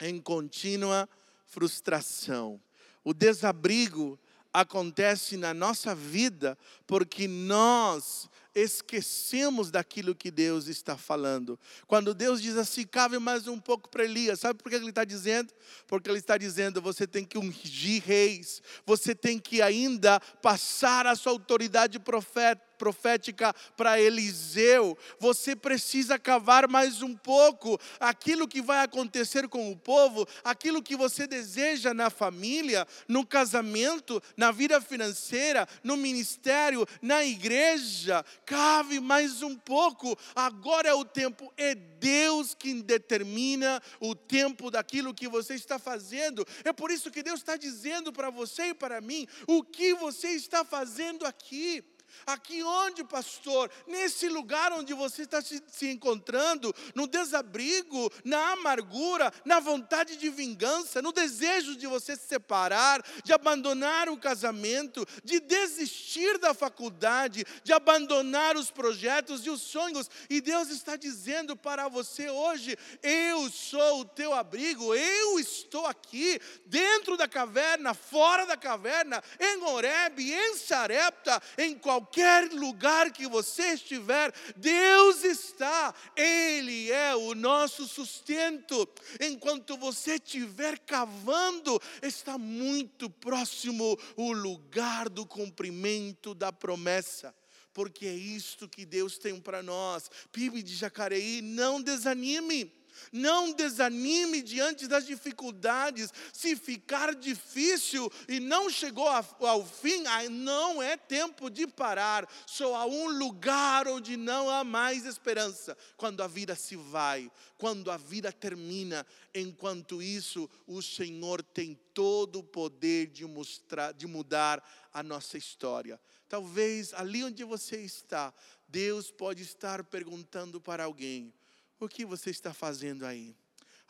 em 0.00 0.20
contínua 0.20 1.08
frustração. 1.46 2.60
O 3.04 3.14
desabrigo 3.14 4.18
acontece 4.54 5.36
na 5.36 5.52
nossa 5.52 5.96
vida 5.96 6.56
porque 6.86 7.26
nós 7.26 8.30
esquecemos 8.54 9.68
daquilo 9.68 10.14
que 10.14 10.30
Deus 10.30 10.68
está 10.68 10.96
falando. 10.96 11.58
Quando 11.88 12.14
Deus 12.14 12.40
diz 12.40 12.56
assim, 12.56 12.86
cabe 12.86 13.18
mais 13.18 13.48
um 13.48 13.58
pouco 13.58 13.88
para 13.88 14.04
Elias, 14.04 14.38
sabe 14.38 14.62
por 14.62 14.70
que 14.70 14.76
ele 14.76 14.90
está 14.90 15.04
dizendo? 15.04 15.52
Porque 15.88 16.08
ele 16.08 16.20
está 16.20 16.38
dizendo, 16.38 16.80
você 16.80 17.04
tem 17.04 17.24
que 17.24 17.36
ungir 17.36 18.00
reis, 18.06 18.62
você 18.86 19.12
tem 19.12 19.40
que 19.40 19.60
ainda 19.60 20.20
passar 20.40 21.04
a 21.04 21.16
sua 21.16 21.32
autoridade 21.32 21.98
profética 21.98 22.73
profética 22.84 23.54
para 23.78 23.98
Eliseu. 23.98 24.98
Você 25.18 25.56
precisa 25.56 26.18
cavar 26.18 26.68
mais 26.68 27.00
um 27.00 27.16
pouco 27.16 27.80
aquilo 27.98 28.46
que 28.46 28.60
vai 28.60 28.84
acontecer 28.84 29.48
com 29.48 29.72
o 29.72 29.76
povo, 29.76 30.28
aquilo 30.44 30.82
que 30.82 30.94
você 30.94 31.26
deseja 31.26 31.94
na 31.94 32.10
família, 32.10 32.86
no 33.08 33.24
casamento, 33.24 34.22
na 34.36 34.52
vida 34.52 34.82
financeira, 34.82 35.66
no 35.82 35.96
ministério, 35.96 36.86
na 37.00 37.24
igreja. 37.24 38.22
Cave 38.44 39.00
mais 39.00 39.40
um 39.40 39.56
pouco. 39.56 40.14
Agora 40.36 40.86
é 40.86 40.94
o 40.94 41.06
tempo, 41.06 41.50
é 41.56 41.74
Deus 41.74 42.54
quem 42.54 42.82
determina 42.82 43.82
o 43.98 44.14
tempo 44.14 44.70
daquilo 44.70 45.14
que 45.14 45.26
você 45.26 45.54
está 45.54 45.78
fazendo. 45.78 46.46
É 46.64 46.72
por 46.72 46.90
isso 46.90 47.10
que 47.10 47.22
Deus 47.22 47.40
está 47.40 47.56
dizendo 47.56 48.12
para 48.12 48.28
você 48.28 48.64
e 48.64 48.74
para 48.74 49.00
mim 49.00 49.26
o 49.46 49.62
que 49.62 49.94
você 49.94 50.28
está 50.32 50.66
fazendo 50.66 51.24
aqui. 51.24 51.82
Aqui 52.26 52.62
onde, 52.62 53.04
pastor? 53.04 53.70
Nesse 53.86 54.28
lugar 54.28 54.72
onde 54.72 54.94
você 54.94 55.22
está 55.22 55.42
se, 55.42 55.62
se, 55.68 55.90
encontrando, 55.90 56.74
no 56.94 57.06
desabrigo, 57.06 58.10
na 58.24 58.52
amargura, 58.52 59.32
na 59.44 59.60
vontade 59.60 60.16
de 60.16 60.30
vingança, 60.30 61.02
no 61.02 61.12
desejo 61.12 61.76
de 61.76 61.86
você 61.86 62.16
se 62.16 62.26
separar, 62.28 63.04
de 63.22 63.32
abandonar 63.32 64.08
o 64.08 64.16
casamento, 64.16 65.06
de 65.22 65.40
desistir 65.40 66.38
da 66.38 66.54
faculdade, 66.54 67.44
de 67.62 67.72
abandonar 67.72 68.56
os 68.56 68.70
projetos 68.70 69.44
e 69.44 69.50
os 69.50 69.60
sonhos. 69.60 70.08
E 70.30 70.40
Deus 70.40 70.70
está 70.70 70.96
dizendo 70.96 71.56
para 71.56 71.88
você 71.88 72.30
hoje: 72.30 72.76
Eu 73.02 73.50
sou 73.50 74.00
o 74.00 74.04
teu 74.04 74.32
abrigo, 74.32 74.94
eu 74.94 75.38
estou 75.38 75.86
aqui, 75.86 76.40
dentro 76.64 77.16
da 77.16 77.28
caverna, 77.28 77.92
fora 77.92 78.46
da 78.46 78.56
caverna, 78.56 79.22
em 79.38 79.62
Horebe, 79.62 80.32
em 80.32 80.56
Sarepta, 80.56 81.42
em 81.58 81.74
qualquer 81.74 82.03
qualquer 82.04 82.52
lugar 82.52 83.10
que 83.10 83.26
você 83.26 83.74
estiver, 83.74 84.32
Deus 84.56 85.24
está, 85.24 85.94
Ele 86.14 86.90
é 86.90 87.16
o 87.16 87.34
nosso 87.34 87.86
sustento. 87.86 88.86
Enquanto 89.20 89.76
você 89.76 90.14
estiver 90.14 90.78
cavando, 90.80 91.80
está 92.02 92.36
muito 92.36 93.08
próximo 93.08 93.98
o 94.16 94.32
lugar 94.32 95.08
do 95.08 95.24
cumprimento 95.24 96.34
da 96.34 96.52
promessa 96.52 97.34
porque 97.72 98.06
é 98.06 98.14
isto 98.14 98.68
que 98.68 98.86
Deus 98.86 99.18
tem 99.18 99.40
para 99.40 99.60
nós. 99.60 100.08
PIB 100.30 100.62
de 100.62 100.76
Jacareí, 100.76 101.42
não 101.42 101.82
desanime. 101.82 102.72
Não 103.12 103.52
desanime 103.52 104.42
diante 104.42 104.86
das 104.86 105.06
dificuldades. 105.06 106.12
Se 106.32 106.56
ficar 106.56 107.14
difícil 107.14 108.10
e 108.28 108.40
não 108.40 108.70
chegou 108.70 109.08
ao 109.08 109.64
fim, 109.64 110.04
não 110.30 110.82
é 110.82 110.96
tempo 110.96 111.50
de 111.50 111.66
parar. 111.66 112.28
Só 112.46 112.74
há 112.74 112.86
um 112.86 113.08
lugar 113.08 113.88
onde 113.88 114.16
não 114.16 114.50
há 114.50 114.64
mais 114.64 115.06
esperança. 115.06 115.76
Quando 115.96 116.22
a 116.22 116.26
vida 116.26 116.54
se 116.54 116.76
vai, 116.76 117.30
quando 117.58 117.90
a 117.90 117.96
vida 117.96 118.32
termina. 118.32 119.06
Enquanto 119.34 120.02
isso, 120.02 120.48
o 120.66 120.82
Senhor 120.82 121.42
tem 121.42 121.78
todo 121.92 122.40
o 122.40 122.44
poder 122.44 123.06
de, 123.06 123.24
mostrar, 123.24 123.92
de 123.92 124.06
mudar 124.06 124.62
a 124.92 125.02
nossa 125.02 125.38
história. 125.38 126.00
Talvez 126.28 126.92
ali 126.94 127.24
onde 127.24 127.42
você 127.44 127.80
está, 127.80 128.32
Deus 128.68 129.10
pode 129.10 129.42
estar 129.42 129.82
perguntando 129.84 130.60
para 130.60 130.84
alguém 130.84 131.32
o 131.78 131.88
que 131.88 132.04
você 132.04 132.30
está 132.30 132.52
fazendo 132.52 133.04
aí? 133.04 133.36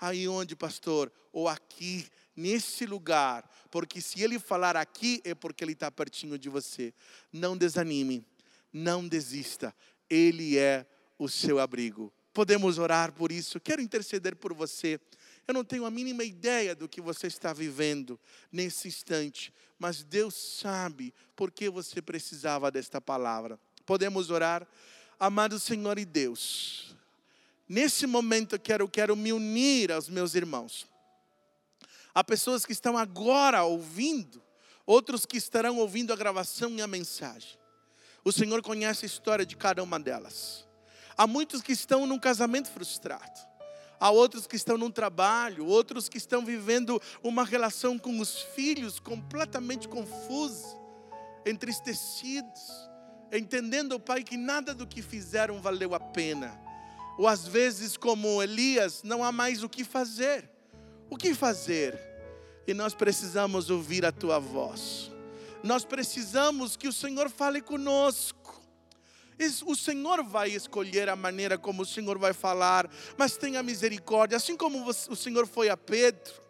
Aí 0.01 0.27
onde, 0.27 0.57
pastor? 0.57 1.13
Ou 1.33 1.49
aqui, 1.49 2.07
nesse 2.37 2.87
lugar. 2.87 3.49
Porque 3.71 4.01
se 4.01 4.23
ele 4.23 4.39
falar 4.39 4.77
aqui, 4.77 5.21
é 5.25 5.35
porque 5.35 5.65
ele 5.65 5.73
está 5.73 5.91
pertinho 5.91 6.39
de 6.39 6.49
você. 6.49 6.93
Não 7.33 7.57
desanime, 7.57 8.25
não 8.73 9.07
desista. 9.07 9.75
Ele 10.09 10.59
é 10.59 10.87
o 11.19 11.29
seu 11.29 11.59
abrigo. 11.59 12.13
Podemos 12.33 12.79
orar 12.79 13.13
por 13.13 13.31
isso. 13.31 13.61
Quero 13.61 13.81
interceder 13.81 14.35
por 14.35 14.53
você. 14.53 15.01
Eu 15.47 15.55
não 15.55 15.65
tenho 15.65 15.85
a 15.85 15.91
mínima 15.91 16.25
ideia 16.25 16.75
do 16.75 16.89
que 16.89 17.01
você 17.01 17.27
está 17.27 17.53
vivendo 17.53 18.19
nesse 18.51 18.89
instante, 18.89 19.53
mas 19.79 20.03
Deus 20.03 20.35
sabe 20.35 21.15
por 21.37 21.51
que 21.51 21.69
você 21.69 22.01
precisava 22.01 22.71
desta 22.71 23.01
palavra. 23.01 23.61
Podemos 23.85 24.31
orar? 24.31 24.67
Amado 25.21 25.61
Senhor 25.61 25.99
e 25.99 26.05
Deus, 26.05 26.94
Nesse 27.69 28.07
momento 28.07 28.55
eu 28.55 28.59
quero, 28.61 28.89
quero 28.89 29.17
me 29.17 29.33
unir 29.33 29.91
aos 29.91 30.09
meus 30.09 30.35
irmãos. 30.35 30.87
Há 32.15 32.23
pessoas 32.23 32.67
que 32.67 32.73
estão 32.73 32.97
agora 32.97 33.65
ouvindo, 33.65 34.43
outros 34.87 35.25
que 35.25 35.39
estarão 35.39 35.79
ouvindo 35.79 36.13
a 36.13 36.17
gravação 36.17 36.71
e 36.73 36.83
a 36.83 36.87
mensagem. 36.87 37.59
O 38.23 38.31
Senhor 38.31 38.63
conhece 38.63 39.05
a 39.05 39.07
história 39.07 39.47
de 39.47 39.57
cada 39.57 39.83
uma 39.83 39.99
delas. 39.99 40.67
Há 41.17 41.27
muitos 41.27 41.63
que 41.63 41.73
estão 41.73 42.07
num 42.07 42.19
casamento 42.19 42.71
frustrado. 42.71 43.41
Há 43.99 44.11
outros 44.11 44.47
que 44.47 44.57
estão 44.57 44.77
num 44.77 44.91
trabalho, 44.91 45.67
outros 45.67 46.09
que 46.09 46.19
estão 46.19 46.45
vivendo 46.45 47.01
uma 47.23 47.45
relação 47.45 47.99
com 47.99 48.19
os 48.21 48.43
filhos 48.55 49.01
completamente 49.01 49.89
confusa, 49.89 50.77
entristecidos, 51.47 52.61
entendendo, 53.33 53.99
Pai, 53.99 54.23
que 54.23 54.37
nada 54.37 54.75
do 54.75 54.87
que 54.87 55.01
fizeram 55.01 55.63
valeu 55.63 55.95
a 55.95 56.01
pena 56.01 56.65
ou 57.17 57.29
às 57.29 57.47
vezes, 57.47 57.97
como 57.97 58.43
Elias, 58.43 59.03
não 59.03 59.23
há 59.23 59.31
mais 59.31 59.63
o 59.63 59.69
que 59.69 59.85
fazer. 59.85 60.51
O 61.09 61.17
que 61.17 61.35
fazer? 61.35 61.99
E 62.67 62.75
nós 62.75 62.95
precisamos 62.95 63.71
ouvir 63.71 64.05
a 64.05 64.13
tua 64.13 64.39
voz. 64.39 65.11
Nós 65.63 65.85
precisamos 65.85 66.77
que 66.77 66.89
o 66.89 66.93
Senhor 66.93 67.31
fale 67.31 67.61
conosco. 67.61 68.63
O 69.67 69.75
Senhor 69.75 70.23
vai 70.23 70.51
escolher 70.51 71.09
a 71.09 71.17
maneira 71.17 71.59
como 71.59 71.83
o 71.83 71.87
Senhor 71.87 72.19
vai 72.19 72.33
falar, 72.33 72.89
mas 73.17 73.37
tenha 73.37 73.63
misericórdia, 73.63 74.37
assim 74.37 74.57
como 74.57 74.89
o 74.89 75.17
Senhor 75.17 75.47
foi 75.47 75.69
a 75.69 75.77
Pedro 75.77 76.44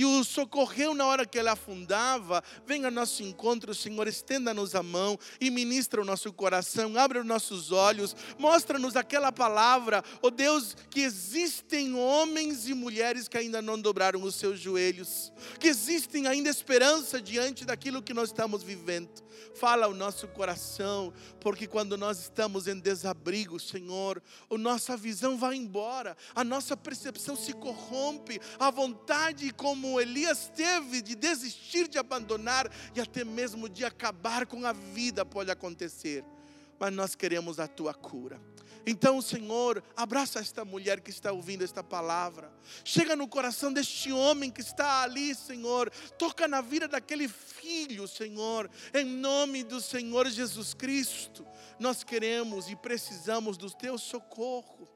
e 0.00 0.04
o 0.06 0.24
socorreu 0.24 0.94
na 0.94 1.04
hora 1.04 1.26
que 1.26 1.38
ela 1.38 1.52
afundava, 1.52 2.42
venha 2.66 2.86
ao 2.86 2.90
nosso 2.90 3.22
encontro, 3.22 3.74
Senhor, 3.74 4.08
estenda-nos 4.08 4.74
a 4.74 4.82
mão 4.82 5.18
e 5.38 5.50
ministra 5.50 6.00
o 6.00 6.06
nosso 6.06 6.32
coração, 6.32 6.96
abre 6.96 7.18
os 7.18 7.26
nossos 7.26 7.70
olhos, 7.70 8.16
mostra-nos 8.38 8.96
aquela 8.96 9.30
palavra, 9.30 10.02
ó 10.22 10.28
oh 10.28 10.30
Deus, 10.30 10.74
que 10.88 11.02
existem 11.02 11.94
homens 11.94 12.66
e 12.66 12.72
mulheres 12.72 13.28
que 13.28 13.36
ainda 13.36 13.60
não 13.60 13.78
dobraram 13.78 14.22
os 14.22 14.36
seus 14.36 14.58
joelhos, 14.58 15.30
que 15.58 15.68
existem 15.68 16.26
ainda 16.26 16.48
esperança 16.48 17.20
diante 17.20 17.66
daquilo 17.66 18.00
que 18.00 18.14
nós 18.14 18.30
estamos 18.30 18.62
vivendo. 18.62 19.10
Fala 19.54 19.88
o 19.88 19.94
nosso 19.94 20.28
coração, 20.28 21.12
porque 21.40 21.66
quando 21.66 21.98
nós 21.98 22.20
estamos 22.20 22.66
em 22.66 22.78
desabrigo, 22.78 23.60
Senhor, 23.60 24.22
a 24.50 24.56
nossa 24.56 24.96
visão 24.96 25.36
vai 25.36 25.56
embora, 25.56 26.16
a 26.34 26.42
nossa 26.42 26.76
percepção 26.76 27.36
se 27.36 27.52
corrompe, 27.52 28.40
a 28.58 28.70
vontade 28.70 29.52
como 29.90 30.00
Elias 30.00 30.52
teve 30.54 31.02
de 31.02 31.16
desistir 31.16 31.88
de 31.88 31.98
abandonar 31.98 32.70
e 32.94 33.00
até 33.00 33.24
mesmo 33.24 33.68
de 33.68 33.84
acabar 33.84 34.46
com 34.46 34.64
a 34.64 34.72
vida 34.72 35.26
pode 35.26 35.50
acontecer. 35.50 36.24
Mas 36.78 36.92
nós 36.92 37.16
queremos 37.16 37.58
a 37.58 37.66
tua 37.66 37.92
cura. 37.92 38.40
Então, 38.86 39.20
Senhor, 39.20 39.82
abraça 39.96 40.38
esta 40.38 40.64
mulher 40.64 41.00
que 41.00 41.10
está 41.10 41.32
ouvindo 41.32 41.64
esta 41.64 41.82
palavra. 41.82 42.52
Chega 42.84 43.16
no 43.16 43.26
coração 43.26 43.72
deste 43.72 44.12
homem 44.12 44.48
que 44.48 44.60
está 44.60 45.02
ali, 45.02 45.34
Senhor. 45.34 45.90
Toca 46.16 46.46
na 46.46 46.60
vida 46.60 46.86
daquele 46.86 47.26
filho, 47.26 48.06
Senhor. 48.06 48.70
Em 48.94 49.04
nome 49.04 49.64
do 49.64 49.80
Senhor 49.80 50.28
Jesus 50.30 50.72
Cristo. 50.72 51.44
Nós 51.80 52.04
queremos 52.04 52.70
e 52.70 52.76
precisamos 52.76 53.56
do 53.56 53.68
teu 53.72 53.98
socorro. 53.98 54.88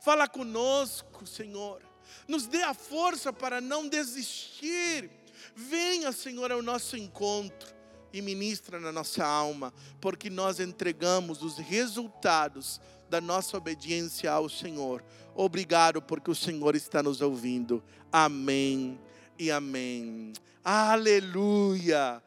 Fala 0.00 0.26
conosco, 0.26 1.26
Senhor. 1.26 1.87
Nos 2.26 2.46
dê 2.46 2.62
a 2.62 2.74
força 2.74 3.32
para 3.32 3.60
não 3.60 3.88
desistir. 3.88 5.10
Venha, 5.54 6.12
Senhor, 6.12 6.52
ao 6.52 6.62
nosso 6.62 6.96
encontro 6.96 7.74
e 8.12 8.22
ministra 8.22 8.80
na 8.80 8.90
nossa 8.90 9.24
alma, 9.24 9.72
porque 10.00 10.30
nós 10.30 10.60
entregamos 10.60 11.42
os 11.42 11.58
resultados 11.58 12.80
da 13.08 13.20
nossa 13.20 13.56
obediência 13.56 14.30
ao 14.30 14.48
Senhor. 14.48 15.04
Obrigado, 15.34 16.02
porque 16.02 16.30
o 16.30 16.34
Senhor 16.34 16.74
está 16.74 17.02
nos 17.02 17.20
ouvindo. 17.20 17.82
Amém 18.10 18.98
e 19.38 19.50
amém. 19.50 20.32
Aleluia. 20.64 22.22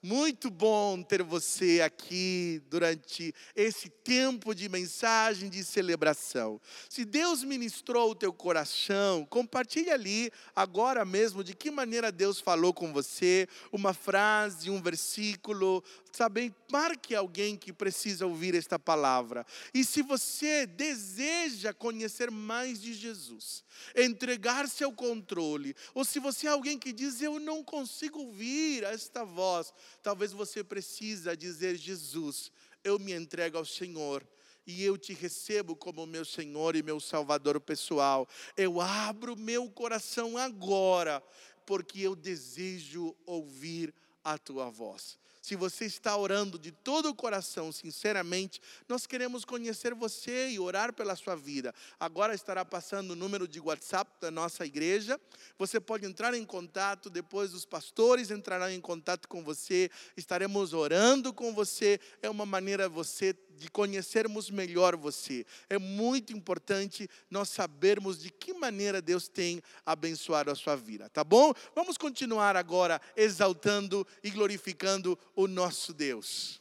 Muito 0.00 0.50
bom 0.50 1.02
ter 1.02 1.22
você 1.22 1.80
aqui 1.80 2.62
durante 2.68 3.34
esse 3.54 3.88
tempo 3.88 4.54
de 4.54 4.68
mensagem 4.68 5.48
de 5.48 5.62
celebração. 5.64 6.60
Se 6.88 7.04
Deus 7.04 7.44
ministrou 7.44 8.10
o 8.10 8.14
teu 8.14 8.32
coração, 8.32 9.26
compartilhe 9.26 9.90
ali 9.90 10.30
agora 10.54 11.04
mesmo 11.04 11.44
de 11.44 11.54
que 11.54 11.70
maneira 11.70 12.12
Deus 12.12 12.40
falou 12.40 12.72
com 12.72 12.92
você, 12.92 13.48
uma 13.72 13.92
frase, 13.92 14.70
um 14.70 14.80
versículo, 14.80 15.82
sabe? 16.12 16.54
Marque 16.70 17.14
alguém 17.14 17.56
que 17.56 17.72
precisa 17.72 18.26
ouvir 18.26 18.54
esta 18.54 18.78
palavra. 18.78 19.44
E 19.74 19.84
se 19.84 20.02
você 20.02 20.66
deseja 20.66 21.72
conhecer 21.72 22.30
mais 22.30 22.80
de 22.80 22.94
Jesus, 22.94 23.64
entregar-se 23.96 24.84
ao 24.84 24.92
controle, 24.92 25.74
ou 25.94 26.04
se 26.04 26.18
você 26.18 26.46
é 26.46 26.50
alguém 26.50 26.78
que 26.78 26.92
diz 26.92 27.20
eu 27.20 27.38
não 27.38 27.62
consigo 27.62 28.20
ouvir 28.20 28.84
esta 28.84 29.24
voz, 29.24 29.72
talvez 30.02 30.32
você 30.32 30.62
precisa 30.62 31.36
dizer 31.36 31.76
Jesus, 31.76 32.50
eu 32.84 32.98
me 32.98 33.12
entrego 33.12 33.58
ao 33.58 33.64
Senhor 33.64 34.26
e 34.66 34.84
eu 34.84 34.96
te 34.96 35.12
recebo 35.12 35.74
como 35.74 36.06
meu 36.06 36.24
Senhor 36.24 36.76
e 36.76 36.82
meu 36.82 37.00
Salvador 37.00 37.60
pessoal. 37.60 38.28
Eu 38.56 38.80
abro 38.80 39.36
meu 39.36 39.70
coração 39.70 40.38
agora, 40.38 41.22
porque 41.66 42.00
eu 42.00 42.14
desejo 42.14 43.16
ouvir 43.26 43.94
a 44.22 44.38
tua 44.38 44.70
voz 44.70 45.18
se 45.42 45.56
você 45.56 45.86
está 45.86 46.16
orando 46.16 46.56
de 46.56 46.70
todo 46.70 47.08
o 47.08 47.14
coração, 47.14 47.72
sinceramente, 47.72 48.60
nós 48.88 49.06
queremos 49.08 49.44
conhecer 49.44 49.92
você 49.92 50.50
e 50.50 50.60
orar 50.60 50.92
pela 50.92 51.16
sua 51.16 51.34
vida. 51.34 51.74
Agora 51.98 52.32
estará 52.32 52.64
passando 52.64 53.10
o 53.10 53.16
número 53.16 53.48
de 53.48 53.58
WhatsApp 53.58 54.08
da 54.20 54.30
nossa 54.30 54.64
igreja. 54.64 55.20
Você 55.58 55.80
pode 55.80 56.06
entrar 56.06 56.32
em 56.32 56.44
contato, 56.44 57.10
depois 57.10 57.54
os 57.54 57.64
pastores 57.64 58.30
entrarão 58.30 58.70
em 58.70 58.80
contato 58.80 59.26
com 59.26 59.42
você. 59.42 59.90
Estaremos 60.16 60.72
orando 60.72 61.32
com 61.34 61.52
você. 61.52 61.98
É 62.22 62.30
uma 62.30 62.46
maneira 62.46 62.88
você 62.88 63.36
de 63.56 63.70
conhecermos 63.70 64.50
melhor 64.50 64.96
você. 64.96 65.46
É 65.68 65.78
muito 65.78 66.32
importante 66.32 67.08
nós 67.30 67.48
sabermos 67.48 68.18
de 68.20 68.30
que 68.30 68.52
maneira 68.52 69.00
Deus 69.00 69.28
tem 69.28 69.62
abençoado 69.84 70.50
a 70.50 70.54
sua 70.54 70.76
vida, 70.76 71.08
tá 71.08 71.22
bom? 71.22 71.52
Vamos 71.74 71.96
continuar 71.96 72.56
agora 72.56 73.00
exaltando 73.16 74.06
e 74.22 74.30
glorificando 74.30 75.18
o 75.34 75.46
nosso 75.46 75.92
Deus. 75.92 76.60